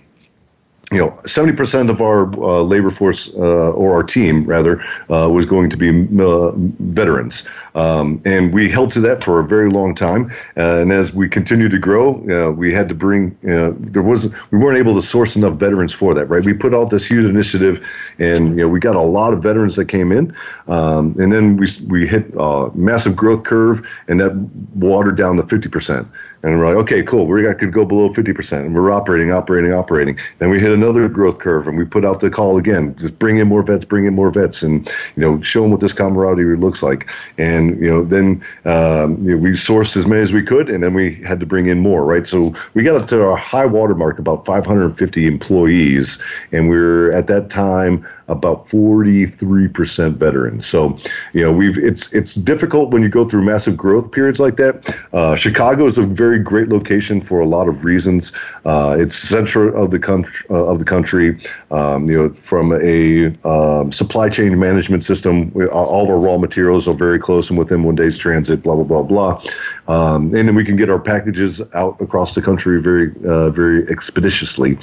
you 0.91 0.97
know, 0.97 1.11
70% 1.25 1.91
of 1.91 2.01
our 2.01 2.33
uh, 2.43 2.63
labor 2.63 2.91
force, 2.91 3.29
uh, 3.37 3.73
or 3.73 3.93
our 3.93 4.03
team 4.03 4.45
rather, 4.47 4.81
uh, 5.11 5.29
was 5.29 5.45
going 5.45 5.69
to 5.69 5.77
be 5.77 5.91
uh, 6.19 6.53
veterans. 6.97 7.45
Um, 7.79 8.21
and 8.25 8.53
we 8.53 8.69
held 8.69 8.91
to 8.93 9.01
that 9.03 9.23
for 9.23 9.39
a 9.39 9.47
very 9.47 9.71
long 9.71 9.95
time. 9.95 10.33
and 10.57 10.93
as 10.93 11.15
we 11.15 11.29
continued 11.29 11.71
to 11.71 11.79
grow, 11.79 12.15
uh, 12.29 12.51
we 12.51 12.73
had 12.73 12.89
to 12.89 12.95
bring, 12.95 13.39
uh, 13.49 13.71
there 13.79 14.03
was, 14.03 14.35
we 14.51 14.59
weren't 14.59 14.79
able 14.79 15.01
to 15.01 15.07
source 15.07 15.37
enough 15.37 15.59
veterans 15.59 15.95
for 15.95 16.13
that, 16.15 16.27
right? 16.27 16.45
We 16.45 16.55
put 16.55 16.75
out 16.75 16.91
this 16.91 17.07
huge 17.07 17.25
initiative 17.25 17.85
and, 18.19 18.51
you 18.51 18.65
know, 18.65 18.69
we 18.69 18.81
got 18.81 18.97
a 18.97 19.01
lot 19.01 19.33
of 19.33 19.43
veterans 19.43 19.77
that 19.77 19.87
came 19.87 20.11
in. 20.11 20.35
Um, 20.67 21.15
and 21.21 21.33
then 21.33 21.57
we, 21.57 21.69
we 21.87 22.07
hit 22.07 22.35
a 22.37 22.71
massive 22.75 23.15
growth 23.15 23.45
curve 23.45 23.87
and 24.09 24.21
that 24.21 24.35
watered 24.75 25.17
down 25.17 25.37
to 25.37 25.45
50%. 25.45 26.09
And 26.43 26.59
we're 26.59 26.69
like, 26.69 26.85
okay, 26.85 27.03
cool. 27.03 27.27
We 27.27 27.43
got 27.43 27.59
could 27.59 27.73
go 27.73 27.85
below 27.85 28.11
50%. 28.11 28.53
And 28.61 28.75
we're 28.75 28.93
operating, 28.93 29.33
operating, 29.33 29.73
operating. 29.73 30.19
Then 30.39 30.51
we 30.51 30.61
hit 30.61 30.71
another 30.71 31.09
growth 31.09 31.39
curve 31.39 31.67
and 31.67 31.77
we 31.77 31.85
put 31.85 32.05
out 32.05 32.21
the 32.21 32.31
call 32.31 32.59
again. 32.59 32.95
Just 32.97 33.19
bring 33.19 33.39
in 33.39 33.49
more 33.49 33.63
vets, 33.63 33.85
bring 33.85 34.07
in 34.07 34.15
more 34.15 34.31
vets, 34.31 34.63
and 34.63 34.87
you 35.17 35.23
know, 35.23 35.43
show 35.43 35.63
them 35.63 35.73
what 35.73 35.81
this 35.81 35.93
camaraderie 35.93 36.57
looks 36.57 36.83
like. 36.83 37.09
And 37.39 37.68
you 37.71 37.91
know, 37.91 38.05
then 38.05 38.43
um, 38.65 39.23
you 39.25 39.33
know, 39.33 39.37
we 39.37 39.51
sourced 39.51 39.97
as 39.97 40.07
many 40.07 40.23
as 40.23 40.33
we 40.33 40.43
could, 40.43 40.69
and 40.71 40.83
then 40.83 40.95
we 40.95 41.17
had 41.17 41.41
to 41.41 41.47
bring 41.47 41.67
in 41.67 41.81
more, 41.81 42.05
right? 42.05 42.27
So 42.27 42.55
we 42.75 42.83
got 42.83 43.01
up 43.01 43.09
to 43.09 43.25
our 43.29 43.37
high 43.37 43.67
water 43.67 43.95
mark, 43.95 44.19
about 44.19 44.47
550 44.47 45.27
employees, 45.27 46.19
and 46.53 46.69
we 46.69 46.77
are 46.77 47.11
at 47.13 47.27
that 47.27 47.51
time 47.51 48.07
about 48.29 48.69
43% 48.69 50.17
veterans. 50.17 50.67
So, 50.67 50.99
you 51.33 51.43
know, 51.43 51.51
we've 51.51 51.79
it's 51.79 52.13
it's 52.13 52.35
difficult 52.35 52.91
when 52.91 53.03
you 53.03 53.09
go 53.09 53.29
through 53.29 53.43
massive 53.43 53.77
growth 53.77 54.13
periods 54.13 54.39
like 54.39 54.57
that. 54.57 54.97
Uh, 55.13 55.35
Chicago 55.35 55.87
is 55.87 55.99
a 55.99 56.03
very 56.03 56.39
great 56.39 56.69
location 56.69 57.21
for 57.21 57.41
a 57.41 57.47
lot 57.47 57.69
of 57.69 57.85
reasons. 57.85 58.33
Uh, 58.65 58.97
it's 58.99 59.17
center 59.17 59.69
of 59.75 59.91
the 59.91 59.99
country 59.99 60.47
uh, 60.51 60.67
of 60.67 60.79
the 60.79 60.85
country. 60.85 61.39
Um, 61.71 62.09
you 62.09 62.19
know, 62.19 62.35
from 62.35 62.73
a 62.73 63.35
um, 63.49 63.93
supply 63.93 64.29
chain 64.29 64.59
management 64.59 65.05
system, 65.05 65.51
we, 65.55 65.67
all 65.67 65.87
all 65.87 66.05
of 66.05 66.11
our 66.11 66.21
raw 66.21 66.39
materials 66.39 66.87
are 66.87 66.95
very 66.95 67.19
close 67.19 67.49
and 67.49 67.58
within 67.59 67.83
one 67.83 67.95
day's 67.95 68.17
transit. 68.17 68.63
Blah 68.63 68.77
blah 68.77 68.85
blah 68.85 69.03
blah. 69.03 69.43
Um, 69.89 70.35
and 70.35 70.49
then 70.49 70.55
we 70.55 70.65
can 70.65 70.77
get 70.77 70.91
our 70.91 71.01
packages 71.01 71.61
out 71.75 72.01
across 72.01 72.35
the 72.35 72.43
country 72.43 72.81
very 72.81 73.13
uh, 73.27 73.51
very 73.51 73.87
expeditiously. 73.89 74.79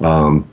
Um, 0.00 0.50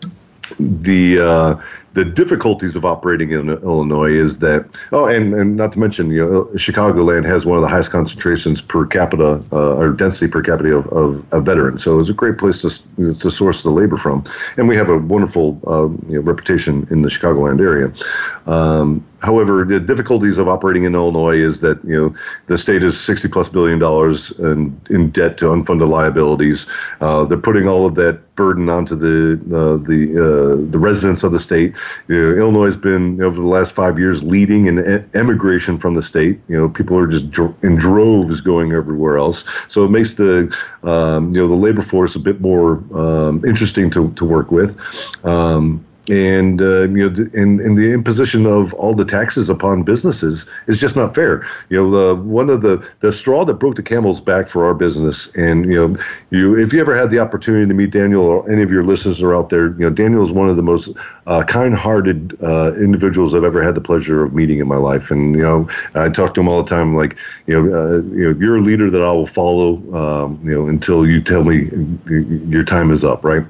the 0.60 1.20
uh, 1.20 1.62
the 1.96 2.06
difficulties 2.06 2.76
of 2.76 2.84
operating 2.84 3.32
in 3.32 3.50
Illinois 3.50 4.12
is 4.12 4.40
that 4.40 4.66
oh, 4.92 5.06
and, 5.06 5.34
and 5.34 5.56
not 5.56 5.72
to 5.72 5.80
mention, 5.80 6.12
you 6.12 6.26
know, 6.26 6.44
Chicagoland 6.56 7.26
has 7.26 7.46
one 7.46 7.58
of 7.58 7.62
the 7.62 7.70
highest 7.70 7.90
concentrations 7.90 8.62
per 8.62 8.86
capita 8.86 9.42
uh, 9.52 9.76
or 9.76 9.92
density 9.92 10.28
per 10.28 10.42
capita 10.42 10.76
of, 10.76 11.34
of, 11.34 11.46
veterans. 11.46 11.84
So 11.84 12.00
it's 12.00 12.10
a 12.10 12.14
great 12.14 12.38
place 12.38 12.62
to 12.62 13.14
to 13.16 13.32
source 13.32 13.64
the 13.64 13.72
labor 13.72 13.98
from, 13.98 14.26
and 14.58 14.68
we 14.68 14.76
have 14.76 14.90
a 14.90 14.98
wonderful 14.98 15.60
um, 15.68 16.06
you 16.10 16.16
know, 16.16 16.22
reputation 16.22 16.86
in 16.92 17.02
the 17.02 17.10
Chicagoland 17.10 17.62
area. 17.62 17.94
Um, 18.46 19.06
however, 19.26 19.66
the 19.66 19.80
difficulties 19.80 20.38
of 20.38 20.48
operating 20.48 20.84
in 20.84 20.96
Illinois 20.96 21.38
is 21.38 21.60
that 21.62 21.84
you 21.84 21.96
know 22.00 22.16
the 22.48 22.58
state 22.58 22.84
is 22.84 23.00
sixty 23.00 23.28
plus 23.28 23.50
billion 23.50 23.80
dollars 23.80 24.32
in, 24.40 24.80
in 24.90 25.10
debt 25.10 25.38
to 25.40 25.46
unfunded 25.46 25.90
liabilities. 25.90 26.68
Uh, 27.02 27.26
they're 27.26 27.38
putting 27.38 27.68
all 27.68 27.86
of 27.86 27.96
that 27.96 28.36
burden 28.36 28.70
onto 28.70 28.96
the 28.96 29.34
uh, 29.56 29.78
the 29.88 30.00
uh, 30.16 30.72
the 30.72 30.80
residents 30.80 31.24
of 31.24 31.32
the 31.32 31.40
state. 31.40 31.74
You 32.08 32.28
know, 32.28 32.34
Illinois 32.34 32.66
has 32.66 32.78
been 32.78 33.22
over 33.22 33.36
the 33.36 33.48
last 33.48 33.74
five 33.74 33.98
years 33.98 34.24
leading 34.24 34.68
in 34.68 34.80
e- 34.80 35.04
emigration 35.18 35.78
from 35.78 35.96
the 35.96 36.04
state. 36.04 36.40
You 36.48 36.58
know, 36.58 36.70
people 36.70 36.98
are 36.98 37.08
just 37.08 37.26
in 37.64 37.76
droves 37.76 38.42
going 38.42 38.74
everywhere 38.74 39.18
else. 39.18 39.44
So 39.68 39.84
it 39.84 39.90
makes 39.90 40.14
the 40.16 40.56
um, 40.84 41.34
you 41.34 41.42
know 41.42 41.48
the 41.48 41.56
labor 41.56 41.84
force 41.84 42.16
a 42.16 42.20
bit 42.20 42.42
more 42.42 42.84
um, 42.94 43.44
interesting 43.46 43.90
to 43.92 44.12
to 44.14 44.26
work 44.26 44.52
with. 44.52 44.78
Um, 45.24 45.86
and 46.10 46.62
uh, 46.62 46.84
you 46.90 47.10
know, 47.10 47.30
and, 47.34 47.60
and 47.60 47.78
the 47.78 47.92
imposition 47.94 48.46
of 48.46 48.74
all 48.76 48.94
the 48.94 49.06
taxes 49.06 49.50
upon 49.50 49.84
businesses 49.84 50.46
is 50.68 50.80
just 50.80 50.96
not 50.96 51.16
fair. 51.16 51.46
You 51.70 51.78
know, 51.78 51.90
the 51.90 52.22
one 52.22 52.50
of 52.50 52.62
the 52.62 52.86
the 53.02 53.12
straw 53.12 53.46
that 53.46 53.56
broke 53.56 53.76
the 53.76 53.84
camel's 53.84 54.22
back 54.22 54.48
for 54.48 54.66
our 54.66 54.74
business, 54.74 55.34
and 55.36 55.66
you 55.66 55.88
know, 55.88 55.98
you 56.30 56.58
if 56.58 56.74
you 56.74 56.80
ever 56.80 56.96
had 56.96 57.12
the 57.12 57.20
opportunity 57.20 57.68
to 57.68 57.74
meet 57.74 57.92
Daniel 57.92 58.24
or 58.24 58.52
any 58.52 58.62
of 58.62 58.72
your 58.72 58.84
listeners 58.84 59.22
are 59.22 59.36
out 59.36 59.50
there, 59.50 59.68
you 59.72 59.80
know, 59.80 59.90
Daniel 59.90 60.24
is 60.24 60.32
one 60.32 60.50
of 60.50 60.56
the 60.58 60.64
most 60.64 60.90
uh, 61.28 61.44
kind-hearted 61.44 62.38
uh, 62.44 62.74
individuals 62.76 63.34
I've 63.34 63.44
ever 63.44 63.64
had 63.64 63.76
the 63.76 63.82
pleasure 63.82 64.24
of 64.24 64.34
meeting 64.34 64.60
in 64.60 64.68
my 64.68 64.78
life, 64.78 65.12
and 65.12 65.36
you 65.36 65.42
know, 65.42 65.68
I 65.96 66.10
talk 66.10 66.34
to 66.36 66.42
him 66.42 66.48
all 66.50 66.64
the 66.64 66.70
time, 66.70 66.96
like 66.96 67.18
you 67.48 67.62
know, 67.62 67.76
uh, 67.76 67.98
you 68.04 68.32
know, 68.34 68.40
you're 68.40 68.58
a 68.58 68.62
leader 68.62 68.90
that 68.92 69.02
I 69.02 69.12
will 69.12 69.28
follow, 69.28 69.76
um, 69.96 70.40
you 70.44 70.52
know, 70.52 70.68
until 70.68 71.08
you 71.08 71.22
tell 71.22 71.44
me 71.44 71.70
your 72.48 72.64
time 72.64 72.92
is 72.92 73.04
up, 73.04 73.24
right? 73.24 73.46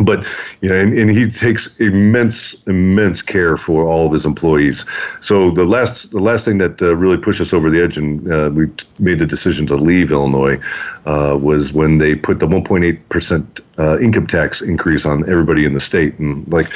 But 0.00 0.24
you 0.60 0.68
know, 0.68 0.76
and, 0.76 0.96
and 0.98 1.10
he 1.10 1.30
takes 1.30 1.74
immense, 1.78 2.54
immense 2.66 3.22
care 3.22 3.56
for 3.56 3.84
all 3.84 4.06
of 4.06 4.12
his 4.12 4.24
employees. 4.24 4.84
So 5.20 5.50
the 5.50 5.64
last, 5.64 6.10
the 6.10 6.20
last 6.20 6.44
thing 6.44 6.58
that 6.58 6.80
uh, 6.82 6.94
really 6.96 7.16
pushed 7.16 7.40
us 7.40 7.52
over 7.52 7.70
the 7.70 7.82
edge, 7.82 7.96
and 7.96 8.32
uh, 8.32 8.50
we 8.52 8.68
made 8.98 9.18
the 9.18 9.26
decision 9.26 9.66
to 9.68 9.76
leave 9.76 10.12
Illinois, 10.12 10.58
uh, 11.06 11.38
was 11.40 11.72
when 11.72 11.98
they 11.98 12.14
put 12.14 12.40
the 12.40 12.46
1.8 12.46 12.98
percent 13.08 13.60
uh, 13.78 13.98
income 14.00 14.26
tax 14.26 14.60
increase 14.60 15.06
on 15.06 15.28
everybody 15.30 15.64
in 15.64 15.74
the 15.74 15.80
state, 15.80 16.18
and 16.18 16.46
like. 16.52 16.70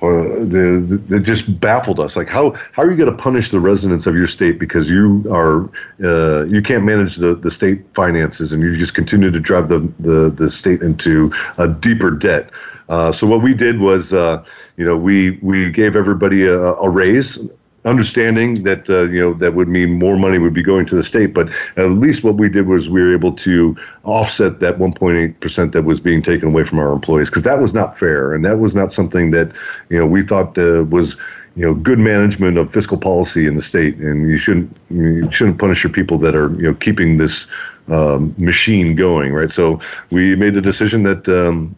The, 0.00 1.00
the, 1.08 1.16
it 1.16 1.20
just 1.20 1.60
baffled 1.60 2.00
us. 2.00 2.16
Like, 2.16 2.28
how 2.28 2.52
how 2.72 2.82
are 2.82 2.90
you 2.90 2.96
going 2.96 3.14
to 3.14 3.22
punish 3.22 3.50
the 3.50 3.60
residents 3.60 4.06
of 4.06 4.14
your 4.14 4.26
state 4.26 4.58
because 4.58 4.90
you 4.90 5.24
are 5.30 5.68
uh, 6.02 6.44
you 6.44 6.62
can't 6.62 6.84
manage 6.84 7.16
the, 7.16 7.34
the 7.34 7.50
state 7.50 7.82
finances 7.94 8.52
and 8.52 8.62
you 8.62 8.76
just 8.76 8.94
continue 8.94 9.30
to 9.30 9.40
drive 9.40 9.68
the 9.68 9.80
the, 9.98 10.30
the 10.30 10.50
state 10.50 10.80
into 10.80 11.30
a 11.58 11.68
deeper 11.68 12.10
debt? 12.10 12.50
Uh, 12.88 13.12
so 13.12 13.24
what 13.26 13.40
we 13.40 13.54
did 13.54 13.78
was, 13.80 14.12
uh, 14.12 14.44
you 14.76 14.84
know, 14.84 14.96
we 14.96 15.38
we 15.42 15.70
gave 15.70 15.94
everybody 15.94 16.46
a, 16.46 16.58
a 16.58 16.88
raise, 16.88 17.38
understanding 17.84 18.62
that 18.64 18.90
uh, 18.90 19.02
you 19.04 19.20
know 19.20 19.34
that 19.34 19.54
would 19.54 19.68
mean 19.68 19.98
more 19.98 20.16
money 20.16 20.38
would 20.38 20.52
be 20.52 20.62
going 20.62 20.86
to 20.86 20.94
the 20.94 21.02
state. 21.02 21.32
But 21.32 21.48
at 21.76 21.90
least 21.90 22.22
what 22.24 22.34
we 22.36 22.48
did 22.48 22.66
was 22.66 22.88
we 22.88 23.00
were 23.00 23.12
able 23.12 23.32
to 23.32 23.76
offset 24.04 24.60
that 24.60 24.78
1.8 24.78 25.40
percent 25.40 25.72
that 25.72 25.84
was 25.84 26.00
being 26.00 26.22
taken 26.22 26.48
away 26.48 26.64
from 26.64 26.78
our 26.78 26.92
employees 26.92 27.30
because 27.30 27.42
that 27.44 27.60
was 27.60 27.72
not 27.74 27.98
fair 27.98 28.34
and 28.34 28.44
that 28.44 28.58
was 28.58 28.74
not 28.74 28.92
something 28.92 29.30
that 29.30 29.52
you 29.88 29.98
know 29.98 30.06
we 30.06 30.22
thought 30.22 30.56
uh, 30.58 30.84
was 30.90 31.16
you 31.56 31.62
know 31.62 31.74
good 31.74 31.98
management 31.98 32.58
of 32.58 32.72
fiscal 32.72 32.98
policy 32.98 33.46
in 33.46 33.54
the 33.54 33.62
state. 33.62 33.96
And 33.96 34.28
you 34.28 34.36
shouldn't 34.36 34.76
you 34.90 35.30
shouldn't 35.32 35.58
punish 35.58 35.82
your 35.82 35.92
people 35.92 36.18
that 36.18 36.34
are 36.34 36.50
you 36.56 36.70
know 36.70 36.74
keeping 36.74 37.16
this. 37.16 37.46
Um, 37.88 38.36
machine 38.38 38.94
going 38.94 39.32
right 39.32 39.50
so 39.50 39.80
we 40.12 40.36
made 40.36 40.54
the 40.54 40.60
decision 40.60 41.02
that 41.02 41.28
um, 41.28 41.74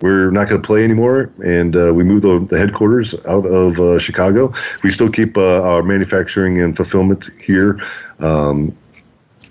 we're 0.00 0.30
not 0.30 0.48
going 0.48 0.60
to 0.60 0.66
play 0.66 0.84
anymore, 0.84 1.30
and 1.42 1.74
uh, 1.74 1.92
we 1.94 2.04
moved 2.04 2.24
the, 2.24 2.44
the, 2.50 2.58
headquarters 2.58 3.14
out 3.26 3.46
of 3.46 3.80
uh, 3.80 3.98
Chicago. 3.98 4.52
We 4.82 4.90
still 4.90 5.10
keep 5.10 5.38
uh, 5.38 5.62
our 5.62 5.82
manufacturing 5.82 6.60
and 6.60 6.76
fulfillment 6.76 7.30
here. 7.40 7.80
Um, 8.18 8.76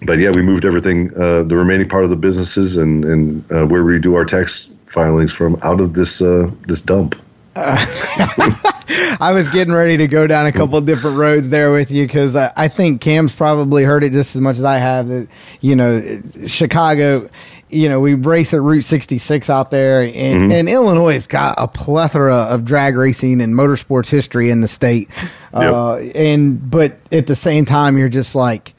but 0.03 0.19
yeah, 0.19 0.31
we 0.35 0.43
moved 0.43 0.65
everything, 0.65 1.11
uh, 1.19 1.43
the 1.43 1.55
remaining 1.55 1.89
part 1.89 2.03
of 2.03 2.09
the 2.09 2.15
businesses 2.15 2.77
and, 2.77 3.05
and 3.05 3.51
uh, 3.51 3.65
where 3.65 3.83
we 3.83 3.99
do 3.99 4.15
our 4.15 4.25
tax 4.25 4.69
filings 4.85 5.31
from 5.31 5.57
out 5.63 5.81
of 5.81 5.93
this 5.93 6.21
uh, 6.21 6.49
this 6.67 6.81
dump. 6.81 7.15
I 7.57 9.31
was 9.33 9.47
getting 9.47 9.73
ready 9.73 9.95
to 9.97 10.07
go 10.07 10.27
down 10.27 10.45
a 10.45 10.51
couple 10.51 10.79
different 10.81 11.17
roads 11.17 11.49
there 11.49 11.71
with 11.71 11.89
you 11.89 12.05
because 12.05 12.35
I, 12.35 12.51
I, 12.55 12.67
think 12.67 12.99
Cam's 12.99 13.33
probably 13.33 13.85
heard 13.85 14.03
it 14.03 14.11
just 14.11 14.35
as 14.35 14.41
much 14.41 14.57
as 14.57 14.65
I 14.65 14.77
have. 14.77 15.07
That 15.07 15.27
you 15.61 15.75
know, 15.75 16.21
Chicago 16.47 17.29
you 17.69 17.89
know, 17.89 17.99
we 17.99 18.13
race 18.13 18.53
at 18.53 18.61
Route 18.61 18.83
66 18.83 19.49
out 19.49 19.71
there, 19.71 20.01
and, 20.01 20.13
mm-hmm. 20.13 20.51
and 20.51 20.69
Illinois 20.69 21.13
has 21.13 21.27
got 21.27 21.55
a 21.57 21.67
plethora 21.67 22.35
of 22.35 22.63
drag 22.63 22.95
racing 22.95 23.41
and 23.41 23.53
motorsports 23.53 24.09
history 24.09 24.49
in 24.49 24.61
the 24.61 24.67
state. 24.67 25.09
Yep. 25.53 25.73
Uh, 25.73 25.95
and 26.15 26.69
but 26.69 26.97
at 27.11 27.27
the 27.27 27.35
same 27.35 27.65
time, 27.65 27.97
you're 27.97 28.09
just 28.09 28.35
like, 28.35 28.75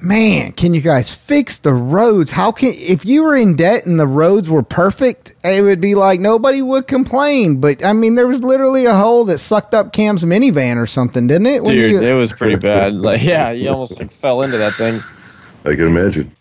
man, 0.00 0.52
can 0.52 0.72
you 0.72 0.80
guys 0.80 1.12
fix 1.14 1.58
the 1.58 1.72
roads? 1.72 2.30
How 2.30 2.52
can 2.52 2.72
if 2.74 3.04
you 3.04 3.24
were 3.24 3.36
in 3.36 3.56
debt 3.56 3.86
and 3.86 3.98
the 3.98 4.06
roads 4.06 4.48
were 4.48 4.62
perfect, 4.62 5.34
it 5.42 5.62
would 5.62 5.80
be 5.80 5.94
like 5.94 6.20
nobody 6.20 6.62
would 6.62 6.86
complain. 6.86 7.60
But 7.60 7.84
I 7.84 7.92
mean, 7.92 8.14
there 8.14 8.28
was 8.28 8.42
literally 8.42 8.86
a 8.86 8.94
hole 8.94 9.24
that 9.26 9.38
sucked 9.38 9.74
up 9.74 9.92
Cam's 9.92 10.22
minivan 10.22 10.76
or 10.76 10.86
something, 10.86 11.26
didn't 11.26 11.46
it? 11.46 11.64
Dude, 11.64 11.92
you, 11.92 12.00
it 12.00 12.14
was 12.14 12.32
pretty 12.32 12.56
bad. 12.56 12.94
Like, 12.94 13.22
yeah, 13.22 13.50
you 13.50 13.68
almost 13.68 13.98
like 13.98 14.12
fell 14.12 14.42
into 14.42 14.58
that 14.58 14.74
thing. 14.74 15.00
I 15.64 15.74
can 15.74 15.88
imagine. 15.88 16.34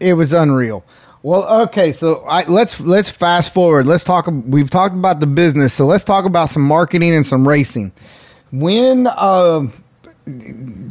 It 0.00 0.14
was 0.14 0.32
unreal. 0.32 0.84
Well, 1.22 1.62
okay, 1.62 1.92
so 1.92 2.24
I, 2.26 2.44
let's 2.46 2.80
let's 2.80 3.08
fast 3.08 3.54
forward. 3.54 3.86
Let's 3.86 4.02
talk. 4.02 4.28
We've 4.28 4.70
talked 4.70 4.94
about 4.94 5.20
the 5.20 5.26
business, 5.26 5.72
so 5.72 5.86
let's 5.86 6.02
talk 6.02 6.24
about 6.24 6.48
some 6.48 6.62
marketing 6.62 7.14
and 7.14 7.24
some 7.24 7.46
racing. 7.46 7.92
When, 8.50 9.06
uh, 9.06 9.68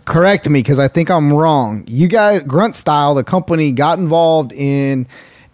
correct 0.05 0.49
me 0.49 0.59
because 0.59 0.79
I 0.79 0.87
think 0.87 1.09
I'm 1.11 1.33
wrong. 1.33 1.83
You 1.85 2.07
guys, 2.07 2.41
Grunt 2.43 2.75
Style, 2.75 3.13
the 3.13 3.25
company, 3.25 3.73
got 3.73 3.99
involved 3.99 4.53
in 4.53 5.05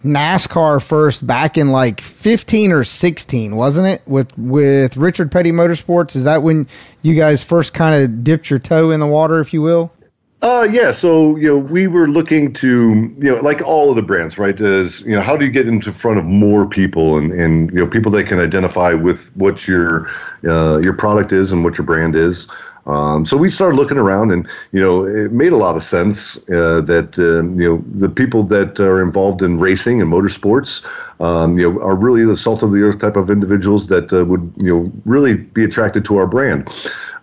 NASCAR 0.04 0.80
first 0.80 1.26
back 1.26 1.58
in 1.58 1.70
like 1.70 2.00
15 2.00 2.70
or 2.70 2.84
16, 2.84 3.56
wasn't 3.56 3.88
it? 3.88 4.02
With 4.06 4.36
with 4.38 4.96
Richard 4.96 5.32
Petty 5.32 5.50
Motorsports. 5.50 6.14
Is 6.14 6.22
that 6.22 6.44
when 6.44 6.68
you 7.02 7.16
guys 7.16 7.42
first 7.42 7.74
kind 7.74 8.00
of 8.02 8.22
dipped 8.22 8.48
your 8.48 8.60
toe 8.60 8.92
in 8.92 9.00
the 9.00 9.08
water, 9.08 9.40
if 9.40 9.52
you 9.52 9.60
will? 9.60 9.92
Uh, 10.40 10.68
yeah. 10.70 10.92
So, 10.92 11.34
you 11.36 11.48
know, 11.48 11.56
we 11.58 11.88
were 11.88 12.06
looking 12.06 12.52
to, 12.54 13.12
you 13.18 13.30
know, 13.30 13.36
like 13.36 13.60
all 13.60 13.90
of 13.90 13.96
the 13.96 14.02
brands, 14.02 14.38
right? 14.38 14.58
Is, 14.58 15.00
you 15.00 15.12
know, 15.12 15.20
how 15.20 15.36
do 15.36 15.44
you 15.44 15.50
get 15.50 15.66
into 15.66 15.92
front 15.92 16.18
of 16.18 16.24
more 16.24 16.68
people 16.68 17.18
and, 17.18 17.32
and, 17.32 17.70
you 17.72 17.80
know, 17.80 17.88
people 17.88 18.12
that 18.12 18.28
can 18.28 18.38
identify 18.38 18.94
with 18.94 19.30
what 19.34 19.66
your, 19.66 20.08
uh, 20.44 20.78
your 20.78 20.92
product 20.92 21.32
is 21.32 21.50
and 21.50 21.64
what 21.64 21.76
your 21.76 21.84
brand 21.84 22.14
is. 22.14 22.46
Um, 22.86 23.26
so 23.26 23.36
we 23.36 23.50
started 23.50 23.76
looking 23.76 23.98
around, 23.98 24.30
and 24.30 24.48
you 24.72 24.80
know, 24.80 25.04
it 25.04 25.30
made 25.30 25.52
a 25.52 25.58
lot 25.58 25.76
of 25.76 25.84
sense 25.84 26.38
uh, 26.48 26.80
that 26.80 27.18
uh, 27.18 27.44
you 27.60 27.68
know 27.68 27.84
the 27.90 28.08
people 28.08 28.44
that 28.44 28.80
are 28.80 29.02
involved 29.02 29.42
in 29.42 29.58
racing 29.58 30.00
and 30.00 30.10
motorsports, 30.10 30.86
um, 31.20 31.58
you 31.58 31.70
know, 31.70 31.82
are 31.82 31.94
really 31.94 32.24
the 32.24 32.36
salt 32.36 32.62
of 32.62 32.72
the 32.72 32.80
earth 32.80 32.98
type 32.98 33.16
of 33.16 33.28
individuals 33.28 33.88
that 33.88 34.10
uh, 34.10 34.24
would 34.24 34.50
you 34.56 34.74
know 34.74 34.92
really 35.04 35.36
be 35.36 35.64
attracted 35.64 36.06
to 36.06 36.16
our 36.16 36.26
brand. 36.26 36.66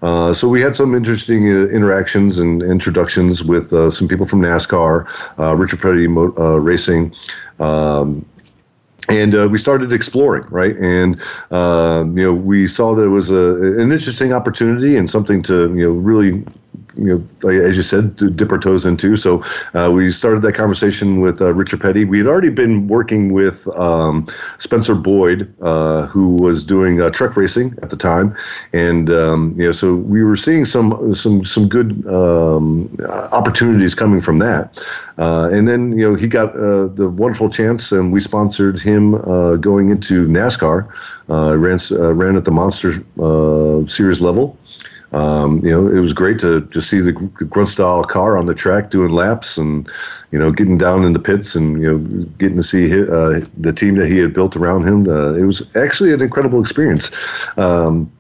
Uh, 0.06 0.32
so 0.32 0.48
we 0.48 0.62
had 0.62 0.76
some 0.76 0.94
interesting 0.94 1.50
uh, 1.50 1.66
interactions 1.70 2.38
and 2.38 2.62
introductions 2.62 3.44
with 3.44 3.74
uh, 3.74 3.90
some 3.90 4.08
people 4.08 4.28
from 4.28 4.40
NASCAR, 4.40 5.08
uh, 5.40 5.56
Richard 5.56 5.82
Petty 5.82 6.06
Racing. 6.06 7.12
Um, 7.60 8.24
and 9.10 9.34
we 9.52 9.58
started 9.58 9.92
exploring, 9.92 10.46
right? 10.50 10.76
And 10.78 11.16
you 12.18 12.24
know, 12.24 12.34
we 12.34 12.68
saw 12.68 12.94
that 12.96 13.04
it 13.04 13.10
was 13.10 13.32
a, 13.32 13.56
an 13.80 13.92
interesting 13.92 14.32
opportunity 14.32 14.96
and 14.96 15.10
something 15.10 15.42
to 15.44 15.76
you 15.76 15.88
know 15.88 15.92
really 15.92 16.44
you 16.98 17.28
know, 17.42 17.50
as 17.50 17.76
you 17.76 17.84
said, 17.84 18.16
dip 18.36 18.52
our 18.52 18.58
toes 18.58 18.86
into. 18.86 19.16
So 19.16 19.44
uh, 19.74 19.92
we 19.94 20.12
started 20.12 20.42
that 20.44 20.54
conversation 20.54 21.22
with 21.22 21.42
uh, 21.42 21.54
Richard 21.54 21.82
Petty. 21.82 22.06
We 22.06 22.18
had 22.18 22.28
already 22.28 22.50
been 22.50 22.88
working 22.88 23.34
with 23.34 23.68
um, 23.78 24.28
Spencer 24.60 24.96
Boyd, 24.96 25.54
uh, 25.62 26.08
who 26.08 26.36
was 26.36 26.66
doing 26.66 27.02
uh, 27.02 27.10
truck 27.10 27.36
racing 27.36 27.76
at 27.82 27.90
the 27.90 27.98
time, 27.98 28.36
and 28.74 29.10
um, 29.10 29.56
you 29.58 29.66
know, 29.66 29.72
so 29.72 29.96
we 29.96 30.24
were 30.24 30.38
seeing 30.38 30.66
some 30.66 31.14
some 31.14 31.46
some 31.46 31.68
good 31.68 32.06
um, 32.08 32.96
opportunities 33.32 33.96
coming 33.96 34.22
from 34.22 34.38
that. 34.38 34.78
Uh, 35.18 35.50
and 35.52 35.68
then 35.68 35.98
you 35.98 36.10
know 36.10 36.16
he 36.16 36.28
got 36.28 36.50
uh, 36.56 36.88
the 36.88 37.10
wonderful 37.10 37.50
chance, 37.50 37.92
and 37.92 38.12
we 38.12 38.20
sponsored 38.20 38.80
him 38.80 39.12
going 39.62 39.90
into 39.90 40.28
NASCAR. 40.28 40.88
ran 41.28 42.18
ran 42.18 42.36
at 42.36 42.46
the 42.46 42.52
Monster 42.52 43.04
Series 43.90 44.22
level. 44.22 44.58
Um, 45.12 45.64
you 45.64 45.72
know, 45.72 45.88
it 45.88 46.00
was 46.00 46.14
great 46.14 46.40
to 46.40 46.62
just 46.72 46.90
see 46.90 47.00
the 47.00 47.12
grunt 47.12 47.70
style 47.70 48.04
car 48.04 48.38
on 48.38 48.46
the 48.46 48.56
track 48.56 48.90
doing 48.90 49.12
laps 49.12 49.58
and, 49.58 49.90
you 50.32 50.40
know, 50.40 50.52
getting 50.52 50.78
down 50.78 51.06
in 51.06 51.14
the 51.14 51.20
pits 51.20 51.56
and, 51.56 51.82
you 51.82 51.92
know, 51.92 52.26
getting 52.38 52.58
to 52.58 52.64
see 52.64 52.90
his, 52.90 53.08
uh, 53.10 53.46
the 53.58 53.72
team 53.72 53.96
that 53.96 54.08
he 54.08 54.18
had 54.18 54.34
built 54.34 54.56
around 54.56 54.88
him. 54.88 55.08
Uh, 55.08 55.34
it 55.34 55.44
was 55.44 55.62
actually 55.76 56.12
an 56.12 56.22
incredible 56.22 56.60
experience. 56.60 57.12
Um, 57.58 58.12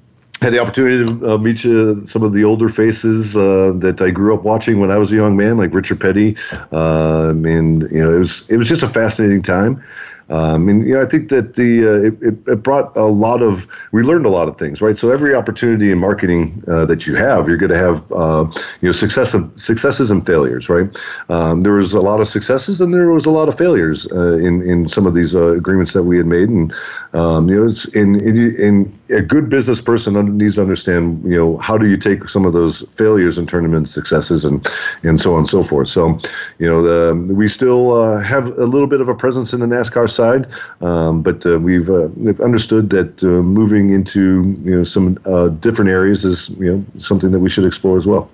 had 0.41 0.53
the 0.53 0.59
opportunity 0.59 1.05
to 1.05 1.33
uh, 1.33 1.37
meet 1.37 1.59
some 1.59 2.21
of 2.23 2.33
the 2.33 2.43
older 2.43 2.69
faces 2.69 3.35
uh, 3.35 3.71
that 3.77 4.01
I 4.01 4.11
grew 4.11 4.33
up 4.35 4.43
watching 4.43 4.79
when 4.79 4.91
I 4.91 4.97
was 4.97 5.11
a 5.11 5.15
young 5.15 5.37
man, 5.37 5.57
like 5.57 5.73
Richard 5.73 5.99
Petty, 5.99 6.35
uh, 6.71 7.29
and 7.29 7.83
you 7.83 7.99
know 7.99 8.15
it 8.15 8.19
was 8.19 8.43
it 8.49 8.57
was 8.57 8.67
just 8.67 8.83
a 8.83 8.89
fascinating 8.89 9.41
time. 9.41 9.81
Um, 10.29 10.67
and 10.69 10.87
you 10.87 10.95
know, 10.95 11.01
I 11.01 11.05
think 11.05 11.29
that 11.29 11.53
the 11.55 11.87
uh, 11.87 12.27
it, 12.27 12.37
it, 12.47 12.63
brought 12.63 12.95
a 12.97 13.05
lot 13.05 13.41
of 13.41 13.67
we 13.91 14.01
learned 14.01 14.25
a 14.25 14.29
lot 14.29 14.47
of 14.47 14.57
things, 14.57 14.81
right? 14.81 14.97
So 14.97 15.11
every 15.11 15.35
opportunity 15.35 15.91
in 15.91 15.99
marketing 15.99 16.63
uh, 16.67 16.85
that 16.87 17.05
you 17.05 17.15
have, 17.15 17.47
you're 17.47 17.57
going 17.57 17.71
to 17.71 17.77
have 17.77 18.11
uh, 18.11 18.45
you 18.81 18.89
know 18.89 18.91
success 18.91 19.35
successes 19.55 20.09
and 20.09 20.25
failures, 20.25 20.67
right? 20.67 20.89
Um, 21.29 21.61
there 21.61 21.73
was 21.73 21.93
a 21.93 22.01
lot 22.01 22.21
of 22.21 22.27
successes 22.27 22.81
and 22.81 22.93
there 22.93 23.11
was 23.11 23.25
a 23.25 23.31
lot 23.31 23.49
of 23.49 23.57
failures 23.57 24.07
uh, 24.11 24.37
in 24.37 24.67
in 24.67 24.87
some 24.87 25.05
of 25.05 25.13
these 25.13 25.35
uh, 25.35 25.53
agreements 25.53 25.93
that 25.93 26.03
we 26.03 26.17
had 26.17 26.25
made, 26.25 26.49
and 26.49 26.73
um, 27.15 27.47
you 27.47 27.55
know, 27.55 27.67
it's 27.67 27.85
in, 27.95 28.15
in, 28.27 28.55
in 28.59 28.99
a 29.09 29.21
good 29.21 29.49
business 29.49 29.79
person 29.79 30.37
needs 30.37 30.55
to 30.55 30.61
understand, 30.61 31.23
you 31.23 31.37
know, 31.37 31.57
how 31.57 31.77
do 31.77 31.87
you 31.87 31.95
take 31.95 32.27
some 32.27 32.45
of 32.45 32.51
those 32.51 32.83
failures 32.97 33.37
and 33.37 33.47
turn 33.47 33.63
them 33.63 33.73
into 33.73 33.89
successes 33.89 34.43
and, 34.43 34.67
and 35.03 35.21
so 35.21 35.31
on 35.31 35.39
and 35.39 35.47
so 35.47 35.63
forth. 35.63 35.87
So, 35.87 36.19
you 36.59 36.67
know, 36.67 36.81
the, 36.83 37.33
we 37.33 37.47
still 37.47 37.93
uh, 37.93 38.19
have 38.19 38.47
a 38.57 38.65
little 38.65 38.87
bit 38.87 38.99
of 38.99 39.07
a 39.07 39.15
presence 39.15 39.53
in 39.53 39.61
the 39.61 39.65
NASCAR 39.65 40.09
side, 40.15 40.47
um, 40.81 41.21
but 41.21 41.45
uh, 41.45 41.59
we've, 41.59 41.89
uh, 41.89 42.07
we've 42.15 42.41
understood 42.41 42.89
that 42.91 43.23
uh, 43.23 43.27
moving 43.27 43.91
into, 43.91 44.57
you 44.63 44.77
know, 44.77 44.83
some 44.83 45.17
uh, 45.25 45.49
different 45.49 45.91
areas 45.91 46.25
is, 46.25 46.49
you 46.49 46.71
know, 46.71 46.85
something 46.99 47.31
that 47.31 47.39
we 47.39 47.49
should 47.49 47.65
explore 47.65 47.97
as 47.97 48.05
well. 48.05 48.29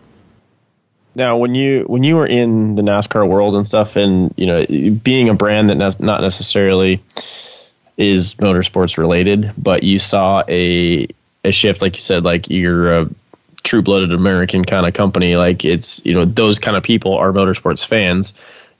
Now, 1.13 1.37
when 1.37 1.55
you 1.55 1.83
when 1.87 2.03
you 2.03 2.15
were 2.15 2.25
in 2.25 2.75
the 2.75 2.81
NASCAR 2.81 3.27
world 3.27 3.55
and 3.55 3.67
stuff, 3.67 3.97
and 3.97 4.33
you 4.37 4.45
know, 4.45 4.65
being 5.03 5.27
a 5.27 5.33
brand 5.33 5.69
that 5.69 5.75
ne- 5.75 6.05
not 6.05 6.21
necessarily 6.21 7.03
is 7.97 8.35
motorsports 8.35 8.97
related, 8.97 9.51
but 9.57 9.83
you 9.83 9.99
saw 9.99 10.43
a 10.47 11.07
a 11.43 11.51
shift, 11.51 11.81
like 11.81 11.97
you 11.97 12.01
said, 12.01 12.23
like 12.23 12.49
you're 12.49 13.01
a 13.01 13.09
true 13.63 13.81
blooded 13.81 14.13
American 14.13 14.63
kind 14.63 14.87
of 14.87 14.93
company. 14.93 15.35
Like 15.35 15.65
it's 15.65 16.03
you 16.05 16.13
know 16.13 16.25
those 16.25 16.59
kind 16.59 16.77
of 16.77 16.83
people 16.83 17.15
are 17.15 17.31
motorsports 17.33 17.85
fans. 17.85 18.33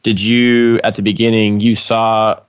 Did 0.04 0.22
you 0.22 0.80
at 0.84 0.96
the 0.96 1.02
beginning 1.02 1.60
you 1.60 1.76
saw 1.76 2.40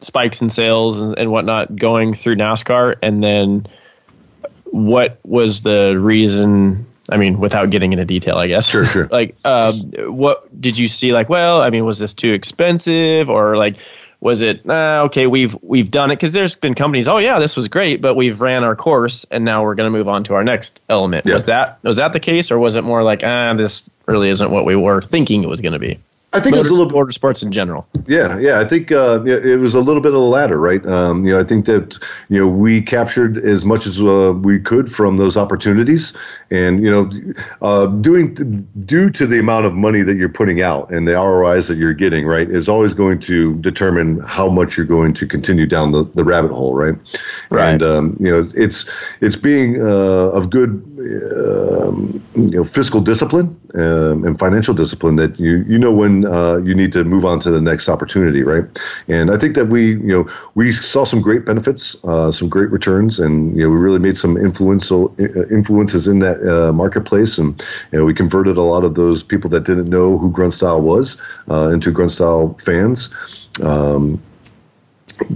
spikes 0.00 0.40
in 0.40 0.50
sales 0.50 1.00
and, 1.00 1.18
and 1.18 1.30
whatnot 1.30 1.74
going 1.74 2.14
through 2.14 2.36
NASCAR, 2.36 2.96
and 3.02 3.22
then 3.22 3.66
what 4.64 5.18
was 5.24 5.62
the 5.62 5.98
reason? 5.98 6.86
I 7.08 7.16
mean, 7.16 7.40
without 7.40 7.70
getting 7.70 7.92
into 7.92 8.04
detail, 8.04 8.36
I 8.36 8.46
guess. 8.46 8.68
Sure, 8.68 8.86
sure. 8.86 9.08
like, 9.10 9.34
um, 9.44 9.92
what 9.96 10.60
did 10.60 10.78
you 10.78 10.88
see? 10.88 11.12
Like, 11.12 11.28
well, 11.28 11.60
I 11.60 11.70
mean, 11.70 11.84
was 11.84 11.98
this 11.98 12.14
too 12.14 12.32
expensive, 12.32 13.28
or 13.28 13.56
like, 13.56 13.76
was 14.20 14.42
it 14.42 14.68
uh, 14.68 15.04
okay? 15.06 15.26
We've 15.26 15.56
we've 15.62 15.90
done 15.90 16.10
it 16.10 16.16
because 16.16 16.32
there's 16.32 16.54
been 16.54 16.74
companies. 16.74 17.08
Oh 17.08 17.18
yeah, 17.18 17.38
this 17.38 17.56
was 17.56 17.68
great, 17.68 18.00
but 18.00 18.14
we've 18.14 18.40
ran 18.40 18.64
our 18.64 18.76
course, 18.76 19.26
and 19.30 19.44
now 19.44 19.64
we're 19.64 19.74
going 19.74 19.90
to 19.90 19.98
move 19.98 20.08
on 20.08 20.24
to 20.24 20.34
our 20.34 20.44
next 20.44 20.80
element. 20.88 21.26
Yeah. 21.26 21.34
Was 21.34 21.46
that 21.46 21.82
was 21.82 21.96
that 21.96 22.12
the 22.12 22.20
case, 22.20 22.50
or 22.50 22.58
was 22.58 22.76
it 22.76 22.84
more 22.84 23.02
like, 23.02 23.22
ah, 23.24 23.54
this 23.54 23.88
really 24.06 24.28
isn't 24.28 24.50
what 24.50 24.64
we 24.64 24.76
were 24.76 25.00
thinking 25.00 25.42
it 25.42 25.48
was 25.48 25.60
going 25.60 25.72
to 25.72 25.78
be? 25.78 25.98
I 26.32 26.38
think 26.38 26.54
it 26.54 26.62
was 26.62 26.70
a 26.70 26.74
little 26.74 26.92
motorsports 26.92 27.42
in 27.42 27.50
general. 27.50 27.88
Yeah, 28.06 28.38
yeah. 28.38 28.60
I 28.60 28.64
think 28.64 28.92
uh, 28.92 29.24
it 29.24 29.58
was 29.58 29.74
a 29.74 29.80
little 29.80 30.00
bit 30.00 30.10
of 30.10 30.14
the 30.14 30.20
latter, 30.20 30.60
right? 30.60 30.84
Um, 30.86 31.24
you 31.24 31.32
know, 31.32 31.40
I 31.40 31.44
think 31.44 31.66
that 31.66 31.98
you 32.28 32.38
know 32.38 32.46
we 32.46 32.82
captured 32.82 33.38
as 33.38 33.64
much 33.64 33.84
as 33.84 34.00
uh, 34.00 34.32
we 34.36 34.60
could 34.60 34.92
from 34.92 35.16
those 35.16 35.36
opportunities, 35.36 36.12
and 36.52 36.84
you 36.84 36.90
know, 36.90 37.34
uh, 37.62 37.86
doing 37.86 38.68
due 38.84 39.10
to 39.10 39.26
the 39.26 39.40
amount 39.40 39.66
of 39.66 39.74
money 39.74 40.02
that 40.02 40.16
you're 40.16 40.28
putting 40.28 40.62
out 40.62 40.92
and 40.92 41.08
the 41.08 41.14
ROIs 41.14 41.66
that 41.66 41.78
you're 41.78 41.94
getting, 41.94 42.26
right, 42.26 42.48
is 42.48 42.68
always 42.68 42.94
going 42.94 43.18
to 43.20 43.56
determine 43.56 44.20
how 44.20 44.48
much 44.48 44.76
you're 44.76 44.86
going 44.86 45.12
to 45.14 45.26
continue 45.26 45.66
down 45.66 45.90
the, 45.90 46.04
the 46.14 46.22
rabbit 46.22 46.52
hole, 46.52 46.74
right? 46.74 46.94
Right. 47.50 47.72
And 47.72 47.86
um, 47.86 48.16
you 48.20 48.30
know, 48.30 48.48
it's 48.54 48.88
it's 49.20 49.34
being 49.36 49.82
uh, 49.82 50.30
of 50.30 50.50
good 50.50 50.70
um, 51.34 52.22
you 52.36 52.50
know 52.50 52.64
fiscal 52.64 53.00
discipline 53.00 53.60
um, 53.74 54.24
and 54.24 54.38
financial 54.38 54.74
discipline 54.74 55.16
that 55.16 55.38
you 55.38 55.64
you 55.68 55.78
know 55.78 55.92
when 55.92 56.26
uh, 56.26 56.56
you 56.58 56.74
need 56.74 56.92
to 56.92 57.04
move 57.04 57.24
on 57.24 57.40
to 57.40 57.50
the 57.50 57.60
next 57.60 57.88
opportunity, 57.88 58.42
right? 58.42 58.64
And 59.08 59.30
I 59.30 59.36
think 59.36 59.54
that 59.54 59.66
we 59.68 59.90
you 59.90 60.12
know 60.12 60.30
we 60.54 60.72
saw 60.72 61.04
some 61.04 61.20
great 61.20 61.44
benefits, 61.44 61.96
uh, 62.04 62.32
some 62.32 62.48
great 62.48 62.70
returns, 62.70 63.18
and 63.18 63.56
you 63.56 63.64
know 63.64 63.70
we 63.70 63.76
really 63.76 63.98
made 63.98 64.16
some 64.16 64.36
influential 64.36 65.14
uh, 65.20 65.46
influences 65.48 66.08
in 66.08 66.18
that 66.20 66.40
uh, 66.46 66.72
marketplace, 66.72 67.38
and 67.38 67.62
you 67.92 67.98
know 67.98 68.04
we 68.04 68.14
converted 68.14 68.56
a 68.56 68.62
lot 68.62 68.84
of 68.84 68.94
those 68.94 69.22
people 69.22 69.50
that 69.50 69.64
didn't 69.64 69.88
know 69.88 70.18
who 70.18 70.30
Grunt 70.30 70.54
Style 70.54 70.80
was 70.80 71.16
uh, 71.50 71.70
into 71.70 71.90
Grunt 71.90 72.12
Style 72.12 72.58
fans. 72.64 73.08
Um, 73.62 74.22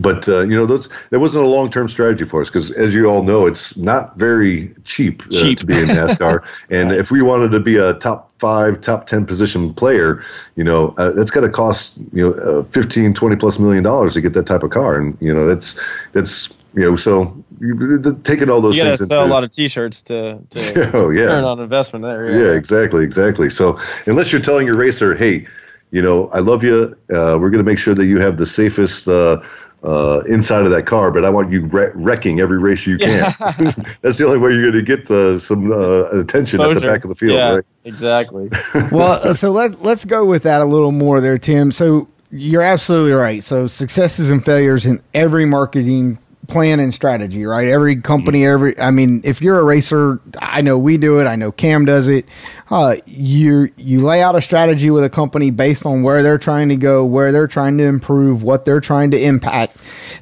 but 0.05 0.29
uh, 0.29 0.41
you 0.43 0.57
know, 0.57 0.67
those 0.67 0.89
that 1.11 1.19
wasn't 1.19 1.45
a 1.45 1.49
long 1.49 1.71
term 1.71 1.89
strategy 1.89 2.25
for 2.25 2.41
us 2.43 2.49
because, 2.49 2.71
as 2.73 2.95
you 2.95 3.07
all 3.07 3.23
know, 3.25 3.47
it's 3.47 3.77
not 3.77 4.17
very 4.17 4.73
cheap, 4.85 5.23
uh, 5.27 5.31
Cheap. 5.31 5.59
to 5.59 5.67
be 5.67 5.77
in 5.77 5.89
NASCAR. 5.89 6.45
and 6.71 6.93
if 6.93 7.11
we 7.11 7.23
wanted 7.23 7.51
to 7.51 7.61
be 7.61 7.77
a 7.77 7.95
top 7.95 8.31
five, 8.39 8.81
top 8.81 9.07
ten 9.07 9.25
position 9.27 9.75
player, 9.75 10.23
you 10.55 10.63
know, 10.63 10.95
uh, 10.99 11.11
that's 11.11 11.31
got 11.33 11.41
to 11.41 11.51
cost 11.51 11.97
you 12.13 12.31
know 12.31 12.61
uh, 12.61 12.63
15, 12.71 13.15
20 13.15 13.37
plus 13.37 13.59
million 13.59 13.83
dollars 13.83 14.15
to 14.15 14.21
get 14.21 14.35
that 14.35 14.47
type 14.47 14.63
of 14.63 14.71
car, 14.71 14.97
and 14.97 15.17
you 15.21 15.35
know, 15.35 15.47
that's 15.49 15.81
that's 16.13 16.51
you 16.75 16.83
know, 16.83 16.97
so 16.97 17.35
you, 17.61 18.21
taking 18.25 18.51
all 18.51 18.61
those 18.61 18.77
You 18.77 18.83
got 18.83 18.89
things 18.91 18.99
to 19.01 19.07
sell 19.07 19.25
a 19.25 19.29
lot 19.29 19.45
of 19.45 19.51
T-shirts 19.51 20.03
to, 20.03 20.41
to 20.51 20.91
Oh, 20.95 21.11
yeah. 21.11 21.23
return 21.23 21.45
on 21.45 21.61
investment 21.61 22.05
there. 22.05 22.27
yeah, 22.37 22.57
exactly, 22.57 23.05
exactly. 23.05 23.49
So 23.49 23.79
unless 24.07 24.33
you're 24.33 24.41
telling 24.41 24.67
your 24.67 24.77
racer, 24.77 25.15
hey, 25.15 25.47
you 25.93 26.03
know, 26.03 26.29
I 26.31 26.41
love 26.41 26.65
you. 26.65 26.97
Uh, 27.11 27.39
we're 27.39 27.51
going 27.51 27.65
to 27.65 27.71
make 27.71 27.79
sure 27.79 27.95
that 27.95 28.07
you 28.07 28.19
have 28.19 28.37
the 28.37 28.47
safest 28.47 29.07
uh, 29.07 29.41
uh, 29.85 30.23
inside 30.27 30.65
of 30.65 30.71
that 30.71 30.87
car, 30.87 31.11
but 31.11 31.25
I 31.25 31.31
want 31.31 31.53
you 31.53 31.67
wre- 31.67 31.93
wrecking 31.95 32.41
every 32.41 32.59
race 32.59 32.87
you 32.87 32.97
can. 32.97 33.35
That's 34.01 34.19
the 34.19 34.25
only 34.27 34.39
way 34.39 34.53
you're 34.53 34.71
going 34.71 34.73
to 34.73 34.83
get 34.83 35.11
uh, 35.11 35.39
some 35.39 35.71
uh, 35.71 36.05
attention 36.11 36.61
at 36.61 36.75
the 36.75 36.81
back 36.81 37.05
of 37.05 37.11
the 37.11 37.17
field, 37.17 37.35
yeah, 37.35 37.55
right? 37.57 37.65
exactly. 37.85 38.49
well, 38.93 39.35
so 39.35 39.53
let 39.53 39.83
let's 39.83 40.05
go 40.05 40.25
with 40.25 40.45
that 40.45 40.63
a 40.63 40.65
little 40.65 40.93
more 40.93 41.21
there, 41.21 41.39
Tim. 41.39 41.71
So 41.71 42.09
you're 42.31 42.63
absolutely 42.63 43.13
right. 43.13 43.45
So 43.45 43.67
successes 43.67 44.31
and 44.31 44.45
failures 44.45 44.87
in 44.87 45.03
every 45.13 45.45
marketing 45.45 46.19
plan 46.49 46.81
and 46.81 46.93
strategy, 46.93 47.45
right? 47.45 47.69
Every 47.69 47.97
company, 47.97 48.47
every 48.47 48.79
I 48.79 48.91
mean, 48.91 49.21
if 49.25 49.41
you're 49.41 49.59
a 49.59 49.65
racer, 49.65 50.21
I 50.39 50.61
know 50.61 50.79
we 50.79 50.97
do 50.97 51.21
it. 51.21 51.27
I 51.27 51.37
know 51.37 51.53
Cam 51.53 51.85
does 51.85 52.09
it. 52.09 52.27
Uh, 52.71 52.97
you 53.07 53.73
you 53.77 54.01
lay 54.01 54.23
out 54.23 54.35
a 54.35 54.43
strategy 54.43 54.91
with 54.91 55.05
a 55.05 55.11
company 55.11 55.51
based 55.51 55.87
on 55.87 56.03
where 56.03 56.23
they're 56.23 56.39
trying 56.39 56.69
to 56.69 56.77
go, 56.77 57.05
where 57.05 57.33
they're 57.33 57.47
trying 57.47 57.79
to 57.79 57.85
improve, 57.85 58.43
what 58.43 58.65
they're 58.65 58.81
trying 58.81 59.11
to 59.13 59.23
impact. 59.23 59.77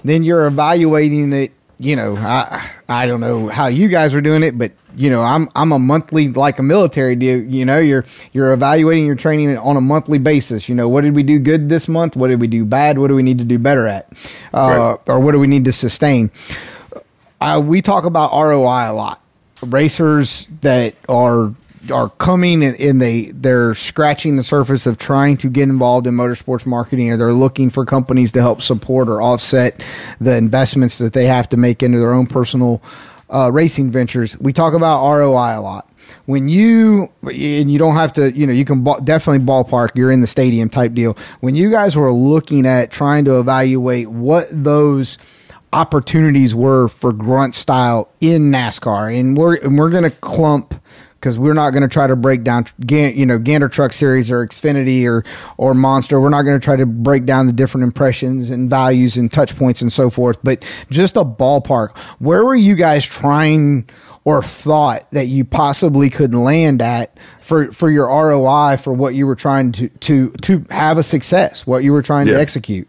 Then 0.05 0.23
you're 0.23 0.47
evaluating 0.47 1.33
it 1.33 1.53
you 1.83 1.97
know, 1.97 2.17
I 2.17 2.71
I 2.89 3.07
don't 3.07 3.21
know 3.21 3.49
how 3.49 3.67
you 3.67 3.89
guys 3.89 4.15
are 4.15 4.21
doing 4.21 4.45
it, 4.45 4.57
but 4.57 4.71
you 4.95 5.11
know, 5.11 5.21
I'm 5.23 5.49
I'm 5.57 5.73
a 5.73 5.79
monthly 5.81 6.29
like 6.29 6.61
a 6.61 6.63
military 6.63 7.17
deal. 7.17 7.43
You 7.43 7.65
know, 7.65 7.81
you're 7.81 8.05
you're 8.33 8.53
evaluating 8.53 9.05
your 9.05 9.17
training 9.17 9.57
on 9.59 9.77
a 9.77 9.81
monthly 9.81 10.19
basis. 10.19 10.69
You 10.69 10.77
know, 10.77 10.89
what 10.89 11.01
did 11.01 11.17
we 11.17 11.25
do 11.25 11.41
good 11.41 11.69
this 11.69 11.89
month? 11.89 12.15
What 12.15 12.29
did 12.29 12.41
we 12.41 12.47
do 12.47 12.65
bad? 12.65 12.99
What 12.99 13.09
do 13.09 13.17
we 13.17 13.23
need 13.25 13.39
to 13.39 13.45
do 13.45 13.59
better 13.59 13.89
at? 13.89 14.09
Uh, 14.55 14.97
Or 15.07 15.19
what 15.19 15.33
do 15.33 15.41
we 15.41 15.49
need 15.49 15.65
to 15.65 15.73
sustain? 15.73 16.31
Uh, 17.41 17.61
we 17.65 17.83
talk 17.83 18.05
about 18.05 18.31
ROI 18.33 18.91
a 18.91 18.95
lot. 18.95 19.21
Racers 19.63 20.49
that 20.61 20.95
are 21.09 21.53
are 21.91 22.11
coming 22.11 22.63
and, 22.63 23.03
they 23.03 23.31
they're 23.33 23.75
scratching 23.75 24.37
the 24.37 24.43
surface 24.43 24.87
of 24.87 24.99
trying 24.99 25.37
to 25.39 25.49
get 25.49 25.65
involved 25.65 26.07
in 26.07 26.15
motorsports 26.15 26.65
marketing 26.67 27.11
or 27.11 27.17
they're 27.17 27.33
looking 27.33 27.71
for 27.71 27.85
companies 27.85 28.33
to 28.33 28.41
help 28.41 28.63
support 28.63 29.09
or 29.09 29.21
offset 29.21 29.83
the 30.21 30.37
investments 30.37 30.99
that 30.99 31.13
they 31.13 31.27
have 31.27 31.49
to 31.49 31.57
make 31.57 31.83
into 31.83 31.99
their 31.99 32.13
own 32.13 32.27
personal 32.27 32.83
uh, 33.31 33.51
racing 33.51 33.91
ventures. 33.91 34.39
We 34.39 34.53
talk 34.53 34.75
about 34.75 35.03
ROI 35.03 35.59
a 35.59 35.61
lot. 35.61 35.89
When 36.27 36.49
you 36.49 37.11
and 37.23 37.73
you 37.73 37.79
don't 37.79 37.95
have 37.95 38.13
to, 38.15 38.31
you 38.33 38.47
know, 38.47 38.53
you 38.53 38.65
can 38.65 38.85
ba- 38.85 39.01
definitely 39.03 39.45
ballpark. 39.45 39.91
You're 39.95 40.13
in 40.13 40.21
the 40.21 40.27
stadium 40.27 40.69
type 40.69 40.93
deal. 40.93 41.17
When 41.41 41.55
you 41.55 41.71
guys 41.71 41.97
were 41.97 42.13
looking 42.13 42.67
at 42.67 42.91
trying 42.91 43.25
to 43.25 43.41
evaluate 43.41 44.09
what 44.09 44.49
those 44.51 45.19
opportunities 45.73 46.55
were 46.55 46.89
for 46.89 47.13
grunt 47.13 47.55
style 47.55 48.11
in 48.21 48.51
NASCAR, 48.51 49.19
and 49.19 49.37
we're 49.37 49.57
and 49.57 49.79
we're 49.79 49.91
going 49.91 50.05
to 50.05 50.11
clump 50.11 50.75
because 51.23 51.39
we're 51.39 51.53
not 51.55 51.71
going 51.71 51.83
to 51.83 51.89
try 51.89 52.09
to 52.09 52.17
break 52.17 52.43
down, 52.43 52.67
you 52.89 53.25
know, 53.25 53.39
Gander 53.39 53.69
Truck 53.69 53.93
Series 53.93 54.29
or 54.29 54.45
Xfinity 54.45 55.07
or 55.07 55.25
or 55.57 55.73
Monster. 55.73 56.21
We're 56.21 56.31
not 56.31 56.43
going 56.43 56.59
to 56.59 56.65
try 56.65 56.75
to 56.75 56.85
break 56.85 57.27
down 57.27 57.47
the 57.47 57.53
different 57.53 57.85
impressions 57.85 58.51
and 58.51 58.69
values 58.69 59.17
and 59.17 59.33
touch 59.33 59.57
points 59.57 59.83
and 59.83 59.93
so 59.93 60.11
forth. 60.11 60.39
But 60.43 60.65
just 60.91 61.17
a 61.17 61.25
ballpark. 61.25 61.97
Where 62.19 62.45
were 62.45 62.57
you 62.57 62.75
guys 62.75 63.07
trying? 63.07 63.89
Or 64.25 64.41
thought 64.41 65.11
that 65.11 65.27
you 65.27 65.45
possibly 65.45 66.09
could 66.09 66.33
land 66.33 66.81
at 66.81 67.19
for, 67.41 67.73
for 67.73 67.91
your 67.91 68.07
ROI 68.07 68.77
for 68.77 68.93
what 68.93 69.17
you 69.17 69.27
were 69.27 69.35
trying 69.35 69.73
to, 69.73 69.89
to 69.89 70.31
to 70.43 70.65
have 70.71 70.97
a 70.97 71.03
success, 71.03 71.67
what 71.67 71.83
you 71.83 71.93
were 71.93 72.03
trying 72.03 72.29
Yeah. 72.29 72.35
to 72.35 72.41
execute. 72.41 72.87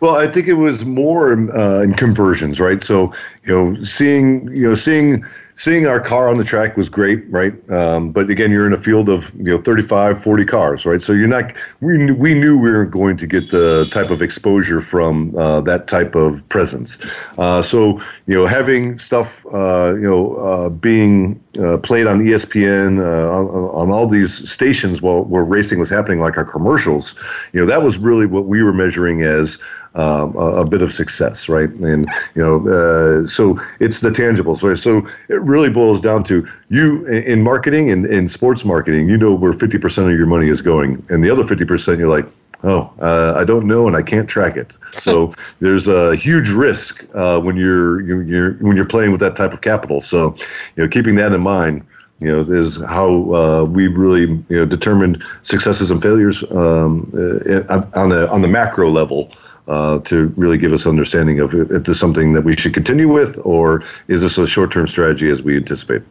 Well, 0.00 0.16
I 0.16 0.32
think 0.32 0.48
it 0.48 0.54
was 0.54 0.86
more 0.86 1.32
uh, 1.54 1.82
in 1.82 1.92
conversions, 1.92 2.60
right? 2.60 2.82
So 2.82 3.12
you 3.44 3.52
know, 3.52 3.84
seeing 3.84 4.48
you 4.54 4.70
know 4.70 4.74
seeing 4.74 5.22
seeing 5.60 5.86
our 5.86 6.00
car 6.00 6.26
on 6.26 6.38
the 6.38 6.44
track 6.44 6.74
was 6.78 6.88
great, 6.88 7.22
right? 7.30 7.52
Um, 7.70 8.12
but 8.12 8.30
again, 8.30 8.50
you're 8.50 8.66
in 8.66 8.72
a 8.72 8.82
field 8.82 9.10
of 9.10 9.30
you 9.36 9.44
know 9.54 9.60
35, 9.60 10.22
40 10.22 10.44
cars, 10.46 10.86
right? 10.86 11.02
So 11.02 11.12
you're 11.12 11.28
not. 11.28 11.52
We 11.80 11.98
knew, 11.98 12.14
we 12.14 12.32
knew 12.32 12.58
we 12.58 12.70
weren't 12.70 12.90
going 12.90 13.18
to 13.18 13.26
get 13.26 13.50
the 13.50 13.86
type 13.90 14.10
of 14.10 14.22
exposure 14.22 14.80
from 14.80 15.36
uh, 15.36 15.60
that 15.62 15.86
type 15.86 16.14
of 16.14 16.46
presence. 16.48 16.98
Uh, 17.36 17.60
so 17.60 18.00
you 18.26 18.34
know, 18.34 18.46
having 18.46 18.96
stuff 18.98 19.44
uh, 19.52 19.92
you 19.94 20.08
know 20.08 20.34
uh, 20.36 20.70
being 20.70 21.38
uh, 21.58 21.76
played 21.76 22.06
on 22.06 22.24
ESPN 22.24 22.98
uh, 22.98 23.30
on, 23.30 23.46
on 23.48 23.90
all 23.90 24.08
these 24.08 24.50
stations 24.50 25.02
while 25.02 25.24
where 25.24 25.44
racing 25.44 25.78
was 25.78 25.90
happening, 25.90 26.20
like 26.20 26.38
our 26.38 26.44
commercials, 26.44 27.14
you 27.52 27.60
know, 27.60 27.66
that 27.66 27.82
was 27.82 27.98
really 27.98 28.24
what 28.24 28.46
we 28.46 28.62
were 28.62 28.72
measuring 28.72 29.22
as 29.22 29.58
um, 29.94 30.36
a, 30.36 30.62
a 30.62 30.64
bit 30.68 30.82
of 30.82 30.92
success, 30.92 31.48
right? 31.48 31.68
And 31.68 32.08
you 32.34 32.42
know, 32.42 32.68
uh, 32.68 33.28
so 33.28 33.60
it's 33.80 34.00
the 34.00 34.10
tangibles, 34.10 34.62
right? 34.62 34.78
So 34.78 35.06
it 35.28 35.40
really 35.42 35.70
boils 35.70 36.00
down 36.00 36.24
to 36.24 36.46
you 36.68 37.04
in, 37.06 37.22
in 37.24 37.42
marketing 37.42 37.90
and 37.90 38.06
in 38.06 38.28
sports 38.28 38.64
marketing. 38.64 39.08
You 39.08 39.16
know 39.16 39.34
where 39.34 39.52
fifty 39.52 39.78
percent 39.78 40.10
of 40.10 40.16
your 40.16 40.26
money 40.26 40.48
is 40.48 40.62
going, 40.62 41.04
and 41.08 41.24
the 41.24 41.30
other 41.30 41.46
fifty 41.46 41.64
percent, 41.64 41.98
you're 41.98 42.08
like. 42.08 42.26
Oh, 42.62 42.92
uh, 43.00 43.32
I 43.38 43.44
don't 43.44 43.66
know, 43.66 43.86
and 43.86 43.96
I 43.96 44.02
can't 44.02 44.28
track 44.28 44.58
it. 44.58 44.76
So 44.98 45.32
there's 45.60 45.88
a 45.88 46.14
huge 46.14 46.50
risk 46.50 47.06
uh, 47.14 47.40
when 47.40 47.56
you're, 47.56 48.02
you're 48.02 48.22
you're 48.22 48.52
when 48.56 48.76
you're 48.76 48.84
playing 48.84 49.12
with 49.12 49.20
that 49.20 49.34
type 49.34 49.54
of 49.54 49.62
capital. 49.62 50.02
So, 50.02 50.36
you 50.76 50.82
know, 50.82 50.88
keeping 50.90 51.14
that 51.14 51.32
in 51.32 51.40
mind, 51.40 51.86
you 52.18 52.30
know, 52.30 52.40
is 52.42 52.76
how 52.76 53.34
uh, 53.34 53.64
we 53.64 53.86
really 53.86 54.44
you 54.50 54.58
know 54.58 54.66
determined 54.66 55.24
successes 55.42 55.90
and 55.90 56.02
failures 56.02 56.44
um, 56.50 57.10
uh, 57.14 57.80
on 57.94 58.10
the 58.10 58.28
on 58.30 58.42
the 58.42 58.48
macro 58.48 58.90
level 58.90 59.32
uh, 59.70 60.00
to 60.00 60.26
really 60.36 60.58
give 60.58 60.72
us 60.72 60.84
understanding 60.84 61.38
of 61.38 61.54
if, 61.54 61.68
this 61.68 61.88
is 61.88 62.00
something 62.00 62.32
that 62.32 62.42
we 62.42 62.56
should 62.56 62.74
continue 62.74 63.08
with, 63.08 63.38
or 63.44 63.84
is 64.08 64.22
this 64.22 64.36
a 64.36 64.46
short 64.46 64.72
term 64.72 64.88
strategy 64.88 65.30
as 65.30 65.42
we 65.42 65.56
anticipate. 65.56 66.02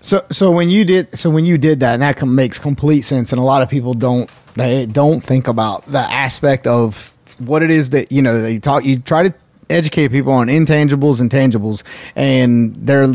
So, 0.00 0.24
so 0.30 0.50
when 0.50 0.68
you 0.68 0.84
did, 0.84 1.16
so 1.16 1.30
when 1.30 1.44
you 1.44 1.56
did 1.56 1.80
that, 1.80 1.94
and 1.94 2.02
that 2.02 2.22
makes 2.26 2.58
complete 2.58 3.02
sense, 3.02 3.32
and 3.32 3.40
a 3.40 3.44
lot 3.44 3.62
of 3.62 3.68
people 3.70 3.94
don't, 3.94 4.28
they 4.54 4.86
don't 4.86 5.20
think 5.20 5.46
about 5.46 5.90
the 5.90 6.00
aspect 6.00 6.66
of 6.66 7.16
what 7.38 7.62
it 7.62 7.70
is 7.70 7.90
that 7.90 8.10
you 8.10 8.22
know 8.22 8.42
they 8.42 8.58
talk. 8.58 8.84
You 8.84 8.98
try 8.98 9.28
to 9.28 9.34
educate 9.70 10.08
people 10.08 10.32
on 10.32 10.48
intangibles 10.48 11.20
and 11.20 11.30
tangibles, 11.30 11.84
and 12.16 12.74
they're 12.74 13.06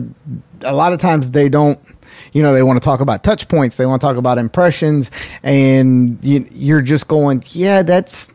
a 0.62 0.74
lot 0.74 0.94
of 0.94 1.00
times 1.00 1.32
they 1.32 1.50
don't. 1.50 1.80
you 2.34 2.42
know, 2.42 2.54
they 2.54 2.64
want 2.64 2.82
to 2.82 2.86
talk 2.86 3.02
about 3.02 3.24
touch 3.24 3.48
points, 3.48 3.76
they 3.76 3.86
want 3.86 4.00
to 4.00 4.08
talk 4.08 4.16
about 4.16 4.38
impressions, 4.38 5.12
and 5.44 6.18
you, 6.24 6.48
you're 6.52 6.82
just 6.82 7.10
going, 7.10 7.44
yeah, 7.48 7.84
that's. 7.84 8.31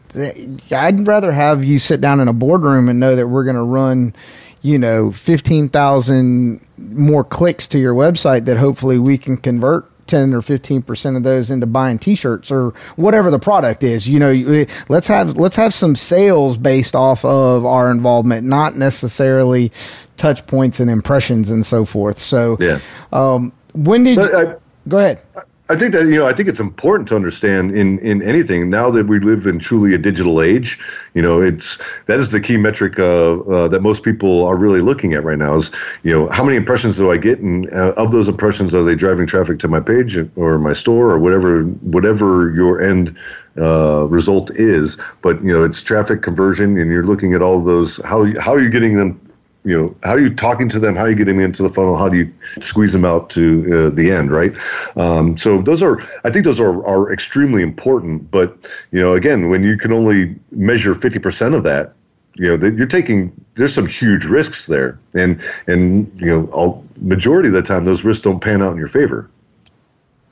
I'd 0.72 1.06
rather 1.06 1.32
have 1.32 1.64
you 1.64 1.78
sit 1.78 2.00
down 2.00 2.20
in 2.20 2.28
a 2.28 2.32
boardroom 2.32 2.88
and 2.88 2.98
know 3.00 3.16
that 3.16 3.28
we're 3.28 3.44
going 3.44 3.56
to 3.56 3.62
run, 3.62 4.14
you 4.62 4.78
know, 4.78 5.12
fifteen 5.12 5.68
thousand 5.68 6.60
more 6.78 7.24
clicks 7.24 7.66
to 7.68 7.78
your 7.78 7.94
website 7.94 8.44
that 8.46 8.56
hopefully 8.58 8.98
we 8.98 9.18
can 9.18 9.36
convert 9.36 9.90
10 10.08 10.34
or 10.34 10.40
15% 10.40 11.16
of 11.16 11.22
those 11.24 11.50
into 11.50 11.66
buying 11.66 11.98
t-shirts 11.98 12.50
or 12.52 12.70
whatever 12.94 13.28
the 13.30 13.40
product 13.40 13.82
is 13.82 14.06
you 14.08 14.20
know 14.20 14.64
let's 14.88 15.08
have 15.08 15.36
let's 15.36 15.56
have 15.56 15.74
some 15.74 15.96
sales 15.96 16.56
based 16.56 16.94
off 16.94 17.24
of 17.24 17.66
our 17.66 17.90
involvement 17.90 18.46
not 18.46 18.76
necessarily 18.76 19.72
touch 20.16 20.46
points 20.46 20.78
and 20.78 20.90
impressions 20.90 21.50
and 21.50 21.66
so 21.66 21.84
forth 21.84 22.20
so 22.20 22.56
Yeah. 22.60 22.78
um 23.12 23.52
when 23.74 24.04
did 24.04 24.18
I, 24.20 24.54
go 24.86 24.98
ahead 24.98 25.22
I 25.68 25.74
think 25.74 25.92
that 25.94 26.04
you 26.06 26.16
know 26.16 26.26
I 26.26 26.32
think 26.32 26.48
it's 26.48 26.60
important 26.60 27.08
to 27.08 27.16
understand 27.16 27.76
in 27.76 27.98
in 27.98 28.22
anything 28.22 28.70
now 28.70 28.88
that 28.92 29.08
we 29.08 29.18
live 29.18 29.46
in 29.46 29.58
truly 29.58 29.94
a 29.94 29.98
digital 29.98 30.40
age. 30.40 30.78
You 31.14 31.22
know, 31.22 31.42
it's 31.42 31.80
that 32.06 32.20
is 32.20 32.30
the 32.30 32.40
key 32.40 32.56
metric 32.56 33.00
uh, 33.00 33.40
uh, 33.40 33.68
that 33.68 33.80
most 33.80 34.04
people 34.04 34.46
are 34.46 34.56
really 34.56 34.80
looking 34.80 35.12
at 35.14 35.24
right 35.24 35.38
now. 35.38 35.56
Is 35.56 35.72
you 36.04 36.12
know 36.12 36.28
how 36.28 36.44
many 36.44 36.56
impressions 36.56 36.96
do 36.98 37.10
I 37.10 37.16
get, 37.16 37.40
and 37.40 37.68
uh, 37.72 37.94
of 37.96 38.12
those 38.12 38.28
impressions 38.28 38.74
are 38.74 38.84
they 38.84 38.94
driving 38.94 39.26
traffic 39.26 39.58
to 39.60 39.68
my 39.68 39.80
page 39.80 40.16
or 40.36 40.58
my 40.58 40.72
store 40.72 41.10
or 41.10 41.18
whatever 41.18 41.64
whatever 41.64 42.54
your 42.54 42.80
end 42.80 43.16
uh, 43.58 44.04
result 44.04 44.52
is. 44.52 44.96
But 45.22 45.42
you 45.42 45.52
know, 45.52 45.64
it's 45.64 45.82
traffic 45.82 46.22
conversion, 46.22 46.78
and 46.78 46.92
you're 46.92 47.06
looking 47.06 47.34
at 47.34 47.42
all 47.42 47.60
those 47.60 47.96
how 48.04 48.24
how 48.40 48.52
are 48.54 48.60
you 48.60 48.70
getting 48.70 48.96
them 48.96 49.20
you 49.66 49.76
know 49.76 49.94
how 50.04 50.12
are 50.12 50.20
you 50.20 50.32
talking 50.32 50.68
to 50.68 50.78
them 50.78 50.94
how 50.94 51.02
are 51.02 51.10
you 51.10 51.16
getting 51.16 51.36
them 51.36 51.44
into 51.44 51.62
the 51.62 51.68
funnel 51.68 51.96
how 51.96 52.08
do 52.08 52.16
you 52.16 52.32
squeeze 52.62 52.92
them 52.92 53.04
out 53.04 53.28
to 53.28 53.88
uh, 53.88 53.90
the 53.90 54.10
end 54.12 54.30
right 54.30 54.54
um, 54.96 55.36
so 55.36 55.60
those 55.60 55.82
are 55.82 56.00
i 56.24 56.30
think 56.30 56.44
those 56.44 56.60
are, 56.60 56.86
are 56.86 57.12
extremely 57.12 57.62
important 57.62 58.30
but 58.30 58.56
you 58.92 59.00
know 59.00 59.14
again 59.14 59.48
when 59.48 59.64
you 59.64 59.76
can 59.76 59.92
only 59.92 60.34
measure 60.52 60.94
50% 60.94 61.54
of 61.54 61.64
that 61.64 61.92
you 62.36 62.46
know 62.46 62.56
that 62.56 62.74
you're 62.74 62.86
taking 62.86 63.32
there's 63.56 63.74
some 63.74 63.86
huge 63.86 64.24
risks 64.24 64.66
there 64.66 64.98
and 65.14 65.42
and 65.66 66.10
you 66.20 66.26
know 66.28 66.46
all, 66.52 66.84
majority 66.98 67.48
of 67.48 67.54
the 67.54 67.62
time 67.62 67.84
those 67.84 68.04
risks 68.04 68.22
don't 68.22 68.40
pan 68.40 68.62
out 68.62 68.72
in 68.72 68.78
your 68.78 68.88
favor 68.88 69.28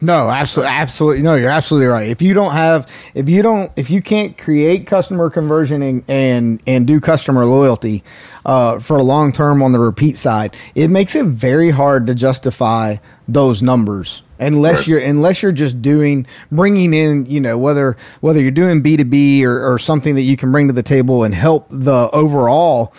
No, 0.00 0.28
absolutely, 0.28 0.74
absolutely. 0.74 1.22
No, 1.22 1.36
you're 1.36 1.50
absolutely 1.50 1.86
right. 1.86 2.08
If 2.08 2.20
you 2.20 2.34
don't 2.34 2.52
have, 2.52 2.90
if 3.14 3.28
you 3.28 3.42
don't, 3.42 3.70
if 3.76 3.90
you 3.90 4.02
can't 4.02 4.36
create 4.36 4.86
customer 4.88 5.30
conversion 5.30 5.82
and 5.82 6.04
and, 6.08 6.62
and 6.66 6.86
do 6.86 7.00
customer 7.00 7.46
loyalty 7.46 8.02
uh, 8.44 8.78
for 8.78 8.98
a 8.98 9.02
long 9.02 9.32
term 9.32 9.62
on 9.62 9.72
the 9.72 9.78
repeat 9.78 10.16
side, 10.16 10.56
it 10.74 10.88
makes 10.88 11.14
it 11.14 11.26
very 11.26 11.70
hard 11.70 12.06
to 12.08 12.14
justify 12.14 12.96
those 13.28 13.62
numbers 13.62 14.22
unless 14.38 14.80
Right. 14.80 14.86
you're 14.88 14.98
unless 15.00 15.42
you're 15.42 15.52
just 15.52 15.80
doing 15.80 16.26
bringing 16.52 16.92
in 16.92 17.24
you 17.26 17.40
know 17.40 17.56
whether 17.56 17.96
whether 18.20 18.40
you're 18.40 18.50
doing 18.50 18.82
b2b 18.82 19.42
or, 19.44 19.72
or 19.72 19.78
something 19.78 20.16
that 20.16 20.22
you 20.22 20.36
can 20.36 20.50
bring 20.52 20.66
to 20.66 20.72
the 20.74 20.82
table 20.82 21.22
and 21.22 21.34
help 21.34 21.66
the 21.70 22.10
overall 22.12 22.92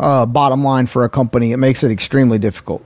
uh, 0.00 0.26
bottom 0.26 0.64
line 0.64 0.86
for 0.86 1.04
a 1.04 1.08
company 1.08 1.52
it 1.52 1.56
makes 1.58 1.84
it 1.84 1.90
extremely 1.92 2.38
difficult 2.38 2.84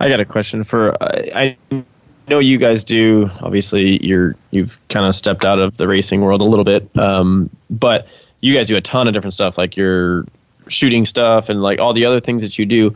I 0.00 0.08
got 0.08 0.20
a 0.20 0.24
question 0.24 0.64
for 0.64 1.00
I, 1.02 1.56
I 1.70 1.84
know 2.28 2.38
you 2.38 2.58
guys 2.58 2.84
do. 2.84 3.30
Obviously, 3.40 4.04
you're 4.04 4.36
you've 4.50 4.78
kind 4.88 5.06
of 5.06 5.14
stepped 5.14 5.44
out 5.44 5.58
of 5.58 5.76
the 5.76 5.88
racing 5.88 6.20
world 6.20 6.40
a 6.40 6.44
little 6.44 6.64
bit, 6.64 6.96
um, 6.98 7.50
but 7.70 8.06
you 8.40 8.54
guys 8.54 8.66
do 8.66 8.76
a 8.76 8.80
ton 8.80 9.08
of 9.08 9.14
different 9.14 9.34
stuff, 9.34 9.58
like 9.58 9.76
your 9.76 10.24
shooting 10.68 11.04
stuff 11.04 11.48
and 11.48 11.62
like 11.62 11.78
all 11.80 11.92
the 11.94 12.04
other 12.04 12.20
things 12.20 12.42
that 12.42 12.58
you 12.58 12.66
do. 12.66 12.94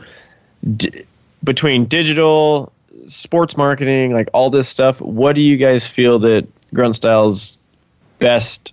D- 0.77 1.05
between 1.45 1.87
digital, 1.87 2.73
sports 3.07 3.57
marketing, 3.57 4.13
like 4.13 4.29
all 4.33 4.51
this 4.51 4.69
stuff, 4.69 5.01
what 5.01 5.35
do 5.35 5.43
you 5.43 5.57
guys 5.57 5.87
feel 5.87 6.21
that 6.21 6.47
Grunt 6.73 6.95
Style's 6.97 7.59
best? 8.19 8.73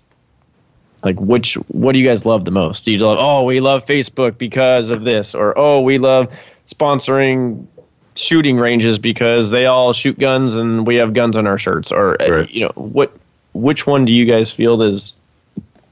Like 1.02 1.18
which 1.18 1.54
what 1.68 1.92
do 1.92 1.98
you 1.98 2.06
guys 2.06 2.24
love 2.26 2.44
the 2.44 2.50
most? 2.50 2.84
Do 2.84 2.92
you 2.92 2.98
love 2.98 3.16
oh 3.18 3.44
we 3.44 3.60
love 3.60 3.86
Facebook 3.86 4.36
because 4.38 4.90
of 4.90 5.02
this, 5.02 5.34
or 5.34 5.58
oh 5.58 5.80
we 5.80 5.98
love 5.98 6.32
sponsoring 6.66 7.66
shooting 8.14 8.58
ranges 8.58 8.98
because 8.98 9.50
they 9.50 9.66
all 9.66 9.92
shoot 9.92 10.18
guns 10.18 10.54
and 10.54 10.86
we 10.86 10.96
have 10.96 11.14
guns 11.14 11.36
on 11.36 11.46
our 11.46 11.56
shirts 11.58 11.90
or 11.90 12.20
uh, 12.20 12.28
Right. 12.28 12.50
you 12.50 12.60
know 12.66 12.72
what 12.74 13.16
which 13.54 13.86
one 13.86 14.04
do 14.04 14.14
you 14.14 14.26
guys 14.26 14.52
feel 14.52 14.82
is 14.82 15.14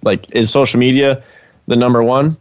like 0.02 0.26
is 0.34 0.50
social 0.50 0.78
media 0.78 1.22
the 1.68 1.76
number 1.76 2.02
one 2.02 2.36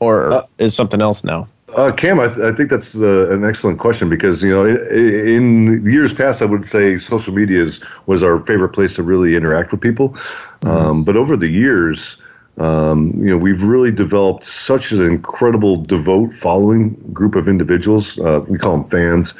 or 0.00 0.32
Uh, 0.32 0.46
is 0.58 0.74
something 0.74 1.00
else 1.00 1.24
now? 1.24 1.46
Uh, 1.76 1.92
Cam, 1.92 2.18
I, 2.18 2.28
th- 2.28 2.40
I 2.40 2.52
think 2.56 2.70
that's 2.70 2.94
uh, 2.96 3.28
an 3.30 3.44
excellent 3.44 3.78
question 3.78 4.08
because 4.08 4.42
you 4.42 4.48
know 4.48 4.64
in, 4.64 5.28
in 5.28 5.84
years 5.84 6.14
past 6.14 6.40
I 6.40 6.46
would 6.46 6.64
say 6.64 6.98
social 6.98 7.34
media 7.34 7.62
is, 7.62 7.80
was 8.06 8.22
our 8.22 8.40
favorite 8.46 8.70
place 8.70 8.94
to 8.94 9.02
really 9.02 9.36
interact 9.36 9.70
with 9.70 9.80
people, 9.82 10.16
um, 10.64 11.04
but 11.04 11.16
over 11.16 11.36
the 11.36 11.48
years, 11.48 12.16
um, 12.58 13.12
you 13.16 13.30
know 13.30 13.36
we've 13.36 13.62
really 13.62 13.92
developed 13.92 14.44
such 14.44 14.90
an 14.90 15.00
incredible 15.02 15.76
devote 15.76 16.32
following 16.34 16.94
group 17.12 17.34
of 17.34 17.48
individuals. 17.48 18.18
Uh, 18.18 18.44
we 18.48 18.58
call 18.58 18.78
them 18.78 18.90
fans, 18.90 19.34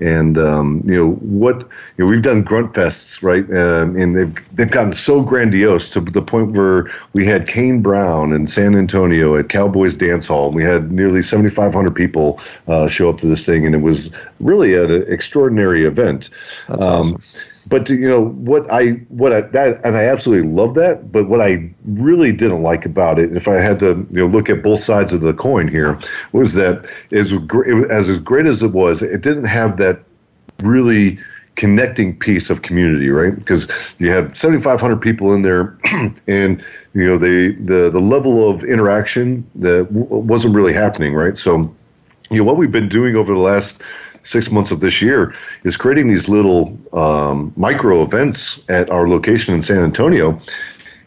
and 0.00 0.36
um, 0.38 0.82
you 0.84 0.96
know 0.96 1.12
what 1.12 1.58
you 1.58 2.04
know 2.04 2.06
we've 2.06 2.22
done 2.22 2.42
grunt 2.42 2.72
fests 2.72 3.22
right, 3.22 3.44
um, 3.50 3.96
and 3.96 4.16
they've 4.16 4.56
they've 4.56 4.70
gotten 4.70 4.92
so 4.92 5.22
grandiose 5.22 5.88
to 5.90 6.00
the 6.00 6.22
point 6.22 6.52
where 6.52 6.90
we 7.12 7.24
had 7.24 7.46
Kane 7.46 7.80
Brown 7.80 8.32
in 8.32 8.46
San 8.46 8.74
Antonio 8.74 9.36
at 9.36 9.48
Cowboys 9.48 9.96
Dance 9.96 10.26
Hall. 10.26 10.46
and 10.46 10.56
We 10.56 10.64
had 10.64 10.90
nearly 10.90 11.22
7,500 11.22 11.94
people 11.94 12.40
uh, 12.66 12.88
show 12.88 13.08
up 13.08 13.18
to 13.18 13.26
this 13.26 13.46
thing, 13.46 13.66
and 13.66 13.74
it 13.74 13.82
was 13.82 14.10
really 14.40 14.74
an 14.74 15.04
extraordinary 15.12 15.84
event. 15.84 16.30
That's 16.68 16.82
awesome. 16.82 17.22
But 17.66 17.88
you 17.88 18.08
know 18.08 18.26
what 18.26 18.70
I 18.70 18.90
what 19.08 19.32
I 19.32 19.42
that 19.42 19.80
and 19.84 19.96
I 19.96 20.04
absolutely 20.04 20.50
love 20.50 20.74
that. 20.74 21.10
But 21.10 21.28
what 21.28 21.40
I 21.40 21.70
really 21.86 22.32
didn't 22.32 22.62
like 22.62 22.84
about 22.84 23.18
it, 23.18 23.34
if 23.36 23.48
I 23.48 23.54
had 23.54 23.78
to 23.80 24.06
you 24.10 24.20
know 24.20 24.26
look 24.26 24.50
at 24.50 24.62
both 24.62 24.82
sides 24.82 25.12
of 25.12 25.22
the 25.22 25.32
coin 25.32 25.68
here, 25.68 25.98
was 26.32 26.54
that 26.54 26.86
as 27.12 27.32
as 27.32 28.10
as 28.10 28.18
great 28.18 28.46
as 28.46 28.62
it 28.62 28.72
was, 28.72 29.02
it 29.02 29.22
didn't 29.22 29.46
have 29.46 29.78
that 29.78 30.02
really 30.62 31.18
connecting 31.56 32.16
piece 32.16 32.50
of 32.50 32.62
community, 32.62 33.10
right? 33.10 33.34
Because 33.34 33.68
you 33.98 34.10
have 34.10 34.36
7,500 34.36 34.96
people 35.00 35.32
in 35.34 35.42
there, 35.42 35.78
and 36.26 36.64
you 36.94 37.06
know 37.06 37.18
the 37.18 37.56
the 37.60 37.90
the 37.90 38.00
level 38.00 38.50
of 38.50 38.64
interaction 38.64 39.48
that 39.56 39.86
w- 39.92 40.06
wasn't 40.06 40.54
really 40.54 40.72
happening, 40.72 41.14
right? 41.14 41.38
So 41.38 41.74
you 42.30 42.38
know 42.38 42.44
what 42.44 42.56
we've 42.56 42.72
been 42.72 42.88
doing 42.88 43.16
over 43.16 43.32
the 43.32 43.38
last 43.38 43.82
six 44.24 44.50
months 44.50 44.70
of 44.70 44.80
this 44.80 45.00
year 45.00 45.34
is 45.64 45.76
creating 45.76 46.08
these 46.08 46.28
little 46.28 46.78
um, 46.92 47.52
micro 47.56 48.02
events 48.02 48.60
at 48.68 48.90
our 48.90 49.08
location 49.08 49.54
in 49.54 49.62
San 49.62 49.78
Antonio. 49.78 50.40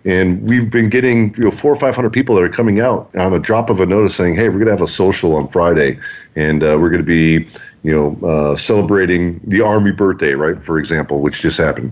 And 0.06 0.42
we've 0.48 0.72
been 0.72 0.90
getting 0.90 1.36
you 1.36 1.46
know 1.46 1.52
four 1.52 1.74
or 1.74 1.80
five 1.80 1.96
hundred 1.96 2.14
people 2.14 2.36
that 2.36 2.44
are 2.44 2.50
coming 2.50 2.80
out 2.80 3.14
on 3.16 3.34
a 3.34 3.40
drop 3.40 3.70
of 3.70 3.82
a 3.82 3.86
notice 3.86 4.16
saying, 4.16 4.36
"Hey, 4.36 4.48
we're 4.48 4.60
going 4.60 4.68
to 4.68 4.72
have 4.72 4.82
a 4.82 4.88
social 4.88 5.36
on 5.36 5.50
Friday, 5.50 6.00
and 6.36 6.64
uh, 6.64 6.78
we're 6.80 6.90
going 6.90 7.02
to 7.02 7.04
be 7.04 7.50
you 7.84 7.92
know 7.94 8.28
uh, 8.28 8.56
celebrating 8.56 9.42
the 9.44 9.60
Army 9.62 9.92
birthday, 9.92 10.34
right? 10.34 10.64
For 10.64 10.80
example, 10.80 11.20
which 11.20 11.42
just 11.42 11.58
happened." 11.58 11.92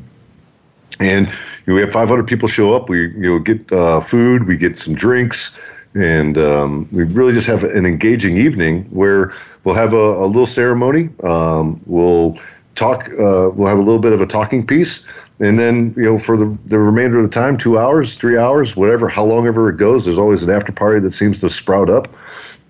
and 0.99 1.28
you 1.28 1.34
know, 1.67 1.76
we 1.76 1.82
have 1.82 1.91
500 1.91 2.28
people 2.28 2.47
show 2.47 2.73
up. 2.73 2.89
We 2.89 3.01
you 3.01 3.34
know 3.34 3.39
get 3.39 3.71
uh, 3.71 4.01
food, 4.01 4.47
we 4.47 4.57
get 4.57 4.78
some 4.78 4.95
drinks, 4.95 5.57
and 5.95 6.37
um, 6.37 6.89
we 6.91 7.03
really 7.03 7.33
just 7.33 7.47
have 7.47 7.63
an 7.63 7.85
engaging 7.85 8.37
evening 8.37 8.83
where 8.91 9.33
we'll 9.63 9.75
have 9.75 9.93
a, 9.93 9.97
a 9.97 10.27
little 10.27 10.45
ceremony. 10.45 11.09
Um, 11.23 11.81
we'll 11.85 12.37
talk. 12.75 13.07
Uh, 13.13 13.49
we'll 13.53 13.67
have 13.67 13.77
a 13.77 13.81
little 13.81 13.99
bit 13.99 14.11
of 14.11 14.19
a 14.19 14.25
talking 14.25 14.67
piece, 14.67 15.05
and 15.39 15.57
then 15.57 15.93
you 15.95 16.03
know 16.03 16.19
for 16.19 16.37
the 16.37 16.55
the 16.65 16.77
remainder 16.77 17.17
of 17.17 17.23
the 17.23 17.29
time, 17.29 17.57
two 17.57 17.79
hours, 17.79 18.17
three 18.17 18.37
hours, 18.37 18.75
whatever, 18.75 19.07
how 19.07 19.25
long 19.25 19.47
ever 19.47 19.69
it 19.69 19.77
goes. 19.77 20.05
There's 20.05 20.19
always 20.19 20.43
an 20.43 20.49
after 20.49 20.73
party 20.73 20.99
that 20.99 21.11
seems 21.11 21.39
to 21.41 21.49
sprout 21.49 21.89
up, 21.89 22.09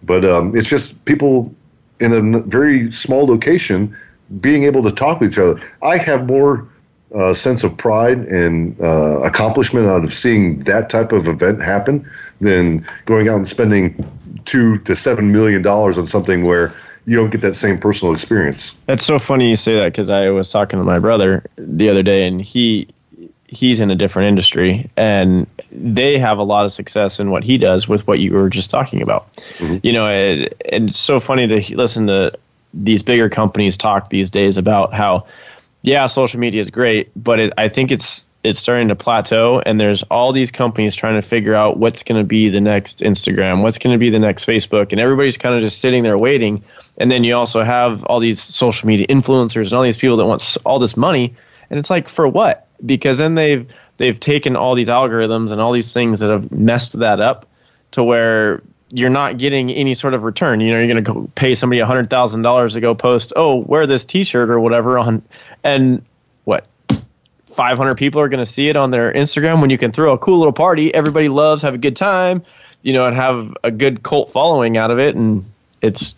but 0.04 0.24
um, 0.24 0.56
it's 0.56 0.70
just 0.70 1.04
people 1.06 1.54
in 2.00 2.14
a 2.14 2.40
very 2.42 2.92
small 2.92 3.26
location 3.26 3.96
being 4.40 4.66
able 4.66 4.84
to 4.84 4.92
talk 4.92 5.20
with 5.20 5.32
each 5.32 5.40
other. 5.40 5.60
I 5.82 5.98
have 5.98 6.28
more 6.28 6.68
uh, 7.16 7.34
sense 7.34 7.64
of 7.64 7.76
pride 7.78 8.20
and 8.20 8.80
uh, 8.82 9.20
accomplishment 9.22 9.88
out 9.88 10.04
of 10.04 10.14
seeing 10.14 10.64
that 10.66 10.90
type 10.90 11.12
of 11.12 11.28
event 11.28 11.62
happen 11.62 12.10
than 12.42 12.86
going 13.06 13.28
out 13.28 13.38
and 13.38 13.48
spending 13.48 14.06
two 14.46 14.78
to 14.80 14.96
seven 14.96 15.32
million 15.32 15.62
dollars 15.62 15.98
on 15.98 16.08
something 16.08 16.44
where 16.44 16.74
you 17.06 17.16
don't 17.16 17.30
get 17.30 17.42
that 17.42 17.56
same 17.56 17.78
personal 17.78 18.14
experience. 18.14 18.74
That's 18.88 19.06
so 19.06 19.18
funny 19.18 19.50
you 19.50 19.56
say 19.56 19.76
that 19.76 19.92
because 19.92 20.10
I 20.10 20.30
was 20.30 20.50
talking 20.50 20.80
to 20.80 20.86
my 20.86 21.00
brother 21.00 21.46
the 21.56 21.90
other 21.90 22.04
day, 22.04 22.28
and 22.28 22.42
he 22.42 22.88
he's 23.48 23.80
in 23.80 23.92
a 23.92 23.96
different 23.96 24.28
industry, 24.28 24.90
and 24.98 25.52
they 25.72 26.18
have 26.18 26.38
a 26.38 26.44
lot 26.44 26.66
of 26.66 26.74
success 26.74 27.20
in 27.20 27.30
what 27.30 27.44
he 27.44 27.58
does 27.58 27.88
with 27.88 28.08
what 28.08 28.20
you 28.20 28.34
were 28.34 28.50
just 28.50 28.70
talking 28.70 29.02
about. 29.02 29.32
Mm-hmm. 29.58 29.78
You 29.84 29.94
know, 29.94 30.08
it, 30.08 30.62
and 30.72 30.90
it's 30.90 31.00
so 31.00 31.20
funny 31.20 31.48
to 31.48 31.76
listen 31.76 32.08
to 32.08 32.38
these 32.74 33.04
bigger 33.04 33.30
companies 33.30 33.78
talk 33.78 34.10
these 34.10 34.30
days 34.30 34.58
about 34.58 34.94
how, 34.94 35.28
yeah, 35.82 36.08
social 36.08 36.40
media 36.40 36.60
is 36.60 36.72
great, 36.72 37.12
but 37.16 37.40
it, 37.40 37.54
I 37.58 37.70
think 37.70 37.92
it's 37.92 38.26
it's 38.46 38.60
starting 38.60 38.90
to 38.90 38.96
plateau, 38.96 39.62
and 39.66 39.80
there's 39.80 40.04
all 40.04 40.32
these 40.32 40.52
companies 40.52 40.96
trying 40.96 41.16
to 41.16 41.22
figure 41.22 41.56
out 41.56 41.78
what's 41.78 42.04
going 42.04 42.22
to 42.22 42.28
be 42.28 42.50
the 42.50 42.62
next 42.62 43.00
Instagram, 43.00 43.62
what's 43.62 43.80
going 43.80 43.94
to 43.94 43.98
be 43.98 44.10
the 44.10 44.20
next 44.20 44.46
Facebook, 44.46 44.92
and 44.92 45.02
everybody's 45.02 45.38
kind 45.38 45.56
of 45.56 45.62
just 45.62 45.80
sitting 45.80 46.04
there 46.04 46.18
waiting. 46.18 46.64
And 46.98 47.12
then 47.12 47.24
you 47.24 47.36
also 47.36 47.64
have 47.64 48.04
all 48.04 48.20
these 48.20 48.42
social 48.42 48.88
media 48.88 49.08
influencers 49.08 49.66
and 49.66 49.74
all 49.74 49.84
these 49.84 49.98
people 49.98 50.18
that 50.18 50.26
want 50.26 50.58
all 50.66 50.80
this 50.80 50.96
money, 50.96 51.36
and 51.70 51.80
it's 51.80 51.90
like 51.90 52.08
for 52.08 52.28
what? 52.28 52.68
Because 52.86 53.18
then 53.18 53.34
they've 53.34 53.68
they've 53.98 54.20
taken 54.20 54.56
all 54.56 54.76
these 54.76 54.90
algorithms 54.90 55.52
and 55.52 55.60
all 55.60 55.72
these 55.72 55.92
things 55.92 56.20
that 56.20 56.30
have 56.30 56.52
messed 56.52 57.00
that 57.00 57.20
up 57.20 57.48
to 57.92 58.04
where 58.04 58.62
you're 58.90 59.10
not 59.10 59.38
getting 59.38 59.72
any 59.72 59.94
sort 59.94 60.14
of 60.14 60.24
return. 60.24 60.60
You 60.60 60.72
know, 60.72 60.80
you're 60.80 61.02
going 61.02 61.04
to 61.04 61.32
pay 61.36 61.56
somebody 61.56 61.80
a 61.80 61.86
hundred 61.86 62.10
thousand 62.10 62.44
dollars 62.44 62.74
to 62.74 62.82
go 62.82 62.94
post, 62.96 63.34
oh, 63.36 63.56
wear 63.56 63.88
this 63.88 64.06
T-shirt 64.06 64.50
or 64.50 64.60
whatever 64.60 65.00
on, 65.00 65.24
and 65.64 66.06
what, 66.44 66.68
500 67.56 67.96
people 67.98 68.22
are 68.22 68.30
going 68.30 68.44
to 68.44 68.46
see 68.46 68.68
it 68.70 68.76
on 68.76 68.92
their 68.92 69.12
Instagram 69.14 69.62
when 69.62 69.70
you 69.70 69.78
can 69.78 69.92
throw 69.92 70.14
a 70.14 70.18
cool 70.18 70.38
little 70.38 70.54
party. 70.54 70.94
Everybody 70.94 71.30
loves, 71.30 71.62
have 71.64 71.74
a 71.74 71.78
good 71.78 71.96
time, 71.96 72.44
you 72.82 72.94
know, 72.94 73.06
and 73.06 73.16
have 73.16 73.56
a 73.64 73.72
good 73.72 74.04
cult 74.04 74.32
following 74.32 74.78
out 74.78 74.92
of 74.92 75.00
it, 75.00 75.16
and 75.16 75.46
it's 75.82 76.16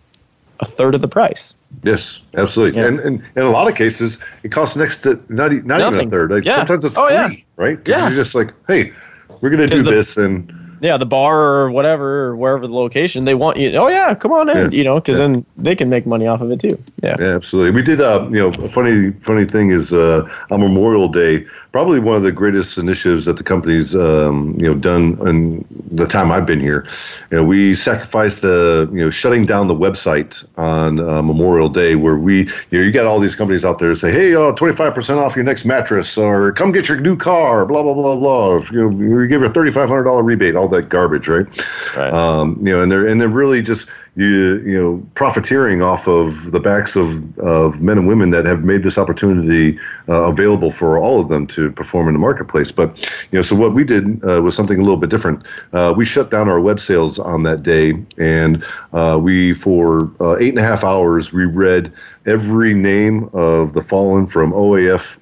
a 0.60 0.66
third 0.66 0.96
of 0.96 1.02
the 1.02 1.08
price. 1.08 1.54
Yes, 1.84 2.22
absolutely. 2.36 2.82
Yeah. 2.82 2.88
And, 2.88 3.00
and 3.00 3.24
in 3.36 3.44
a 3.44 3.50
lot 3.52 3.70
of 3.70 3.76
cases, 3.76 4.18
it 4.42 4.50
costs 4.52 4.76
next 4.76 5.02
to 5.02 5.22
not 5.30 5.52
not 5.66 5.82
even 5.94 6.08
a 6.08 6.10
third. 6.10 6.32
Like 6.32 6.46
Yeah. 6.46 6.58
Sometimes 6.58 6.86
it's 6.86 6.98
Oh, 6.98 7.06
free, 7.06 7.14
yeah. 7.16 7.30
right? 7.58 7.80
Yeah. 7.86 8.08
You're 8.08 8.16
just 8.16 8.34
like, 8.34 8.54
hey, 8.68 8.94
we're 9.42 9.50
gonna 9.52 9.68
do 9.68 9.84
the- 9.84 9.92
this, 9.92 10.18
and 10.18 10.52
Yeah, 10.80 10.98
the 10.98 11.06
bar 11.06 11.40
or 11.42 11.72
whatever, 11.72 12.28
or 12.28 12.36
wherever 12.36 12.68
the 12.68 12.74
location, 12.74 13.26
they 13.26 13.34
want 13.34 13.58
you. 13.58 13.72
Oh 13.78 13.88
yeah, 13.88 14.14
come 14.14 14.32
on 14.32 14.50
in, 14.50 14.58
Yeah. 14.72 14.78
you 14.78 14.84
know, 14.84 14.96
because 14.96 15.18
Yeah. 15.20 15.28
then 15.28 15.46
they 15.58 15.76
can 15.76 15.90
make 15.90 16.06
money 16.06 16.28
off 16.28 16.42
of 16.42 16.52
it 16.52 16.60
too. 16.60 16.78
Yeah. 17.02 17.16
Yeah, 17.20 17.36
absolutely. 17.36 17.72
We 17.72 17.82
did. 17.82 18.02
Uh, 18.02 18.28
you 18.30 18.40
know, 18.40 18.50
a 18.64 18.70
funny 18.70 19.12
funny 19.22 19.46
thing 19.46 19.72
is 19.72 19.94
uh, 19.94 20.28
on 20.52 20.60
Memorial 20.62 21.08
Day, 21.08 21.46
probably 21.72 22.00
one 22.00 22.16
of 22.16 22.24
the 22.24 22.32
greatest 22.32 22.78
initiatives 22.78 23.26
that 23.26 23.38
the 23.38 23.44
company's 23.44 23.96
um, 23.96 24.56
you 24.60 24.68
know 24.68 24.74
done 24.76 25.18
in 25.28 25.66
the 25.92 26.06
time 26.08 26.32
I've 26.32 26.46
been 26.46 26.60
here. 26.60 26.88
You 27.32 27.38
know, 27.38 27.44
we 27.44 27.76
sacrificed 27.76 28.42
the 28.42 28.90
you 28.92 29.04
know 29.04 29.10
shutting 29.10 29.46
down 29.46 29.68
the 29.68 29.76
website 29.76 30.46
on 30.58 31.00
uh, 31.00 31.22
Memorial 31.22 31.70
Day, 31.70 31.96
where 31.96 32.18
we 32.18 32.40
you 32.72 32.80
know 32.80 32.82
you 32.86 32.92
got 32.92 33.06
all 33.06 33.20
these 33.20 33.36
companies 33.36 33.66
out 33.66 33.80
there 33.80 33.90
that 33.90 33.96
say, 33.98 34.12
hey, 34.12 34.36
uh, 34.36 34.52
twenty 34.54 34.76
five 34.76 34.94
percent 34.94 35.20
off 35.20 35.36
your 35.36 35.46
next 35.46 35.66
mattress, 35.66 36.18
or 36.18 36.52
come 36.52 36.72
get 36.72 36.88
your 36.88 37.00
new 37.00 37.18
car, 37.18 37.66
blah 37.66 37.82
blah 37.84 37.94
blah 37.94 38.16
blah. 38.16 38.60
You 38.72 38.82
know, 38.82 39.18
we 39.20 39.28
give 39.28 39.42
you 39.42 39.48
a 39.48 39.52
thirty 39.54 39.72
five 39.72 39.90
hundred 39.90 40.04
dollar 40.04 40.24
rebate, 40.24 40.56
all 40.56 40.66
that 40.70 40.89
garbage, 40.89 41.28
right? 41.28 41.47
Right. 41.95 42.13
um, 42.13 42.57
you 42.59 42.72
know, 42.72 42.82
and 42.82 42.91
they're 42.91 43.07
and 43.07 43.20
they're 43.20 43.28
really 43.28 43.61
just 43.61 43.88
you 44.18 44.57
you 44.65 44.82
know 44.82 45.07
profiteering 45.13 45.84
off 45.84 46.07
of 46.07 46.51
the 46.51 46.59
backs 46.59 46.95
of 46.95 47.38
of 47.38 47.82
men 47.82 47.99
and 47.99 48.07
women 48.07 48.32
that 48.32 48.45
have 48.45 48.63
made 48.63 48.82
this 48.82 48.97
opportunity 48.97 49.80
uh, 50.09 50.24
available 50.24 50.72
for 50.72 50.97
all 50.97 51.22
of 51.22 51.30
them 51.30 51.45
to 51.45 51.72
perform 51.72 52.07
in 52.07 52.13
the 52.13 52.20
marketplace. 52.20 52.72
But 52.72 52.97
you 53.32 53.38
know, 53.38 53.43
so 53.43 53.55
what 53.55 53.76
we 53.76 53.84
did 53.84 54.24
uh, 54.28 54.41
was 54.41 54.55
something 54.55 54.80
a 54.80 54.82
little 54.82 54.97
bit 54.97 55.11
different. 55.11 55.45
Uh, 55.72 55.93
we 55.95 56.03
shut 56.03 56.32
down 56.32 56.49
our 56.49 56.59
web 56.59 56.82
sales 56.82 57.20
on 57.20 57.43
that 57.43 57.61
day, 57.61 57.93
and 58.18 58.65
uh, 58.91 59.20
we 59.22 59.53
for 59.53 60.11
uh, 60.20 60.36
eight 60.38 60.49
and 60.49 60.59
a 60.59 60.63
half 60.63 60.84
hours 60.84 61.32
we 61.32 61.45
read 61.45 61.93
every 62.26 62.74
name 62.74 63.30
of 63.34 63.74
the 63.74 63.84
fallen 63.84 64.26
from 64.26 64.51
OEF 64.51 65.18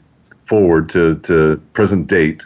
forward 0.45 0.87
to 0.89 1.15
to 1.19 1.61
present 1.73 2.07
date 2.07 2.45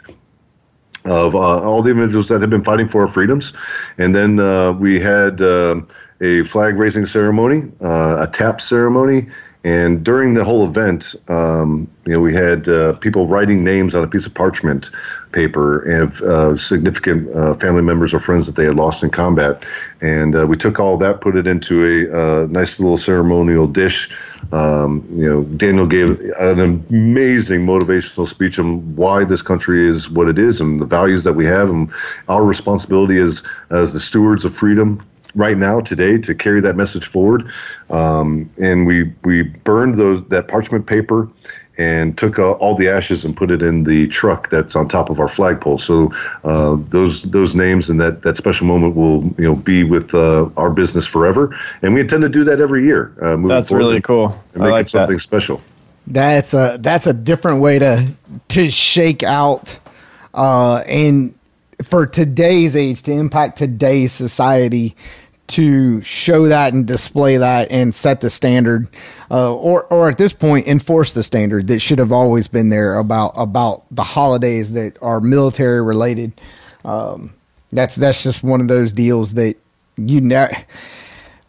of 1.04 1.34
uh, 1.34 1.38
all 1.38 1.82
the 1.82 1.90
individuals 1.90 2.28
that 2.28 2.40
have 2.40 2.50
been 2.50 2.64
fighting 2.64 2.88
for 2.88 3.02
our 3.02 3.08
freedoms. 3.08 3.52
And 3.98 4.14
then 4.14 4.38
uh, 4.38 4.72
we 4.72 5.00
had 5.00 5.40
uh, 5.40 5.80
a 6.20 6.44
flag 6.44 6.76
raising 6.76 7.06
ceremony, 7.06 7.70
uh, 7.82 8.26
a 8.26 8.30
tap 8.30 8.60
ceremony. 8.60 9.28
And 9.62 10.02
during 10.02 10.32
the 10.32 10.44
whole 10.44 10.66
event, 10.66 11.14
um, 11.28 11.90
you 12.06 12.14
know, 12.14 12.20
we 12.20 12.34
had 12.34 12.66
uh, 12.66 12.94
people 12.94 13.26
writing 13.26 13.62
names 13.62 13.94
on 13.94 14.02
a 14.02 14.08
piece 14.08 14.24
of 14.24 14.32
parchment 14.32 14.90
paper 15.32 15.82
of 16.02 16.20
uh, 16.22 16.56
significant 16.56 17.34
uh, 17.36 17.54
family 17.56 17.82
members 17.82 18.14
or 18.14 18.20
friends 18.20 18.46
that 18.46 18.56
they 18.56 18.64
had 18.64 18.74
lost 18.74 19.02
in 19.02 19.10
combat. 19.10 19.66
And 20.00 20.34
uh, 20.34 20.46
we 20.48 20.56
took 20.56 20.80
all 20.80 20.96
that, 20.98 21.20
put 21.20 21.36
it 21.36 21.46
into 21.46 21.84
a 21.84 22.42
uh, 22.42 22.46
nice 22.46 22.80
little 22.80 22.96
ceremonial 22.96 23.66
dish. 23.66 24.08
Um, 24.50 25.06
you 25.12 25.28
know, 25.28 25.42
Daniel 25.42 25.86
gave 25.86 26.18
an 26.38 26.58
amazing 26.60 27.66
motivational 27.66 28.26
speech 28.26 28.58
on 28.58 28.96
why 28.96 29.24
this 29.24 29.42
country 29.42 29.86
is 29.86 30.08
what 30.08 30.26
it 30.28 30.38
is 30.38 30.60
and 30.60 30.80
the 30.80 30.86
values 30.86 31.22
that 31.24 31.34
we 31.34 31.44
have 31.44 31.68
and 31.68 31.90
our 32.28 32.44
responsibility 32.44 33.18
as 33.18 33.42
as 33.68 33.92
the 33.92 34.00
stewards 34.00 34.44
of 34.44 34.56
freedom 34.56 35.00
right 35.34 35.56
now 35.56 35.80
today 35.80 36.18
to 36.18 36.34
carry 36.34 36.60
that 36.60 36.76
message 36.76 37.06
forward. 37.06 37.50
Um, 37.90 38.50
and 38.60 38.86
we 38.86 39.12
we 39.24 39.42
burned 39.42 39.96
those 39.96 40.26
that 40.28 40.48
parchment 40.48 40.86
paper 40.86 41.28
and 41.80 42.18
took 42.18 42.38
uh, 42.38 42.52
all 42.52 42.76
the 42.76 42.88
ashes 42.88 43.24
and 43.24 43.34
put 43.34 43.50
it 43.50 43.62
in 43.62 43.84
the 43.84 44.06
truck 44.08 44.50
that's 44.50 44.76
on 44.76 44.86
top 44.86 45.08
of 45.08 45.18
our 45.18 45.30
flagpole. 45.30 45.78
So 45.78 46.12
uh, 46.44 46.76
those 46.90 47.22
those 47.22 47.54
names 47.54 47.88
and 47.88 47.98
that, 48.00 48.20
that 48.22 48.36
special 48.36 48.66
moment 48.66 48.96
will 48.96 49.22
you 49.38 49.44
know 49.44 49.54
be 49.54 49.82
with 49.82 50.14
uh, 50.14 50.50
our 50.58 50.70
business 50.70 51.06
forever, 51.06 51.58
and 51.80 51.94
we 51.94 52.02
intend 52.02 52.22
to 52.22 52.28
do 52.28 52.44
that 52.44 52.60
every 52.60 52.84
year. 52.84 53.14
Uh, 53.22 53.36
moving 53.36 53.48
That's 53.48 53.70
forward 53.70 53.86
really 53.86 54.00
cool. 54.02 54.38
And 54.52 54.62
I 54.62 54.66
make 54.66 54.72
like 54.72 54.86
it 54.86 54.90
something 54.90 55.16
that. 55.16 55.22
special. 55.22 55.62
That's 56.06 56.52
a 56.52 56.78
that's 56.80 57.06
a 57.06 57.14
different 57.14 57.62
way 57.62 57.78
to 57.78 58.12
to 58.48 58.70
shake 58.70 59.22
out 59.22 59.80
uh 60.34 60.84
and 60.86 61.34
for 61.82 62.06
today's 62.06 62.76
age 62.76 63.02
to 63.04 63.12
impact 63.12 63.58
today's 63.58 64.12
society 64.12 64.94
to 65.50 66.02
show 66.02 66.48
that 66.48 66.72
and 66.72 66.86
display 66.86 67.36
that 67.36 67.70
and 67.70 67.94
set 67.94 68.20
the 68.20 68.30
standard 68.30 68.88
uh, 69.30 69.52
or 69.52 69.84
or 69.84 70.08
at 70.08 70.18
this 70.18 70.32
point 70.32 70.66
enforce 70.66 71.12
the 71.12 71.22
standard 71.22 71.66
that 71.68 71.80
should 71.80 71.98
have 71.98 72.12
always 72.12 72.48
been 72.48 72.68
there 72.68 72.98
about 72.98 73.32
about 73.36 73.84
the 73.90 74.04
holidays 74.04 74.72
that 74.72 74.96
are 75.02 75.20
military 75.20 75.82
related. 75.82 76.32
Um, 76.84 77.34
that's 77.72 77.96
that's 77.96 78.22
just 78.22 78.42
one 78.42 78.60
of 78.60 78.68
those 78.68 78.92
deals 78.92 79.34
that 79.34 79.56
you 79.96 80.20
never 80.20 80.54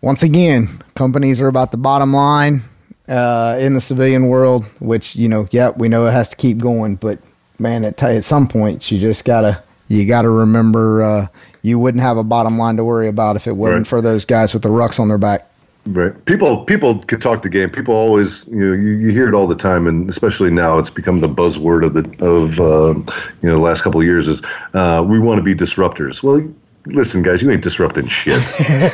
once 0.02 0.24
again, 0.24 0.82
companies 0.96 1.40
are 1.42 1.48
about 1.48 1.72
the 1.72 1.78
bottom 1.78 2.12
line 2.12 2.64
uh, 3.08 3.58
in 3.60 3.76
the 3.76 3.82
civilian 3.82 4.28
world, 4.28 4.66
which 4.80 5.16
you 5.16 5.30
know, 5.30 5.48
yeah, 5.52 5.70
we 5.70 5.88
know 5.88 6.08
it 6.08 6.12
has 6.12 6.30
to 6.30 6.36
keep 6.36 6.58
going, 6.58 6.96
but 6.96 7.20
man, 7.60 7.86
at, 7.86 8.02
at 8.02 8.26
some 8.26 8.48
point, 8.48 8.92
you 8.92 9.00
just 9.00 9.24
gotta 9.26 9.64
you 9.88 10.06
gotta 10.06 10.30
remember 10.30 11.04
uh, 11.04 11.28
you 11.62 11.80
wouldn't 11.80 12.02
have 12.02 12.18
a 12.18 12.24
bottom 12.24 12.58
line 12.58 12.78
to 12.78 12.84
worry 12.84 13.08
about 13.08 13.36
if 13.36 13.48
it 13.48 13.56
wasn't 13.56 13.80
Right. 13.80 13.88
for 13.88 14.02
those 14.02 14.26
guys 14.26 14.54
with 14.54 14.64
the 14.64 14.70
rucks 14.70 15.00
on 15.00 15.08
their 15.08 15.18
back. 15.18 15.48
Right. 15.88 16.14
People 16.26 16.64
people 16.66 17.00
can 17.06 17.20
talk 17.20 17.42
the 17.42 17.50
game. 17.50 17.72
People 17.72 17.96
always 17.96 18.46
you 18.48 18.60
know 18.60 18.74
you, 18.74 18.92
you 18.92 19.10
hear 19.12 19.28
it 19.28 19.34
all 19.34 19.48
the 19.48 19.56
time, 19.56 19.88
and 19.88 20.08
especially 20.10 20.52
now 20.52 20.78
it's 20.78 20.92
become 20.92 21.22
the 21.22 21.30
buzzword 21.30 21.84
of 21.84 21.94
the 21.96 22.24
of 22.24 22.60
um 22.60 23.08
you 23.42 23.50
know 23.50 23.56
the 23.56 23.64
last 23.64 23.82
couple 23.82 24.00
of 24.00 24.06
years 24.06 24.28
is 24.28 24.44
uh, 24.76 25.04
we 25.08 25.18
want 25.20 25.40
to 25.40 25.44
be 25.44 25.56
disruptors. 25.56 26.22
Well. 26.22 26.48
Listen, 26.86 27.22
guys, 27.22 27.44
you 27.44 27.52
ain't 27.52 27.62
disrupting 27.62 28.08
shit. 28.08 28.42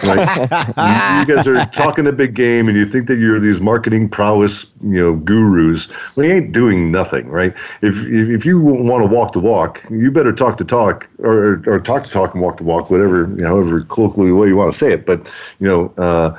Right? 0.03 0.41
you, 0.41 1.35
guys 1.35 1.47
are 1.47 1.65
talking 1.67 2.05
a 2.05 2.11
big 2.11 2.33
game, 2.33 2.67
and 2.67 2.77
you 2.77 2.85
think 2.85 3.07
that 3.07 3.17
you're 3.17 3.39
these 3.39 3.61
marketing 3.61 4.09
prowess, 4.09 4.65
you 4.81 4.99
know, 4.99 5.15
gurus. 5.15 5.87
Well, 6.15 6.25
you 6.25 6.33
ain't 6.33 6.51
doing 6.51 6.91
nothing, 6.91 7.27
right? 7.27 7.53
If 7.81 7.95
if, 7.95 8.29
if 8.29 8.45
you 8.45 8.59
want 8.59 9.03
to 9.03 9.09
walk 9.09 9.31
the 9.31 9.39
walk, 9.39 9.85
you 9.89 10.11
better 10.11 10.33
talk 10.33 10.57
the 10.57 10.65
talk, 10.65 11.07
or 11.19 11.63
or 11.65 11.79
talk 11.79 12.03
the 12.03 12.09
talk 12.09 12.33
and 12.33 12.43
walk 12.43 12.57
the 12.57 12.65
walk, 12.65 12.89
whatever, 12.89 13.19
you 13.19 13.43
know, 13.43 13.47
however 13.47 13.81
colloquially 13.81 14.31
way 14.31 14.47
you 14.47 14.57
want 14.57 14.71
to 14.71 14.77
say 14.77 14.91
it. 14.91 15.05
But 15.05 15.31
you 15.59 15.67
know, 15.67 15.93
uh, 15.97 16.37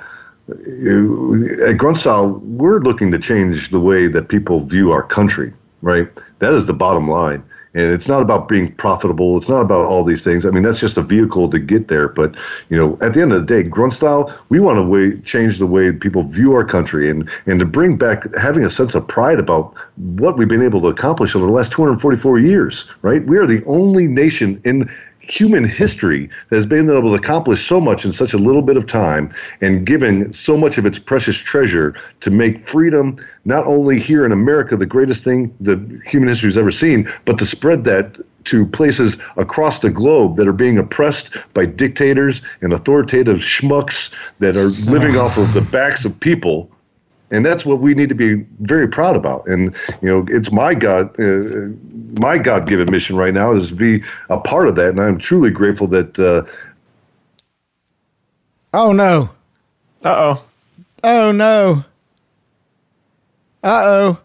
at 0.51 1.76
Grunt 1.76 1.96
Style, 1.96 2.40
we're 2.44 2.80
looking 2.80 3.11
to 3.12 3.18
change 3.18 3.70
the 3.70 3.80
way 3.80 4.07
that 4.07 4.28
people 4.28 4.61
view 4.61 4.92
our 4.92 5.03
country, 5.03 5.53
right? 5.82 6.09
That 6.40 6.53
is 6.53 6.66
the 6.66 6.74
bottom 6.74 7.09
line. 7.09 7.42
And 7.79 7.93
it's 7.93 8.09
not 8.09 8.22
about 8.22 8.49
being 8.49 8.74
profitable. 8.74 9.37
It's 9.37 9.49
not 9.49 9.61
about 9.61 9.87
all 9.87 10.03
these 10.03 10.24
things. 10.24 10.45
I 10.45 10.51
mean, 10.51 10.64
that's 10.64 10.81
just 10.81 10.97
a 10.97 11.03
vehicle 11.03 11.49
to 11.49 11.61
get 11.61 11.87
there. 11.87 12.09
But, 12.09 12.35
you 12.70 12.76
know, 12.76 12.99
at 13.01 13.14
the 13.14 13.22
end 13.22 13.33
of 13.33 13.47
the 13.47 13.47
day, 13.47 13.62
Grunt 13.62 13.93
Style, 13.93 14.37
we 14.49 14.59
want 14.59 14.79
to 14.79 14.83
way, 14.83 15.20
change 15.20 15.59
the 15.59 15.66
way 15.66 15.93
people 15.93 16.24
view 16.24 16.55
our 16.55 16.64
country 16.64 17.09
and, 17.09 17.31
and 17.47 17.61
to 17.61 17.64
bring 17.64 17.97
back 17.97 18.35
having 18.35 18.64
a 18.64 18.70
sense 18.70 18.97
of 18.97 19.07
pride 19.07 19.39
about 19.39 19.72
what 19.95 20.37
we've 20.37 20.49
been 20.49 20.61
able 20.61 20.81
to 20.81 20.89
accomplish 20.89 21.37
over 21.37 21.47
the 21.47 21.53
last 21.53 21.70
244 21.70 22.41
years, 22.41 22.85
right? 23.03 23.24
We 23.26 23.39
are 23.39 23.47
the 23.47 23.64
only 23.66 24.09
nation 24.09 24.61
in 24.64 24.91
human 25.29 25.68
history 25.68 26.29
that 26.49 26.57
has 26.57 26.66
been 26.66 26.91
able 26.91 27.11
to 27.11 27.14
accomplish 27.14 27.66
so 27.66 27.81
much 27.81 28.05
in 28.05 28.12
such 28.12 28.33
a 28.33 28.39
little 28.39 28.62
bit 28.62 28.76
of 28.76 28.87
time 28.87 29.33
and 29.61 29.87
given 29.87 30.33
so 30.33 30.57
much 30.57 30.79
of 30.79 30.87
its 30.87 30.99
precious 30.99 31.37
treasure 31.37 31.95
to 32.20 32.31
make 32.31 32.66
freedom 32.66 33.16
not 33.45 33.66
only 33.66 34.01
here 34.01 34.24
in 34.24 34.33
America 34.33 34.76
the 34.76 34.87
greatest 34.87 35.22
thing 35.24 35.55
that 35.61 35.79
human 36.07 36.29
history 36.29 36.49
has 36.49 36.59
ever 36.59 36.72
seen, 36.72 37.09
but 37.24 37.39
to 37.39 37.47
spread 37.47 37.85
that 37.85 38.16
to 38.45 38.64
places 38.66 39.18
across 39.37 39.81
the 39.81 39.91
globe 39.91 40.37
that 40.37 40.49
are 40.49 40.53
being 40.53 40.79
oppressed 40.79 41.37
by 41.53 41.66
dictators 41.66 42.41
and 42.62 42.72
authoritative 42.72 43.39
schmucks 43.39 44.11
that 44.39 44.57
are 44.57 44.68
living 44.91 45.16
off 45.18 45.37
of 45.37 45.53
the 45.53 45.61
backs 45.61 46.05
of 46.05 46.18
people 46.20 46.70
and 47.31 47.45
that's 47.45 47.64
what 47.64 47.81
we 47.81 47.95
need 47.95 48.09
to 48.09 48.14
be 48.14 48.35
very 48.61 48.89
proud 48.89 49.16
about. 49.16 49.47
And 49.47 49.74
you 50.03 50.09
know, 50.09 50.26
it's 50.29 50.51
my 50.53 50.74
God, 50.74 51.18
uh, 51.20 51.68
my 52.20 52.39
God-given 52.39 52.91
mission 52.91 53.16
right 53.16 53.35
now 53.35 53.55
is 53.55 53.68
to 53.68 53.74
be 53.74 54.03
a 54.31 54.41
part 54.41 54.68
of 54.68 54.76
that. 54.76 54.91
And 54.91 55.01
I'm 55.01 55.18
truly 55.18 55.51
grateful 55.51 55.87
that. 55.89 56.18
Uh, 56.18 56.49
Oh 58.74 58.93
no! 58.93 59.31
Uh 60.05 60.09
oh. 60.09 60.43
Oh 61.03 61.33
no! 61.33 61.85
Uh 63.62 63.83
oh! 63.85 64.18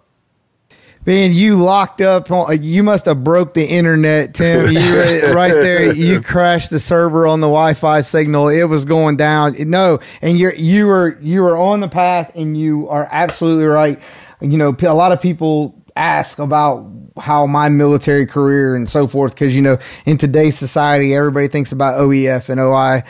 Man, 1.06 1.34
you 1.34 1.58
locked 1.62 1.99
up. 2.01 2.32
on- 2.32 2.64
You 2.64 2.82
must 2.82 3.06
have 3.06 3.24
broke 3.24 3.54
the 3.54 3.66
internet, 3.66 4.34
Tim. 4.34 4.72
You 4.72 5.34
right 5.34 5.51
there. 5.51 5.91
You 5.91 6.22
crashed 6.24 6.70
the 6.70 6.80
server 6.80 7.28
on 7.28 7.41
the 7.41 7.47
Wi-Fi 7.47 8.01
signal. 8.01 8.47
It 8.47 8.64
was 8.66 8.86
going 8.86 9.18
down. 9.18 9.56
No, 9.70 9.99
and 10.22 10.38
you're 10.39 10.56
you 10.56 10.88
were 10.88 11.18
you 11.22 11.41
were 11.41 11.58
on 11.58 11.82
the 11.82 11.89
path, 11.89 12.32
and 12.36 12.56
you 12.58 12.88
are 12.88 13.08
absolutely 13.12 13.66
right. 13.66 13.99
You 14.39 14.58
know, 14.58 14.76
a 14.82 14.93
lot 14.93 15.12
of 15.12 15.22
people 15.22 15.76
ask 15.95 16.39
about 16.39 16.89
how 17.20 17.45
my 17.45 17.70
military 17.70 18.26
career 18.26 18.76
and 18.76 18.89
so 18.89 19.06
forth 19.06 19.34
because 19.36 19.56
you 19.56 19.62
know 19.62 19.78
in 20.06 20.18
today's 20.18 20.58
society 20.58 21.14
everybody 21.14 21.47
thinks 21.47 21.72
about 21.72 21.99
OEF 21.99 22.49
and 22.49 22.60
OI 22.60 23.04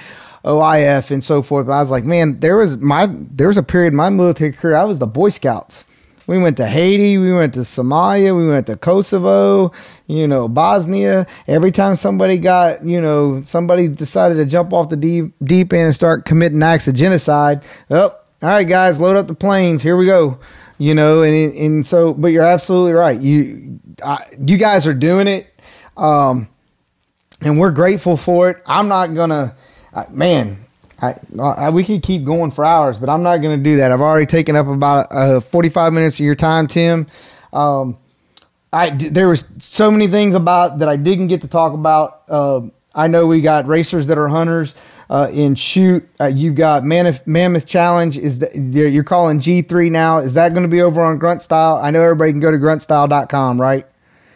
OIF 0.43 1.09
and 1.11 1.23
so 1.23 1.41
forth. 1.41 1.67
But 1.67 1.73
I 1.73 1.79
was 1.79 1.89
like, 1.91 2.03
man, 2.03 2.39
there 2.39 2.57
was 2.57 2.77
my 2.77 3.07
there 3.11 3.47
was 3.47 3.57
a 3.57 3.63
period 3.63 3.89
in 3.93 3.95
my 3.97 4.09
military 4.09 4.51
career 4.51 4.75
I 4.75 4.83
was 4.85 4.97
the 4.99 5.07
Boy 5.07 5.29
Scouts. 5.29 5.85
We 6.33 6.39
went 6.39 6.57
to 6.57 6.67
Haiti, 6.67 7.19
we 7.19 7.31
went 7.31 7.53
to 7.53 7.59
Somalia, 7.59 8.35
we 8.35 8.47
went 8.47 8.65
to 8.65 8.75
Kosovo, 8.75 9.71
you 10.07 10.27
know, 10.27 10.47
Bosnia. 10.47 11.27
Every 11.47 11.71
time 11.71 11.95
somebody 11.95 12.39
got, 12.39 12.83
you 12.83 12.99
know, 12.99 13.43
somebody 13.43 13.87
decided 13.87 14.37
to 14.37 14.45
jump 14.45 14.73
off 14.73 14.89
the 14.89 14.95
deep 14.95 15.31
deep 15.43 15.71
end 15.73 15.85
and 15.85 15.93
start 15.93 16.25
committing 16.25 16.63
acts 16.63 16.87
of 16.87 16.95
genocide. 16.95 17.61
Oh, 17.91 17.99
all 18.09 18.17
right, 18.41 18.63
guys, 18.63 18.99
load 18.99 19.15
up 19.15 19.27
the 19.27 19.35
planes. 19.35 19.83
Here 19.83 19.95
we 19.95 20.07
go. 20.07 20.39
You 20.79 20.95
know, 20.95 21.21
and 21.21 21.53
and 21.53 21.85
so, 21.85 22.15
but 22.15 22.29
you're 22.29 22.41
absolutely 22.41 22.93
right. 22.93 23.21
You 23.21 23.79
I, 24.03 24.25
you 24.43 24.57
guys 24.57 24.87
are 24.87 24.95
doing 24.95 25.27
it. 25.27 25.53
Um, 25.95 26.49
and 27.41 27.59
we're 27.59 27.69
grateful 27.69 28.17
for 28.17 28.49
it. 28.49 28.63
I'm 28.65 28.87
not 28.87 29.13
gonna, 29.13 29.55
man. 30.09 30.62
I, 31.03 31.19
I 31.41 31.69
we 31.69 31.83
could 31.83 32.01
keep 32.01 32.23
going 32.23 32.51
for 32.51 32.63
hours, 32.63 32.97
but 32.97 33.09
I'm 33.09 33.23
not 33.23 33.37
gonna 33.37 33.57
do 33.57 33.77
that. 33.77 33.91
I've 33.91 34.01
already 34.01 34.25
taken 34.25 34.55
up 34.55 34.67
about 34.67 35.07
uh, 35.11 35.39
45 35.41 35.93
minutes 35.93 36.17
of 36.19 36.25
your 36.25 36.35
time, 36.35 36.67
Tim. 36.67 37.07
Um, 37.51 37.97
I 38.71 38.89
there 38.89 39.27
was 39.27 39.45
so 39.59 39.91
many 39.91 40.07
things 40.07 40.33
about 40.33 40.79
that 40.79 40.89
I 40.89 40.95
didn't 40.95 41.27
get 41.27 41.41
to 41.41 41.47
talk 41.47 41.73
about. 41.73 42.23
Uh, 42.29 42.61
I 42.95 43.07
know 43.07 43.27
we 43.27 43.41
got 43.41 43.67
racers 43.67 44.07
that 44.07 44.17
are 44.17 44.27
hunters 44.27 44.75
uh, 45.09 45.29
in 45.31 45.55
shoot. 45.55 46.07
Uh, 46.19 46.25
you've 46.25 46.55
got 46.55 46.83
Mammoth, 46.83 47.25
Mammoth 47.27 47.65
Challenge. 47.65 48.17
Is 48.17 48.39
that 48.39 48.55
you're 48.55 49.03
calling 49.03 49.39
G3 49.39 49.91
now? 49.91 50.17
Is 50.19 50.33
that 50.35 50.49
going 50.49 50.63
to 50.63 50.69
be 50.69 50.81
over 50.81 51.01
on 51.01 51.17
Grunt 51.17 51.41
Style? 51.41 51.79
I 51.81 51.91
know 51.91 52.03
everybody 52.03 52.31
can 52.31 52.39
go 52.39 52.51
to 52.51 52.57
gruntstyle.com, 52.57 53.59
right? 53.59 53.85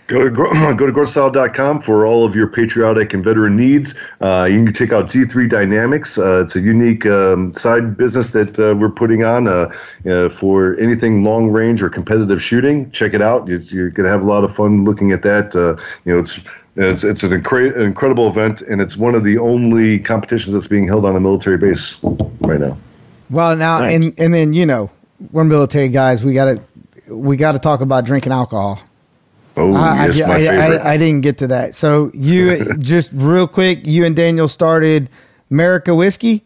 Go 0.08 0.24
to 0.24 0.30
gr- 0.30 0.47
go 0.76 0.86
to 0.88 0.93
gruntstyle.com 0.93 1.82
for 1.82 2.05
all 2.05 2.26
of 2.26 2.36
your 2.36 2.47
patriotic 2.47 3.14
and 3.14 3.24
veteran 3.24 3.55
needs. 3.55 3.93
Uh, 4.22 4.47
you 4.49 4.64
can 4.64 4.74
check 4.74 4.91
out 4.91 5.10
G3 5.10 5.49
Dynamics. 5.49 6.18
Uh, 6.18 6.41
it's 6.43 6.55
a 6.55 6.62
unique 6.62 7.05
um, 7.05 7.53
side 7.53 7.97
business 7.97 8.32
that 8.32 8.58
uh, 8.58 8.76
we're 8.76 8.89
putting 8.89 9.24
on 9.24 9.47
uh, 9.47 9.72
uh, 10.10 10.30
for 10.39 10.80
anything 10.80 11.24
long 11.24 11.49
range 11.49 11.82
or 11.82 11.89
competitive 11.89 12.41
shooting. 12.41 12.89
Check 12.91 13.14
it 13.14 13.22
out. 13.22 13.47
You, 13.47 13.58
you're 13.60 13.89
going 13.89 14.05
to 14.05 14.12
have 14.12 14.22
a 14.22 14.26
lot 14.26 14.43
of 14.43 14.55
fun 14.55 14.86
looking 14.86 15.12
at 15.12 15.24
that. 15.24 15.55
Uh, 15.55 15.82
you 16.05 16.14
know, 16.14 16.20
it's 16.20 16.39
it's, 16.78 17.03
it's 17.03 17.24
an 17.24 17.32
incre- 17.32 17.76
incredible 17.76 18.30
event, 18.30 18.62
and 18.62 18.80
it's 18.80 18.95
one 18.95 19.16
of 19.16 19.24
the 19.24 19.39
only 19.39 19.99
competitions 19.99 20.53
that's 20.53 20.68
being 20.68 20.88
held 20.88 21.05
on 21.05 21.16
a 21.16 21.20
military 21.20 21.58
base 21.58 21.97
right 22.41 22.60
now. 22.60 22.78
Well, 23.30 23.55
now 23.55 23.80
Nice. 23.80 23.95
and 23.95 24.14
and 24.20 24.34
then 24.34 24.53
you 24.53 24.66
know 24.66 24.89
we're 25.32 25.43
military 25.43 25.89
guys. 25.89 26.24
We 26.24 26.34
got 26.34 26.45
to 26.45 27.14
we 27.14 27.36
got 27.36 27.53
to 27.53 27.60
talk 27.60 27.82
about 27.82 28.05
drinking 28.05 28.32
alcohol. 28.32 28.80
Oh, 29.58 29.74
I, 29.74 30.05
yes, 30.05 30.22
I, 30.22 30.28
my 30.28 30.36
I, 30.36 30.39
favorite. 30.39 30.82
I, 30.82 30.93
I 30.93 30.97
didn't 30.97 31.22
get 31.22 31.38
to 31.39 31.47
that. 31.47 31.76
So 31.76 32.12
you 32.14 32.74
just 32.80 33.12
real 33.14 33.47
quick, 33.47 33.86
you 33.86 34.05
and 34.05 34.16
Daniel 34.16 34.47
started 34.47 35.10
America 35.51 35.93
Whiskey, 35.95 36.43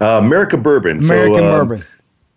uh, 0.00 0.18
America 0.18 0.56
Bourbon. 0.56 0.98
American 0.98 1.38
so, 1.38 1.44
um, 1.44 1.68
Bourbon. 1.68 1.86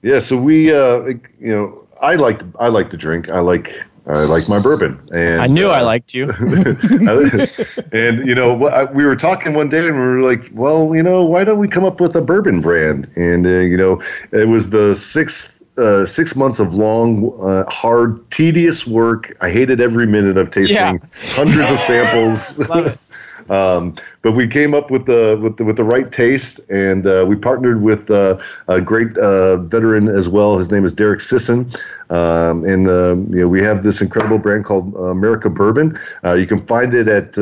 Yeah, 0.01 0.19
so 0.19 0.37
we, 0.37 0.71
uh, 0.71 1.05
you 1.39 1.55
know, 1.55 1.87
I 2.01 2.15
like 2.15 2.41
I 2.59 2.67
like 2.67 2.89
to 2.91 2.97
drink. 2.97 3.29
I 3.29 3.39
like 3.39 3.73
I 4.07 4.19
like 4.25 4.47
my 4.47 4.59
bourbon, 4.59 4.99
and 5.11 5.41
I 5.41 5.47
knew 5.47 5.67
uh, 5.67 5.73
I 5.73 5.81
liked 5.81 6.13
you. 6.13 6.29
and 7.91 8.27
you 8.27 8.35
know, 8.35 8.53
we 8.93 9.03
were 9.03 9.15
talking 9.15 9.55
one 9.55 9.69
day, 9.69 9.87
and 9.87 9.95
we 9.95 10.01
were 10.01 10.19
like, 10.19 10.47
"Well, 10.53 10.95
you 10.95 11.01
know, 11.01 11.23
why 11.23 11.43
don't 11.43 11.57
we 11.57 11.67
come 11.67 11.83
up 11.83 11.99
with 11.99 12.15
a 12.15 12.21
bourbon 12.21 12.61
brand?" 12.61 13.09
And 13.15 13.47
uh, 13.47 13.49
you 13.49 13.77
know, 13.77 14.01
it 14.31 14.47
was 14.47 14.69
the 14.69 14.95
sixth. 14.95 15.54
Uh, 15.77 16.05
six 16.05 16.37
months 16.37 16.59
of 16.59 16.73
long, 16.73 17.37
uh, 17.41 17.69
hard, 17.69 18.19
tedious 18.31 18.87
work. 18.87 19.35
I 19.41 19.49
hated 19.49 19.81
every 19.81 20.07
minute 20.07 20.37
of 20.37 20.49
tasting 20.51 20.77
Yeah. 20.77 20.97
hundreds 21.35 21.69
of 21.69 21.79
samples. 21.79 22.97
Um, 23.49 23.93
but 24.23 24.31
we 24.31 24.47
came 24.47 24.73
up 24.73 24.89
with 24.89 25.05
the 25.05 25.39
with 25.41 25.57
the 25.57 25.65
with 25.65 25.75
the 25.77 25.83
right 25.83 26.11
taste, 26.11 26.59
and 26.69 27.05
uh, 27.05 27.25
we 27.27 27.35
partnered 27.35 27.81
with 27.81 28.09
uh, 28.09 28.37
a 28.67 28.81
great 28.81 29.15
uh, 29.17 29.57
veteran 29.57 30.07
as 30.07 30.27
well. 30.27 30.57
His 30.57 30.71
name 30.71 30.83
is 30.83 30.95
Derek 30.95 31.21
Sisson, 31.21 31.71
um, 32.09 32.63
and 32.63 32.87
uh, 32.87 33.15
you 33.29 33.41
know 33.41 33.47
we 33.47 33.61
have 33.61 33.83
this 33.83 34.01
incredible 34.01 34.39
brand 34.39 34.65
called 34.65 34.95
uh, 34.95 35.13
Merica 35.13 35.49
Bourbon. 35.49 35.99
Uh, 36.23 36.33
you 36.33 36.47
can 36.47 36.65
find 36.65 36.93
it 36.93 37.07
at. 37.07 37.37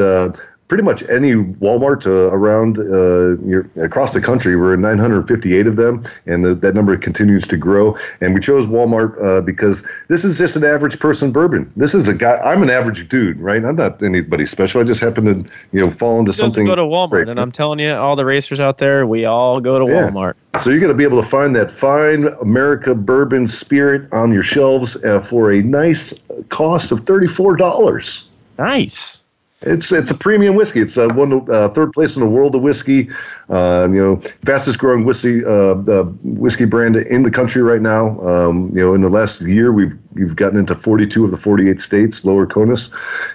Pretty 0.70 0.84
much 0.84 1.04
any 1.10 1.34
Walmart 1.34 2.06
uh, 2.08 2.34
around 2.34 2.80
uh, 2.80 3.38
your, 3.46 3.70
across 3.76 4.14
the 4.14 4.22
country. 4.22 4.56
We're 4.56 4.74
in 4.74 4.82
958 4.82 5.68
of 5.68 5.76
them, 5.76 6.04
and 6.26 6.44
the, 6.44 6.56
that 6.56 6.74
number 6.74 6.98
continues 6.98 7.46
to 7.48 7.58
grow. 7.58 7.96
And 8.22 8.34
we 8.34 8.40
chose 8.40 8.66
Walmart 8.66 9.22
uh, 9.24 9.42
because 9.42 9.86
this 10.08 10.24
is 10.24 10.38
just 10.38 10.56
an 10.56 10.64
average 10.64 11.00
person 11.00 11.32
bourbon. 11.32 11.72
This 11.76 11.94
is 11.94 12.08
a 12.08 12.14
guy. 12.14 12.38
I'm 12.38 12.64
an 12.64 12.70
average 12.70 13.08
dude, 13.10 13.40
right? 13.40 13.64
I'm 13.64 13.76
not 13.76 14.02
anybody 14.02 14.46
special. 14.46 14.82
I 14.82 14.86
just 14.86 15.02
happen 15.02 15.26
to, 15.26 15.52
you 15.74 15.80
know, 15.80 15.92
fall 15.92 16.20
into 16.20 16.34
something. 16.34 16.66
go 16.66 16.76
to 16.76 16.82
Walmart, 16.84 17.10
great. 17.10 17.30
and 17.30 17.40
I'm 17.40 17.52
telling 17.52 17.80
you, 17.80 17.92
all 17.94 18.16
the 18.16 18.26
racers 18.26 18.60
out 18.60 18.78
there, 18.78 19.06
we 19.06 19.26
all 19.26 19.60
go 19.60 19.80
to 19.86 19.92
Yeah. 19.94 20.10
Walmart. 20.10 20.34
So 20.62 20.70
you're 20.70 20.80
going 20.80 20.92
to 20.92 20.98
be 20.98 21.04
able 21.04 21.22
to 21.22 21.28
find 21.28 21.56
that 21.56 21.72
fine 21.72 22.28
Merica 22.44 22.96
bourbon 22.96 23.48
spirit 23.48 24.08
on 24.14 24.32
your 24.32 24.44
shelves 24.44 24.96
uh, 25.04 25.22
for 25.22 25.52
a 25.52 25.62
nice 25.62 26.14
cost 26.50 26.92
of 26.92 27.02
thirty-four 27.02 27.58
dollars. 27.58 28.26
Nice. 28.58 29.23
It's 29.66 29.92
it's 29.92 30.12
a 30.12 30.16
premium 30.16 30.56
whiskey. 30.56 30.82
It's 30.82 30.98
uh, 30.98 31.08
one 31.10 31.50
uh, 31.50 31.70
third 31.70 31.94
place 31.94 32.16
in 32.16 32.22
the 32.22 32.30
world 32.30 32.56
of 32.56 32.62
whiskey. 32.62 33.10
Uh, 33.50 33.88
you 33.90 33.98
know, 33.98 34.22
fastest 34.46 34.78
growing 34.78 35.06
whiskey 35.06 35.44
uh, 35.46 35.76
uh, 35.76 36.04
whiskey 36.24 36.66
brand 36.66 36.96
in 36.96 37.24
the 37.24 37.32
country 37.32 37.62
right 37.62 37.82
now. 37.82 38.20
Um, 38.22 38.72
you 38.76 38.82
know, 38.82 38.94
in 38.94 39.02
the 39.02 39.10
last 39.10 39.42
year, 39.42 39.72
we've 39.72 39.94
we've 40.14 40.36
gotten 40.36 40.60
into 40.60 40.76
42 40.76 41.26
of 41.26 41.32
the 41.32 41.38
48 41.38 41.80
states, 41.80 42.26
lower 42.26 42.46
CONUS, 42.46 42.90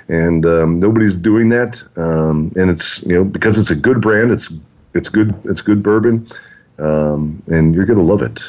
and 0.08 0.44
um, 0.44 0.78
nobody's 0.78 1.14
doing 1.14 1.48
that. 1.48 1.82
Um, 1.96 2.52
and 2.56 2.70
it's 2.70 3.02
you 3.04 3.14
know 3.14 3.24
because 3.24 3.58
it's 3.58 3.70
a 3.70 3.76
good 3.76 4.00
brand. 4.00 4.30
It's 4.30 4.50
it's 4.94 5.08
good 5.08 5.34
it's 5.44 5.62
good 5.62 5.82
bourbon, 5.82 6.28
um, 6.78 7.42
and 7.46 7.74
you're 7.74 7.86
gonna 7.86 8.02
love 8.02 8.22
it. 8.22 8.40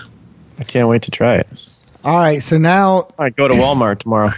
I 0.59 0.65
can't 0.65 0.89
wait 0.89 1.01
to 1.03 1.11
try 1.11 1.35
it. 1.35 1.47
All 2.01 2.17
right, 2.17 2.41
so 2.41 2.57
now 2.57 3.09
I 3.19 3.29
go 3.29 3.49
to 3.49 3.53
Walmart 3.55 3.99
tomorrow. 3.99 4.31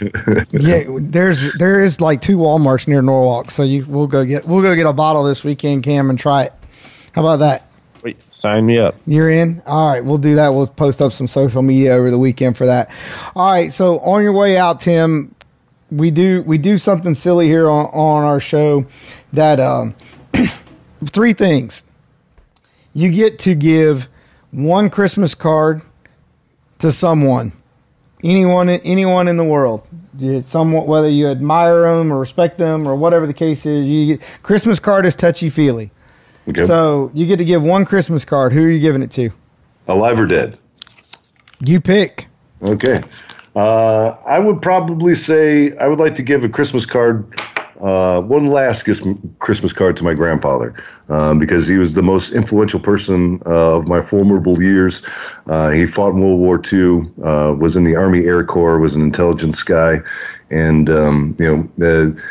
yeah, 0.51 0.83
there's 0.99 1.53
there 1.53 1.83
is 1.83 2.01
like 2.01 2.19
two 2.19 2.37
WalMarts 2.37 2.87
near 2.87 3.03
Norwalk, 3.03 3.51
so 3.51 3.61
you 3.61 3.85
we'll 3.85 4.07
go 4.07 4.25
get 4.25 4.47
we'll 4.47 4.63
go 4.63 4.75
get 4.75 4.87
a 4.87 4.93
bottle 4.93 5.23
this 5.23 5.43
weekend, 5.43 5.83
Cam, 5.83 6.09
and 6.09 6.17
try 6.17 6.45
it. 6.45 6.53
How 7.13 7.21
about 7.21 7.37
that? 7.37 7.67
Wait, 8.01 8.17
sign 8.31 8.65
me 8.65 8.79
up. 8.79 8.95
You're 9.05 9.29
in. 9.29 9.61
All 9.67 9.91
right, 9.91 10.03
we'll 10.03 10.17
do 10.17 10.33
that. 10.35 10.49
We'll 10.49 10.65
post 10.65 11.03
up 11.03 11.11
some 11.11 11.27
social 11.27 11.61
media 11.61 11.93
over 11.93 12.09
the 12.09 12.17
weekend 12.17 12.57
for 12.57 12.65
that. 12.65 12.89
All 13.35 13.51
right, 13.51 13.71
so 13.71 13.99
on 13.99 14.23
your 14.23 14.33
way 14.33 14.57
out, 14.57 14.81
Tim, 14.81 15.35
we 15.91 16.09
do 16.09 16.41
we 16.41 16.57
do 16.57 16.79
something 16.79 17.13
silly 17.13 17.47
here 17.47 17.69
on 17.69 17.85
on 17.87 18.23
our 18.23 18.39
show 18.39 18.87
that 19.33 19.59
um, 19.59 19.93
three 21.05 21.33
things. 21.33 21.83
You 22.95 23.11
get 23.11 23.37
to 23.39 23.53
give 23.53 24.07
one 24.49 24.89
Christmas 24.89 25.35
card 25.35 25.83
to 26.81 26.91
someone, 26.91 27.53
anyone 28.23 28.69
anyone 28.69 29.27
in 29.27 29.37
the 29.37 29.43
world. 29.43 29.87
Someone 30.45 30.85
whether 30.85 31.09
you 31.09 31.29
admire 31.29 31.83
them 31.83 32.11
or 32.11 32.19
respect 32.19 32.57
them 32.57 32.87
or 32.87 32.95
whatever 32.95 33.25
the 33.25 33.33
case 33.33 33.65
is, 33.65 33.87
you 33.87 34.17
get, 34.17 34.27
Christmas 34.43 34.79
card 34.79 35.05
is 35.05 35.15
touchy 35.15 35.49
feely. 35.49 35.89
Okay. 36.47 36.65
So 36.65 37.11
you 37.13 37.25
get 37.25 37.37
to 37.37 37.45
give 37.45 37.63
one 37.63 37.85
Christmas 37.85 38.25
card. 38.25 38.51
Who 38.51 38.63
are 38.65 38.69
you 38.69 38.79
giving 38.79 39.01
it 39.01 39.11
to? 39.11 39.31
Alive 39.87 40.19
or 40.19 40.27
dead? 40.27 40.57
You 41.63 41.79
pick. 41.79 42.27
Okay. 42.61 43.01
Uh, 43.55 44.15
I 44.25 44.39
would 44.39 44.61
probably 44.61 45.15
say 45.15 45.75
I 45.77 45.87
would 45.87 45.99
like 45.99 46.15
to 46.15 46.23
give 46.23 46.43
a 46.43 46.49
Christmas 46.49 46.85
card, 46.85 47.39
uh, 47.81 48.21
one 48.21 48.47
last 48.47 48.83
Christmas 49.39 49.73
card 49.73 49.97
to 49.97 50.03
my 50.03 50.13
grandfather, 50.13 50.73
um, 51.09 51.39
because 51.39 51.67
he 51.67 51.77
was 51.77 51.93
the 51.93 52.03
most 52.03 52.31
influential 52.31 52.79
person 52.79 53.41
uh, 53.45 53.77
of 53.77 53.87
my 53.87 54.01
formidable 54.01 54.61
years. 54.61 55.01
Uh, 55.47 55.71
he 55.71 55.87
fought 55.87 56.13
in 56.13 56.21
World 56.21 56.39
War 56.39 56.61
II, 56.71 57.09
uh, 57.23 57.53
was 57.53 57.75
in 57.75 57.83
the 57.83 57.95
Army 57.95 58.25
Air 58.25 58.43
Corps, 58.43 58.79
was 58.79 58.93
an 58.93 59.01
intelligence 59.01 59.63
guy, 59.63 59.99
and 60.51 60.89
um, 60.89 61.35
you 61.39 61.45
know 61.45 61.69
the 61.77 62.21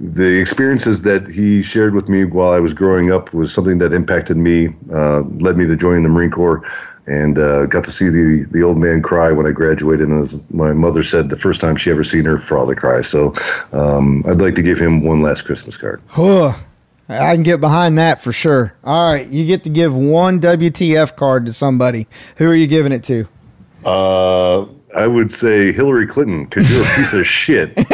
the 0.00 0.40
experiences 0.40 1.02
that 1.02 1.26
he 1.26 1.62
shared 1.62 1.94
with 1.94 2.08
me 2.08 2.24
while 2.24 2.50
I 2.50 2.60
was 2.60 2.72
growing 2.72 3.10
up 3.10 3.34
was 3.34 3.52
something 3.52 3.78
that 3.78 3.92
impacted 3.92 4.36
me, 4.36 4.68
uh, 4.92 5.22
led 5.40 5.56
me 5.56 5.66
to 5.66 5.74
joining 5.74 6.04
the 6.04 6.08
Marine 6.08 6.30
Corps, 6.30 6.62
and 7.08 7.38
uh, 7.38 7.66
got 7.66 7.84
to 7.84 7.92
see 7.92 8.08
the, 8.08 8.46
the 8.50 8.62
old 8.62 8.76
man 8.76 9.02
cry 9.02 9.32
when 9.32 9.46
I 9.46 9.50
graduated. 9.50 10.08
And 10.08 10.22
as 10.22 10.38
my 10.50 10.72
mother 10.72 11.02
said, 11.02 11.30
the 11.30 11.38
first 11.38 11.60
time 11.60 11.76
she 11.76 11.90
ever 11.90 12.04
seen 12.04 12.24
her 12.26 12.38
father 12.38 12.74
cry. 12.74 13.02
So 13.02 13.34
um, 13.72 14.22
I'd 14.28 14.40
like 14.40 14.54
to 14.56 14.62
give 14.62 14.78
him 14.78 15.02
one 15.02 15.22
last 15.22 15.44
Christmas 15.44 15.76
card. 15.76 16.02
Huh. 16.08 16.54
I 17.10 17.34
can 17.34 17.42
get 17.42 17.58
behind 17.58 17.96
that 17.96 18.20
for 18.20 18.32
sure. 18.32 18.74
All 18.84 19.10
right, 19.10 19.26
you 19.26 19.46
get 19.46 19.64
to 19.64 19.70
give 19.70 19.94
one 19.94 20.40
WTF 20.40 21.16
card 21.16 21.46
to 21.46 21.54
somebody. 21.54 22.06
Who 22.36 22.46
are 22.50 22.54
you 22.54 22.66
giving 22.66 22.92
it 22.92 23.02
to? 23.04 23.26
Uh, 23.82 24.66
I 24.96 25.06
would 25.06 25.30
say 25.30 25.70
Hillary 25.72 26.06
Clinton 26.06 26.44
because 26.44 26.72
you're 26.72 26.84
a 26.84 26.94
piece 26.96 27.12
of 27.12 27.26
shit. 27.26 27.74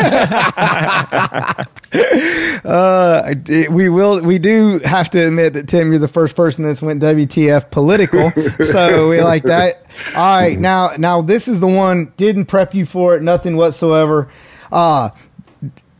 Did- 3.45 3.71
we 3.71 3.89
will. 3.89 4.23
We 4.23 4.39
do 4.39 4.79
have 4.81 5.11
to 5.11 5.27
admit 5.27 5.55
that 5.55 5.69
Tim, 5.69 5.91
you're 5.91 5.99
the 5.99 6.09
first 6.09 6.37
person 6.37 6.65
that's 6.65 6.83
went 6.83 7.03
WTF 7.03 7.71
political, 7.71 8.33
so 8.65 9.09
we 9.09 9.23
like 9.23 9.45
that. 9.45 9.85
All 10.15 10.41
right, 10.41 10.59
now 10.59 10.91
now 10.99 11.23
this 11.23 11.49
is 11.49 11.61
the 11.61 11.67
one. 11.69 12.13
Didn't 12.17 12.47
prep 12.47 12.75
you 12.75 12.87
for 12.87 13.17
it, 13.17 13.23
nothing 13.23 13.57
whatsoever. 13.57 14.29
Uh 14.73 15.11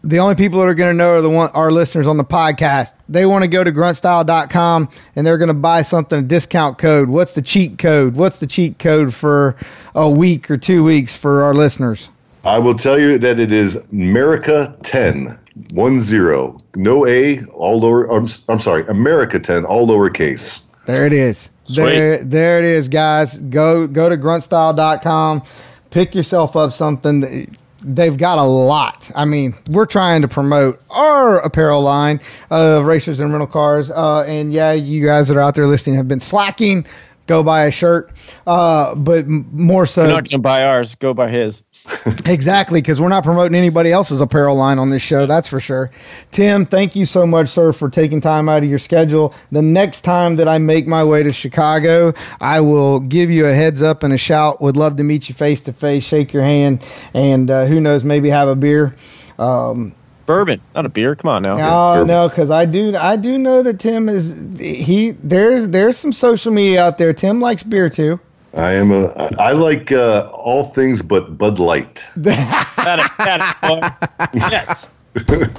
the 0.05 0.19
only 0.19 0.35
people 0.35 0.61
that 0.61 0.67
are 0.67 0.75
going 0.75 0.93
to 0.93 0.97
know 0.97 1.15
are 1.15 1.23
the 1.23 1.31
one 1.31 1.51
our 1.55 1.73
listeners 1.73 2.07
on 2.07 2.19
the 2.19 2.25
podcast. 2.25 2.93
They 3.09 3.25
want 3.25 3.43
to 3.43 3.49
go 3.49 3.65
to 3.65 3.73
gruntstyle.com 3.73 4.89
and 5.17 5.27
they're 5.27 5.39
going 5.39 5.49
to 5.49 5.55
buy 5.55 5.83
something 5.83 6.19
a 6.19 6.23
discount 6.23 6.79
code. 6.79 7.09
What's 7.09 7.33
the 7.33 7.43
cheat 7.43 7.79
code? 7.79 8.15
What's 8.15 8.39
the 8.39 8.47
cheat 8.47 8.79
code 8.79 9.15
for 9.15 9.57
a 9.95 10.09
week 10.09 10.51
or 10.51 10.59
2 10.59 10.85
weeks 10.85 11.17
for 11.17 11.43
our 11.43 11.55
listeners? 11.55 12.11
I 12.45 12.59
will 12.59 12.75
tell 12.75 13.01
you 13.01 13.19
that 13.19 13.41
it 13.41 13.53
is 13.53 13.79
Merica 13.91 14.77
10, 14.83 15.39
one 15.71 15.99
zero, 15.99 16.61
no 16.77 17.07
A, 17.07 17.43
all 17.47 17.81
lower. 17.81 18.05
I'm, 18.05 18.29
I'm 18.51 18.61
sorry, 18.61 18.85
Merica 18.93 19.41
10, 19.41 19.65
all 19.65 19.87
lowercase. 19.89 20.61
There 20.85 21.07
it 21.07 21.15
is. 21.15 21.51
Sweet. 21.65 21.85
There, 21.85 22.25
there 22.25 22.59
it 22.59 22.67
is, 22.67 22.89
guys. 22.89 23.41
Go 23.41 23.87
go 23.87 24.11
to 24.11 24.19
gruntstyle.com. 24.19 25.43
Pick 25.91 26.15
yourself 26.15 26.57
up 26.57 26.75
something. 26.75 27.57
They've 27.85 28.17
got 28.17 28.39
a 28.39 28.43
lot. 28.43 29.11
I 29.15 29.25
mean, 29.25 29.55
we're 29.69 29.87
trying 29.87 30.23
to 30.23 30.29
promote 30.29 30.81
our 30.91 31.41
apparel 31.41 31.83
line 31.83 32.21
of 32.51 32.87
racers 32.87 33.21
and 33.21 33.31
rental 33.31 33.47
cars. 33.47 33.91
Uh, 33.91 34.23
and 34.23 34.53
yeah, 34.53 34.73
you 34.73 35.05
guys 35.05 35.29
that 35.29 35.37
are 35.37 35.41
out 35.41 35.55
there 35.55 35.67
listening 35.67 35.97
have 35.97 36.09
been 36.09 36.21
slacking. 36.21 36.87
Go 37.27 37.43
buy 37.43 37.65
a 37.65 37.71
shirt. 37.71 38.11
Uh, 38.47 38.95
but 38.95 39.27
more 39.27 39.87
so, 39.87 40.03
You're 40.03 40.13
not 40.13 40.27
to 40.27 40.39
buy 40.39 40.65
ours. 40.65 40.95
Go 40.95 41.15
buy 41.15 41.31
his. 41.31 41.63
Exactly, 42.27 42.81
because 42.81 43.01
we're 43.01 43.09
not 43.09 43.25
promoting 43.25 43.55
anybody 43.55 43.91
else's 43.93 44.21
apparel 44.21 44.57
line 44.57 44.79
on 44.79 44.91
this 44.91 45.03
show, 45.03 45.27
that's 45.27 45.49
for 45.49 45.61
sure. 45.61 45.91
Tim, 46.33 46.65
thank 46.67 46.97
you 46.97 47.05
so 47.07 47.27
much, 47.27 47.49
sir, 47.51 47.73
for 47.73 47.89
taking 47.91 48.21
time 48.21 48.49
out 48.49 48.63
of 48.63 48.69
your 48.69 48.79
schedule. 48.79 49.35
The 49.53 49.63
next 49.63 50.03
time 50.03 50.37
that 50.37 50.49
I 50.49 50.59
make 50.59 50.87
my 50.87 51.03
way 51.05 51.23
to 51.23 51.33
Chicago, 51.33 52.13
I 52.41 52.61
will 52.61 53.01
give 53.01 53.31
you 53.31 53.47
a 53.47 53.55
heads 53.55 53.83
up 53.83 54.03
and 54.03 54.13
a 54.13 54.19
shout. 54.19 54.61
Would 54.61 54.77
love 54.77 54.97
to 54.97 55.03
meet 55.03 55.29
you 55.29 55.35
face 55.35 55.61
to 55.63 55.73
face, 55.73 56.05
shake 56.05 56.33
your 56.33 56.43
hand, 56.43 56.83
and 57.15 57.51
uh, 57.51 57.67
who 57.67 57.81
knows, 57.81 58.05
maybe 58.05 58.29
have 58.31 58.49
a 58.49 58.57
beer. 58.57 58.95
Um, 59.39 59.95
Bourbon, 60.27 60.61
not 60.75 60.87
a 60.87 60.91
beer. 60.91 61.15
Come 61.15 61.29
on 61.31 61.43
now. 61.43 61.53
Oh 61.53 61.95
Bourbon. 61.97 62.09
no, 62.09 62.29
because 62.29 62.51
I 62.51 62.65
do 62.65 62.97
I 62.97 63.17
do 63.17 63.37
know 63.37 63.63
that 63.63 63.79
Tim 63.79 64.09
is 64.09 64.35
he 64.59 65.11
there's 65.23 65.69
there's 65.69 65.99
some 65.99 66.13
social 66.13 66.51
media 66.53 66.83
out 66.85 66.97
there. 66.97 67.13
Tim 67.13 67.41
likes 67.41 67.63
beer 67.63 67.91
too. 67.91 68.21
I 68.57 68.73
am 68.75 68.93
a. 68.93 69.07
I 69.39 69.53
like 69.53 69.91
uh, 69.93 70.31
all 70.33 70.71
things 70.71 71.03
but 71.03 71.37
Bud 71.37 71.59
Light. 71.59 72.05
That 72.17 72.99
is- 73.01 73.17
that 73.19 74.31
is- 74.35 74.41
yes. 74.41 75.01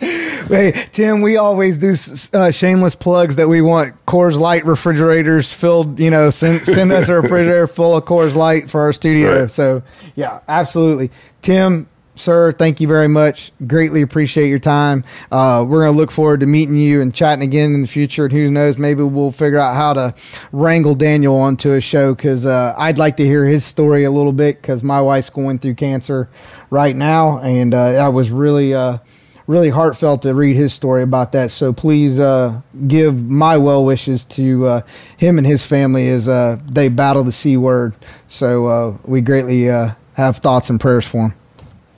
Hey, 0.00 0.72
Tim, 0.92 1.22
we 1.22 1.38
always 1.38 1.78
do 1.78 1.96
uh, 2.36 2.50
shameless 2.50 2.94
plugs 2.94 3.36
that 3.36 3.48
we 3.48 3.62
want 3.62 3.94
Coors 4.04 4.38
Light 4.38 4.66
refrigerators 4.66 5.50
filled. 5.50 5.98
You 5.98 6.10
know, 6.10 6.28
send 6.28 6.66
send 6.66 6.92
us 6.92 7.08
a 7.08 7.14
refrigerator 7.22 7.66
full 7.66 7.96
of 7.96 8.04
Coors 8.04 8.34
Light 8.34 8.68
for 8.68 8.82
our 8.82 8.92
studio. 8.92 9.42
Right. 9.42 9.50
So, 9.50 9.82
yeah, 10.14 10.40
absolutely. 10.46 11.10
Tim, 11.40 11.86
sir, 12.14 12.52
thank 12.52 12.80
you 12.80 12.88
very 12.88 13.08
much. 13.08 13.52
Greatly 13.66 14.02
appreciate 14.02 14.48
your 14.48 14.58
time. 14.58 15.04
Uh, 15.30 15.64
we're 15.66 15.80
gonna 15.80 15.96
look 15.96 16.10
forward 16.10 16.40
to 16.40 16.46
meeting 16.46 16.76
you 16.76 17.00
and 17.00 17.14
chatting 17.14 17.42
again 17.42 17.74
in 17.74 17.82
the 17.82 17.88
future. 17.88 18.24
And 18.24 18.32
who 18.32 18.50
knows, 18.50 18.78
maybe 18.78 19.02
we'll 19.02 19.32
figure 19.32 19.58
out 19.58 19.74
how 19.74 19.92
to 19.94 20.14
wrangle 20.52 20.94
Daniel 20.94 21.36
onto 21.36 21.72
a 21.72 21.80
show 21.80 22.14
because 22.14 22.46
uh, 22.46 22.74
I'd 22.78 22.98
like 22.98 23.16
to 23.18 23.24
hear 23.24 23.44
his 23.44 23.64
story 23.64 24.04
a 24.04 24.10
little 24.10 24.32
bit 24.32 24.60
because 24.60 24.82
my 24.82 25.00
wife's 25.00 25.30
going 25.30 25.58
through 25.58 25.74
cancer 25.74 26.28
right 26.70 26.96
now, 26.96 27.38
and 27.40 27.74
uh, 27.74 28.04
I 28.04 28.08
was 28.08 28.30
really. 28.30 28.74
Uh, 28.74 28.98
really 29.46 29.68
heartfelt 29.68 30.22
to 30.22 30.32
read 30.32 30.56
his 30.56 30.72
story 30.72 31.02
about 31.02 31.32
that. 31.32 31.50
So 31.50 31.70
please 31.70 32.18
uh, 32.18 32.62
give 32.88 33.28
my 33.28 33.58
well 33.58 33.84
wishes 33.84 34.24
to 34.24 34.64
uh, 34.64 34.80
him 35.18 35.36
and 35.36 35.46
his 35.46 35.62
family 35.62 36.08
as 36.08 36.24
they 36.64 36.88
battle 36.88 37.24
the 37.24 37.30
C 37.30 37.58
word. 37.58 37.94
So 38.26 38.98
we 39.04 39.20
greatly 39.20 39.64
have 39.64 40.38
thoughts 40.38 40.70
and 40.70 40.80
prayers 40.80 41.06
for 41.06 41.28
him. 41.28 41.34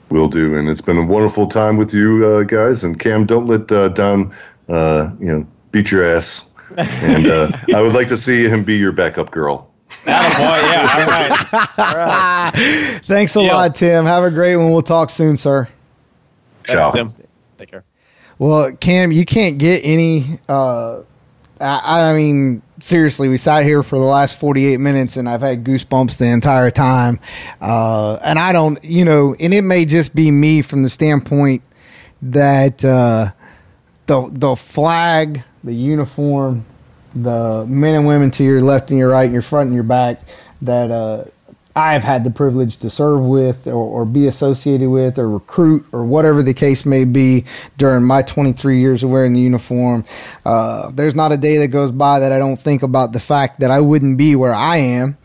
Will 0.09 0.27
do, 0.29 0.57
and 0.57 0.69
it's 0.69 0.79
been 0.81 0.97
a 0.97 1.05
wonderful 1.05 1.47
time 1.47 1.75
with 1.77 1.93
you 1.93 2.25
uh, 2.25 2.43
guys. 2.43 2.83
And 2.83 2.97
Cam, 2.97 3.25
don't 3.25 3.45
let 3.45 3.69
uh, 3.71 3.89
Don, 3.89 4.33
uh, 4.69 5.11
you 5.19 5.25
know, 5.27 5.47
beat 5.71 5.91
your 5.91 6.05
ass. 6.05 6.45
And 6.77 7.27
uh, 7.27 7.51
I 7.75 7.81
would 7.81 7.93
like 7.93 8.07
to 8.09 8.17
see 8.17 8.45
him 8.47 8.63
be 8.63 8.77
your 8.77 8.93
backup 8.93 9.31
girl. 9.31 9.69
Attaboy, 10.05 10.71
yeah. 10.71 10.89
All 10.97 11.07
right. 11.07 11.79
All 11.79 11.97
right. 11.97 12.51
Thanks 13.03 13.35
a 13.35 13.41
Yeah. 13.41 13.53
lot, 13.55 13.75
Tim. 13.75 14.05
Have 14.05 14.23
a 14.23 14.31
great 14.31 14.55
one. 14.55 14.71
We'll 14.71 14.81
talk 14.81 15.09
soon, 15.09 15.35
sir. 15.35 15.67
Ciao. 16.63 16.91
Thanks, 16.91 16.95
Tim. 16.95 17.13
Take 17.57 17.71
care. 17.71 17.83
Well, 18.39 18.71
Cam, 18.77 19.11
you 19.11 19.25
can't 19.25 19.57
get 19.57 19.81
any. 19.83 20.39
I, 21.59 22.11
I 22.11 22.15
mean, 22.15 22.61
seriously, 22.79 23.27
we 23.27 23.37
sat 23.37 23.63
here 23.63 23.83
for 23.83 23.97
the 23.97 24.05
last 24.05 24.39
48 24.39 24.77
minutes 24.79 25.17
and 25.17 25.27
I've 25.27 25.41
had 25.41 25.63
goosebumps 25.63 26.17
the 26.17 26.27
entire 26.27 26.71
time. 26.71 27.19
Uh, 27.61 28.15
and 28.23 28.37
I 28.39 28.53
don't, 28.53 28.83
you 28.83 29.05
know, 29.05 29.35
and 29.39 29.53
it 29.53 29.63
may 29.63 29.85
just 29.85 30.15
be 30.15 30.31
me 30.31 30.61
from 30.61 30.83
the 30.83 30.89
standpoint 30.89 31.61
that 32.21 32.83
uh, 32.83 33.31
the 34.07 34.29
the 34.31 34.55
flag, 34.55 35.43
the 35.63 35.73
uniform, 35.73 36.65
the 37.13 37.65
men 37.67 37.95
and 37.95 38.07
women 38.07 38.31
to 38.31 38.43
your 38.43 38.61
left 38.61 38.89
and 38.89 38.99
your 38.99 39.09
right, 39.09 39.25
and 39.25 39.33
your 39.33 39.41
front 39.41 39.67
and 39.67 39.75
your 39.75 39.83
back 39.83 40.21
that 40.61 40.91
uh, 40.91 41.25
I've 41.77 42.03
had 42.03 42.23
the 42.23 42.31
privilege 42.31 42.79
to 42.79 42.89
serve 42.89 43.23
with 43.23 43.67
or, 43.67 43.73
or 43.73 44.03
be 44.03 44.25
associated 44.25 44.89
with 44.89 45.19
or 45.19 45.29
recruit 45.29 45.85
or 45.91 46.03
whatever 46.03 46.41
the 46.41 46.55
case 46.55 46.87
may 46.87 47.03
be 47.03 47.45
during 47.77 48.03
my 48.03 48.23
23 48.23 48.79
years 48.79 49.03
of 49.03 49.11
wearing 49.11 49.33
the 49.33 49.41
uniform. 49.41 50.03
Uh, 50.43 50.89
there's 50.89 51.13
not 51.13 51.31
a 51.31 51.37
day 51.37 51.57
that 51.59 51.67
goes 51.67 51.91
by 51.91 52.19
that 52.21 52.31
I 52.31 52.39
don't 52.39 52.59
think 52.59 52.81
about 52.81 53.11
the 53.11 53.19
fact 53.19 53.59
that 53.59 53.69
I 53.69 53.79
wouldn't 53.79 54.17
be 54.17 54.35
where 54.35 54.55
I 54.55 54.77
am. 54.77 55.19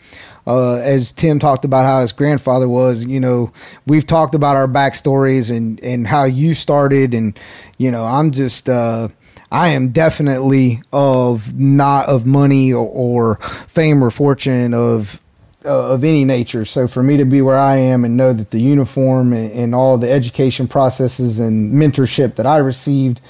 Uh, 0.47 0.75
as 0.75 1.13
Tim 1.13 1.39
talked 1.39 1.65
about 1.65 1.87
how 1.87 2.03
his 2.03 2.13
grandfather 2.13 2.69
was, 2.69 3.03
you 3.03 3.19
know, 3.19 3.51
we've 3.87 4.07
talked 4.07 4.35
about 4.35 4.57
our 4.57 4.69
backstories 4.69 5.51
and, 5.57 5.81
and 5.81 6.07
how 6.07 6.25
you 6.25 6.53
started. 6.53 7.15
And, 7.15 7.39
you 7.79 7.91
know, 7.91 8.05
I'm 8.05 8.31
just, 8.31 8.69
uh, 8.69 9.09
I 9.51 9.69
am 9.69 9.89
definitely 9.89 10.83
of 10.93 11.59
not 11.59 12.09
of 12.09 12.27
money 12.27 12.75
or, 12.75 12.87
or 12.87 13.37
fame 13.69 14.05
or 14.05 14.11
fortune 14.11 14.75
of 14.75 15.22
uh, 15.65 15.95
of 15.95 16.05
any 16.05 16.25
nature. 16.25 16.65
So 16.65 16.89
for 16.89 17.03
me 17.03 17.17
to 17.17 17.25
be 17.25 17.43
where 17.43 17.59
I 17.59 17.77
am 17.77 18.05
and 18.05 18.17
know 18.17 18.33
that 18.33 18.51
the 18.51 18.61
uniform 18.61 19.33
and, 19.33 19.53
and 19.53 19.75
all 19.75 19.99
the 19.99 20.11
education 20.11 20.69
processes 20.69 21.39
and 21.39 21.73
mentorship 21.73 22.37
that 22.37 22.47
I 22.47 22.59
received 22.59 23.21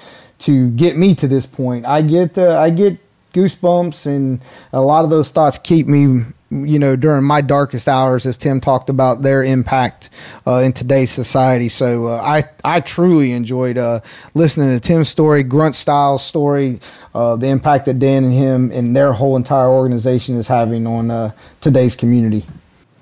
to 0.41 0.71
get 0.71 0.97
me 0.97 1.15
to 1.17 1.29
this 1.29 1.47
point, 1.47 1.87
I 1.87 2.03
get 2.03 2.37
uh, 2.37 2.59
I 2.59 2.71
get 2.71 2.99
goosebumps 3.33 4.07
and 4.07 4.41
a 4.73 4.81
lot 4.81 5.05
of 5.05 5.11
those 5.11 5.31
thoughts 5.31 5.59
keep 5.59 5.87
me 5.87 6.25
you 6.53 6.79
know 6.79 6.97
during 6.97 7.25
my 7.25 7.41
darkest 7.41 7.89
hours 7.89 8.27
as 8.27 8.37
tim 8.37 8.61
talked 8.61 8.91
about 8.91 9.23
their 9.23 9.43
impact 9.43 10.11
uh, 10.47 10.57
in 10.57 10.73
today's 10.73 11.11
society 11.11 11.69
so 11.69 12.07
uh, 12.07 12.21
i 12.23 12.45
i 12.63 12.79
truly 12.81 13.33
enjoyed 13.33 13.79
uh, 13.79 14.01
listening 14.35 14.69
to 14.69 14.79
tim's 14.79 15.09
story 15.09 15.43
grunt 15.43 15.75
style 15.75 16.19
story 16.19 16.79
uh, 17.15 17.37
the 17.37 17.47
impact 17.47 17.87
that 17.87 17.99
dan 17.99 18.25
and 18.25 18.33
him 18.35 18.71
and 18.71 18.95
their 18.95 19.13
whole 19.15 19.35
entire 19.37 19.69
organization 19.69 20.37
is 20.37 20.47
having 20.47 20.87
on 20.87 21.11
uh, 21.11 21.31
today's 21.61 21.97
community 21.97 22.45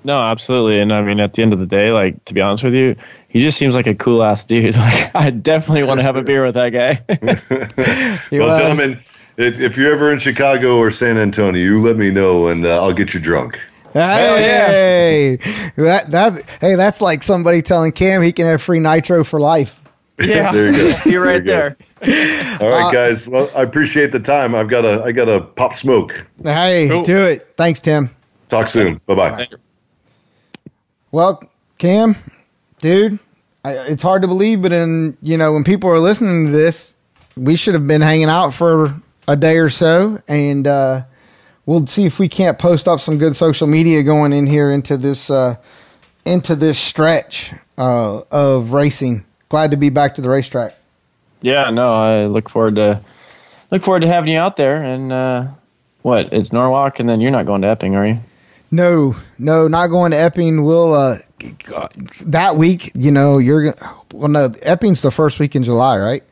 No, 0.03 0.19
absolutely. 0.19 0.81
And 0.81 0.91
I 0.91 1.03
mean, 1.03 1.19
at 1.19 1.33
the 1.33 1.43
end 1.43 1.53
of 1.53 1.59
the 1.59 1.67
day, 1.67 1.91
like 1.91 2.25
to 2.25 2.33
be 2.33 2.41
honest 2.41 2.63
with 2.63 2.73
you, 2.73 2.95
he 3.29 3.37
just 3.39 3.55
seems 3.59 3.75
like 3.75 3.85
a 3.85 3.93
cool 3.93 4.23
ass 4.23 4.43
dude. 4.45 4.75
Like 4.85 5.11
I 5.13 5.29
definitely 5.29 5.83
want 5.83 5.99
to 5.99 6.03
have 6.03 6.15
a 6.15 6.23
beer 6.23 6.43
with 6.43 6.55
that 6.55 6.71
guy. 6.73 7.05
Well, 8.31 8.47
Well, 8.47 8.57
gentlemen, 8.57 8.97
if, 9.37 9.59
if 9.59 9.77
you're 9.77 9.93
ever 9.93 10.11
in 10.13 10.19
Chicago 10.19 10.77
or 10.77 10.91
San 10.91 11.17
Antonio, 11.17 11.61
you 11.61 11.81
let 11.81 11.97
me 11.97 12.11
know 12.11 12.47
and 12.49 12.65
uh, 12.65 12.81
I'll 12.83 12.93
get 12.93 13.13
you 13.13 13.19
drunk. 13.19 13.59
Hey, 13.93 15.37
that 15.75 16.11
that 16.11 16.43
hey, 16.61 16.75
that's 16.75 17.01
like 17.01 17.23
somebody 17.23 17.61
telling 17.61 17.91
Cam 17.91 18.21
he 18.21 18.31
can 18.31 18.45
have 18.45 18.61
free 18.61 18.79
nitro 18.79 19.23
for 19.23 19.39
life. 19.39 19.79
yeah, 20.19 20.51
there 20.53 20.71
you 20.71 20.77
go. 20.93 20.97
You're 21.09 21.23
right 21.23 21.43
There 21.43 21.75
there. 22.01 22.57
All 22.61 22.69
right, 22.69 22.91
guys. 22.93 23.27
Well, 23.27 23.49
I 23.55 23.61
appreciate 23.63 24.11
the 24.11 24.19
time. 24.19 24.55
I've 24.55 24.69
got 24.69 24.85
a 24.85 25.03
I 25.03 25.11
got 25.11 25.27
a 25.27 25.41
pop 25.41 25.75
smoke. 25.75 26.13
Hey, 26.43 26.87
Cool. 26.89 27.03
do 27.03 27.23
it. 27.25 27.53
Thanks, 27.57 27.79
Tim. 27.81 28.09
Talk 28.49 28.67
soon. 28.69 28.97
Bye 29.07 29.15
bye. 29.15 29.47
Well, 31.11 31.43
Cam, 31.77 32.15
dude, 32.79 33.19
I, 33.65 33.73
it's 33.73 34.03
hard 34.03 34.21
to 34.21 34.27
believe, 34.27 34.61
but 34.61 34.71
in 34.71 35.17
you 35.21 35.37
know 35.37 35.51
when 35.51 35.63
people 35.63 35.89
are 35.89 35.99
listening 35.99 36.45
to 36.47 36.51
this, 36.51 36.95
we 37.35 37.55
should 37.55 37.73
have 37.73 37.87
been 37.87 38.01
hanging 38.01 38.29
out 38.29 38.53
for 38.53 38.93
a 39.31 39.37
day 39.37 39.57
or 39.57 39.69
so, 39.69 40.21
and 40.27 40.67
uh, 40.67 41.03
we'll 41.65 41.87
see 41.87 42.05
if 42.05 42.19
we 42.19 42.27
can't 42.27 42.59
post 42.59 42.87
up 42.87 42.99
some 42.99 43.17
good 43.17 43.35
social 43.35 43.65
media 43.65 44.03
going 44.03 44.33
in 44.33 44.45
here 44.45 44.71
into 44.71 44.97
this 44.97 45.29
uh, 45.29 45.55
into 46.25 46.53
this 46.55 46.77
stretch 46.77 47.53
uh, 47.77 48.21
of 48.29 48.73
racing. 48.73 49.23
Glad 49.47 49.71
to 49.71 49.77
be 49.77 49.89
back 49.89 50.15
to 50.15 50.21
the 50.21 50.29
racetrack. 50.29 50.75
Yeah, 51.41 51.69
no, 51.69 51.93
I 51.93 52.25
look 52.25 52.49
forward 52.49 52.75
to 52.75 53.01
look 53.71 53.83
forward 53.83 54.01
to 54.01 54.07
having 54.07 54.33
you 54.33 54.39
out 54.39 54.57
there. 54.57 54.83
And 54.83 55.13
uh, 55.13 55.47
what? 56.01 56.33
It's 56.33 56.51
Norwalk, 56.51 56.99
and 56.99 57.07
then 57.07 57.21
you're 57.21 57.31
not 57.31 57.45
going 57.45 57.61
to 57.61 57.69
Epping, 57.69 57.95
are 57.95 58.05
you? 58.05 58.17
No, 58.69 59.15
no, 59.39 59.69
not 59.69 59.87
going 59.87 60.11
to 60.11 60.17
Epping. 60.17 60.63
We'll 60.63 60.93
uh, 60.93 61.19
that 62.25 62.57
week. 62.57 62.91
You 62.95 63.11
know, 63.11 63.37
you're 63.37 63.71
gonna. 63.71 63.95
Well, 64.13 64.27
no, 64.27 64.49
Epping's 64.61 65.01
the 65.01 65.11
first 65.11 65.39
week 65.39 65.55
in 65.55 65.63
July, 65.63 65.97
right? 65.97 66.23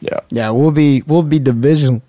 Yeah. 0.00 0.20
Yeah, 0.30 0.50
we'll 0.50 0.70
be 0.70 1.02
we'll 1.02 1.22
be 1.22 1.38
division. 1.38 2.02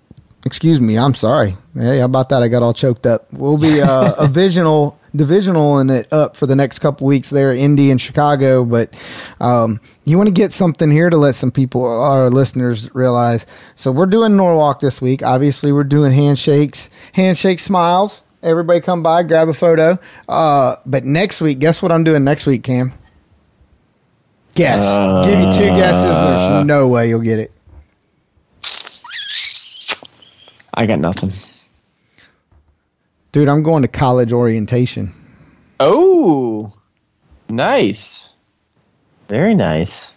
Excuse 0.44 0.80
me, 0.80 0.98
I'm 0.98 1.14
sorry. 1.14 1.56
Hey, 1.74 1.98
how 1.98 2.06
about 2.06 2.28
that? 2.30 2.42
I 2.42 2.48
got 2.48 2.62
all 2.62 2.74
choked 2.74 3.06
up. 3.06 3.32
We'll 3.32 3.58
be 3.58 3.80
uh, 3.80 4.14
a 4.18 4.26
visional 4.28 4.98
divisional 5.14 5.78
and 5.78 5.90
it 5.90 6.10
up 6.12 6.36
for 6.36 6.46
the 6.46 6.56
next 6.56 6.78
couple 6.78 7.06
weeks 7.06 7.30
there, 7.30 7.54
Indy 7.54 7.90
and 7.90 8.00
Chicago. 8.00 8.64
But 8.64 8.94
um, 9.40 9.80
you 10.04 10.16
want 10.16 10.28
to 10.28 10.32
get 10.32 10.52
something 10.52 10.90
here 10.90 11.10
to 11.10 11.16
let 11.16 11.34
some 11.34 11.50
people, 11.50 11.84
our 11.84 12.30
listeners, 12.30 12.92
realize. 12.94 13.46
So 13.74 13.92
we're 13.92 14.06
doing 14.06 14.36
Norwalk 14.36 14.80
this 14.80 15.00
week. 15.00 15.22
Obviously, 15.22 15.72
we're 15.72 15.84
doing 15.84 16.12
handshakes, 16.12 16.90
handshake 17.12 17.60
smiles. 17.60 18.22
Everybody 18.42 18.80
come 18.80 19.02
by, 19.02 19.22
grab 19.22 19.48
a 19.48 19.54
photo. 19.54 19.98
Uh, 20.28 20.74
but 20.84 21.04
next 21.04 21.40
week, 21.40 21.60
guess 21.60 21.80
what 21.80 21.92
I'm 21.92 22.02
doing 22.02 22.24
next 22.24 22.46
week, 22.46 22.64
Cam? 22.64 22.92
Guess. 24.54 24.84
Give 25.24 25.38
you 25.38 25.52
two 25.52 25.74
guesses. 25.76 26.02
There's 26.20 26.66
no 26.66 26.88
way 26.88 27.08
you'll 27.08 27.20
get 27.20 27.38
it. 27.38 27.52
I 30.74 30.86
got 30.86 31.00
nothing. 31.00 31.32
Dude, 33.32 33.48
I'm 33.48 33.62
going 33.62 33.82
to 33.82 33.88
college 33.88 34.32
orientation. 34.32 35.14
Oh, 35.80 36.72
nice. 37.48 38.32
Very 39.28 39.54
nice. 39.54 40.12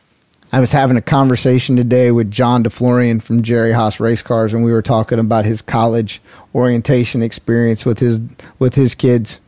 I 0.52 0.60
was 0.60 0.72
having 0.72 0.96
a 0.96 1.02
conversation 1.02 1.76
today 1.76 2.12
with 2.12 2.32
John 2.32 2.64
DeFlorian 2.64 3.22
from 3.22 3.42
Jerry 3.42 3.72
Haas 3.72 4.00
Race 4.00 4.22
Cars, 4.22 4.54
and 4.54 4.64
we 4.64 4.72
were 4.72 4.82
talking 4.82 5.20
about 5.20 5.44
his 5.46 5.62
college 5.62 6.22
orientation 6.54 7.22
experience 7.22 7.86
with 7.86 8.00
his 8.00 8.22
with 8.60 8.76
his 8.76 8.96
kids. 8.96 9.42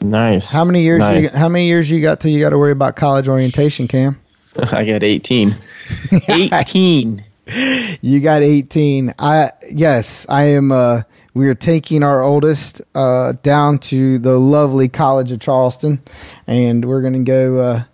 Nice. 0.00 0.52
How 0.52 0.64
many 0.64 0.82
years? 0.82 1.00
Nice. 1.00 1.32
You, 1.32 1.38
how 1.38 1.48
many 1.48 1.66
years 1.66 1.90
you 1.90 2.00
got 2.00 2.20
till 2.20 2.30
you 2.30 2.40
got 2.40 2.50
to 2.50 2.58
worry 2.58 2.72
about 2.72 2.96
college 2.96 3.28
orientation, 3.28 3.88
Cam? 3.88 4.20
I 4.56 4.84
got 4.84 5.02
18. 5.02 5.56
18. 6.28 7.24
You 8.00 8.20
got 8.20 8.42
18. 8.42 9.14
I 9.18 9.50
yes, 9.70 10.26
I 10.28 10.44
am. 10.44 10.72
Uh, 10.72 11.02
we 11.34 11.48
are 11.48 11.54
taking 11.54 12.02
our 12.02 12.22
oldest 12.22 12.82
uh, 12.94 13.32
down 13.42 13.78
to 13.78 14.18
the 14.18 14.38
lovely 14.38 14.88
College 14.88 15.32
of 15.32 15.40
Charleston, 15.40 16.02
and 16.46 16.84
we're 16.84 17.00
going 17.00 17.12
to 17.14 17.20
go 17.20 17.58
uh, 17.58 17.84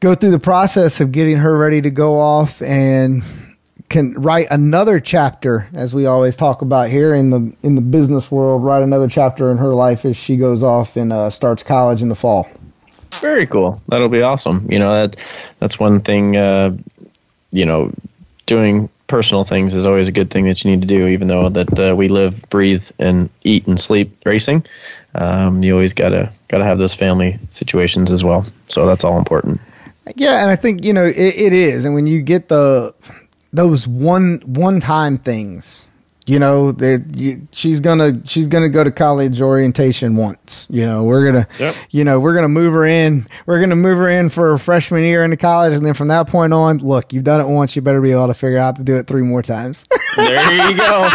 go 0.00 0.14
through 0.14 0.32
the 0.32 0.38
process 0.38 1.00
of 1.00 1.12
getting 1.12 1.36
her 1.36 1.56
ready 1.56 1.80
to 1.80 1.90
go 1.90 2.18
off 2.18 2.60
and 2.62 3.22
can 3.88 4.14
write 4.14 4.46
another 4.50 4.98
chapter, 4.98 5.68
as 5.74 5.94
we 5.94 6.06
always 6.06 6.34
talk 6.34 6.62
about 6.62 6.90
here 6.90 7.14
in 7.14 7.30
the 7.30 7.56
in 7.62 7.74
the 7.74 7.80
business 7.80 8.30
world. 8.30 8.64
Write 8.64 8.82
another 8.82 9.08
chapter 9.08 9.50
in 9.50 9.58
her 9.58 9.74
life 9.74 10.04
as 10.04 10.16
she 10.16 10.36
goes 10.36 10.62
off 10.62 10.96
and 10.96 11.12
uh, 11.12 11.30
starts 11.30 11.62
college 11.62 12.02
in 12.02 12.08
the 12.08 12.14
fall. 12.14 12.48
Very 13.20 13.46
cool. 13.46 13.80
That'll 13.88 14.08
be 14.08 14.22
awesome. 14.22 14.66
You 14.70 14.78
know 14.78 14.92
that 14.92 15.16
that's 15.60 15.78
one 15.78 16.00
thing. 16.00 16.36
Uh, 16.36 16.76
you 17.52 17.64
know, 17.64 17.92
doing 18.46 18.88
personal 19.06 19.44
things 19.44 19.74
is 19.74 19.86
always 19.86 20.08
a 20.08 20.12
good 20.12 20.30
thing 20.30 20.46
that 20.46 20.64
you 20.64 20.70
need 20.70 20.80
to 20.80 20.86
do. 20.86 21.06
Even 21.06 21.28
though 21.28 21.48
that 21.48 21.78
uh, 21.78 21.94
we 21.94 22.08
live, 22.08 22.42
breathe, 22.50 22.88
and 22.98 23.30
eat 23.42 23.66
and 23.66 23.78
sleep 23.78 24.16
racing, 24.24 24.64
um, 25.14 25.62
you 25.62 25.72
always 25.72 25.92
gotta 25.92 26.32
gotta 26.48 26.64
have 26.64 26.78
those 26.78 26.94
family 26.94 27.38
situations 27.50 28.10
as 28.10 28.24
well. 28.24 28.46
So 28.68 28.86
that's 28.86 29.04
all 29.04 29.18
important. 29.18 29.60
Yeah, 30.16 30.42
and 30.42 30.50
I 30.50 30.56
think 30.56 30.84
you 30.84 30.92
know 30.92 31.04
it, 31.04 31.16
it 31.16 31.52
is, 31.52 31.84
and 31.84 31.94
when 31.94 32.06
you 32.06 32.22
get 32.22 32.48
the 32.48 32.94
those 33.52 33.86
one 33.86 34.42
one 34.44 34.80
time 34.80 35.18
things, 35.18 35.88
you 36.26 36.38
know 36.38 36.72
that 36.72 37.04
you, 37.16 37.46
she's 37.52 37.80
gonna 37.80 38.20
she's 38.24 38.46
gonna 38.46 38.68
go 38.70 38.82
to 38.82 38.90
college 38.90 39.40
orientation 39.40 40.16
once. 40.16 40.66
You 40.70 40.86
know 40.86 41.04
we're 41.04 41.24
gonna 41.30 41.46
Yep. 41.58 41.76
you 41.90 42.04
know 42.04 42.18
we're 42.20 42.34
gonna 42.34 42.48
move 42.48 42.72
her 42.72 42.84
in. 42.84 43.28
We're 43.46 43.60
gonna 43.60 43.76
move 43.76 43.98
her 43.98 44.08
in 44.08 44.30
for 44.30 44.52
her 44.52 44.58
freshman 44.58 45.02
year 45.04 45.22
into 45.24 45.36
college, 45.36 45.74
and 45.74 45.84
then 45.84 45.94
from 45.94 46.08
that 46.08 46.26
point 46.28 46.52
on, 46.54 46.78
look, 46.78 47.12
you've 47.12 47.24
done 47.24 47.40
it 47.40 47.46
once, 47.46 47.76
you 47.76 47.82
better 47.82 48.00
be 48.00 48.12
able 48.12 48.28
to 48.28 48.34
figure 48.34 48.58
out 48.58 48.76
to 48.76 48.82
do 48.82 48.96
it 48.96 49.06
three 49.06 49.22
more 49.22 49.42
times. 49.42 49.84
There 50.16 50.70
you 50.70 50.76
go. 50.76 51.10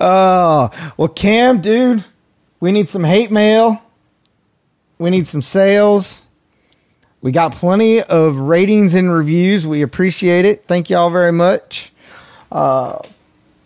oh 0.00 0.70
well, 0.96 1.08
Cam, 1.08 1.60
dude, 1.60 2.04
we 2.60 2.72
need 2.72 2.88
some 2.88 3.04
hate 3.04 3.30
mail. 3.30 3.80
We 4.98 5.10
need 5.10 5.26
some 5.26 5.42
sales. 5.42 6.22
We 7.20 7.32
got 7.32 7.54
plenty 7.54 8.00
of 8.02 8.36
ratings 8.36 8.94
and 8.94 9.12
reviews. 9.12 9.66
We 9.66 9.82
appreciate 9.82 10.44
it. 10.44 10.64
Thank 10.66 10.88
y'all 10.90 11.10
very 11.10 11.32
much. 11.32 11.92
Uh, 12.52 12.98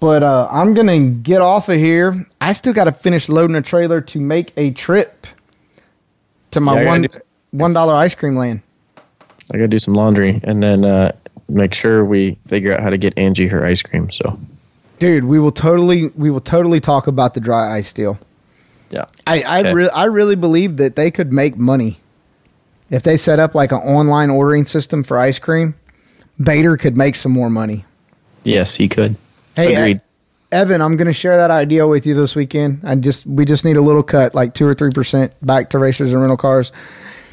but 0.00 0.22
uh, 0.22 0.48
I'm 0.50 0.74
gonna 0.74 0.98
get 1.10 1.42
off 1.42 1.68
of 1.68 1.76
here. 1.76 2.26
I 2.40 2.54
still 2.54 2.72
got 2.72 2.84
to 2.84 2.92
finish 2.92 3.28
loading 3.28 3.54
a 3.56 3.62
trailer 3.62 4.00
to 4.00 4.20
make 4.20 4.52
a 4.56 4.70
trip 4.72 5.26
to 6.52 6.60
my 6.60 6.80
Yeah, 6.80 6.88
one 6.88 7.06
one 7.52 7.72
dollar 7.72 7.94
ice 7.94 8.14
cream 8.14 8.36
land. 8.36 8.62
I 9.52 9.58
gotta 9.58 9.68
do 9.68 9.78
some 9.78 9.94
laundry 9.94 10.40
and 10.44 10.62
then 10.62 10.84
uh, 10.84 11.12
make 11.48 11.74
sure 11.74 12.04
we 12.04 12.38
figure 12.46 12.72
out 12.74 12.80
how 12.80 12.90
to 12.90 12.98
get 12.98 13.16
Angie 13.18 13.46
her 13.48 13.64
ice 13.64 13.82
cream. 13.82 14.10
So 14.10 14.38
Dude, 14.98 15.24
we 15.24 15.38
will 15.38 15.52
totally 15.52 16.08
we 16.16 16.30
will 16.30 16.40
totally 16.40 16.80
talk 16.80 17.06
about 17.06 17.34
the 17.34 17.40
dry 17.40 17.76
ice 17.76 17.92
deal. 17.92 18.18
yeah, 18.90 19.04
I 19.26 19.42
I, 19.42 19.60
Okay. 19.60 19.72
re- 19.74 19.88
I 19.90 20.04
really 20.04 20.36
believe 20.36 20.78
that 20.78 20.96
they 20.96 21.10
could 21.10 21.32
make 21.32 21.56
money 21.56 21.98
if 22.92 23.02
they 23.02 23.16
set 23.16 23.40
up 23.40 23.56
like 23.56 23.72
an 23.72 23.78
online 23.78 24.30
ordering 24.30 24.66
system 24.66 25.02
for 25.02 25.18
ice 25.18 25.40
cream. 25.40 25.74
Bader 26.40 26.76
could 26.76 26.96
make 26.96 27.16
some 27.16 27.32
more 27.32 27.50
money. 27.50 27.84
yes, 28.44 28.74
he 28.74 28.88
could. 28.88 29.16
Hey, 29.56 29.74
Agreed. 29.74 29.96
E- 29.96 30.00
Evan, 30.52 30.80
I'm 30.82 30.96
going 30.96 31.06
to 31.06 31.12
share 31.12 31.36
that 31.38 31.50
idea 31.50 31.86
with 31.86 32.06
you 32.06 32.14
this 32.14 32.36
weekend. 32.36 32.80
I 32.84 32.94
just 32.94 33.26
we 33.26 33.44
just 33.46 33.64
need 33.64 33.76
a 33.76 33.80
little 33.80 34.02
cut, 34.02 34.34
like 34.34 34.52
two 34.54 34.66
or 34.66 34.74
three 34.74 34.90
percent, 34.90 35.32
back 35.44 35.70
to 35.70 35.78
racers 35.78 36.12
and 36.12 36.20
rental 36.20 36.36
cars. 36.36 36.72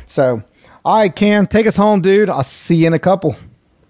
So, 0.07 0.41
all 0.85 0.97
right, 0.97 1.13
Cam, 1.13 1.45
take 1.47 1.67
us 1.67 1.75
home, 1.75 2.01
dude. 2.01 2.29
I'll 2.29 2.43
see 2.43 2.75
you 2.75 2.87
in 2.87 2.93
a 2.93 2.99
couple. 2.99 3.35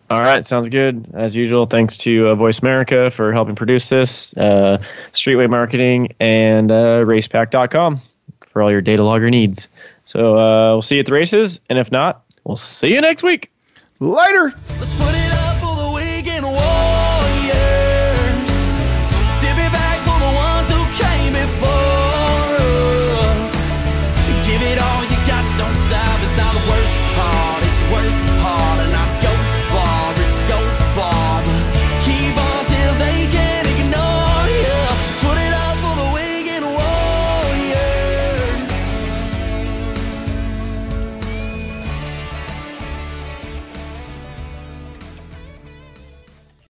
All 0.10 0.20
right, 0.22 0.44
sounds 0.44 0.70
good. 0.70 1.10
As 1.14 1.36
usual, 1.36 1.68
thanks 1.68 1.98
to 1.98 2.30
uh, 2.30 2.36
Voice 2.36 2.60
America 2.60 3.12
for 3.12 3.32
helping 3.32 3.56
produce 3.56 3.90
this, 3.90 4.36
uh, 4.36 4.82
Streetway 5.12 5.48
Marketing, 5.50 6.16
and 6.20 6.72
uh, 6.72 7.04
Racepak.com 7.06 8.02
for 8.48 8.64
all 8.64 8.72
your 8.72 8.82
data 8.82 9.04
logger 9.04 9.30
needs. 9.30 9.68
So 10.10 10.36
uh, 10.40 10.72
we'll 10.72 10.82
see 10.82 10.96
you 10.96 11.02
at 11.02 11.06
the 11.06 11.14
races, 11.14 11.60
and 11.70 11.78
if 11.78 11.92
not, 11.92 12.24
we'll 12.44 12.56
see 12.56 12.88
you 12.88 13.00
next 13.00 13.22
week. 13.22 13.52
Later. 14.00 14.52
Let's 14.80 14.98
put 14.98 15.19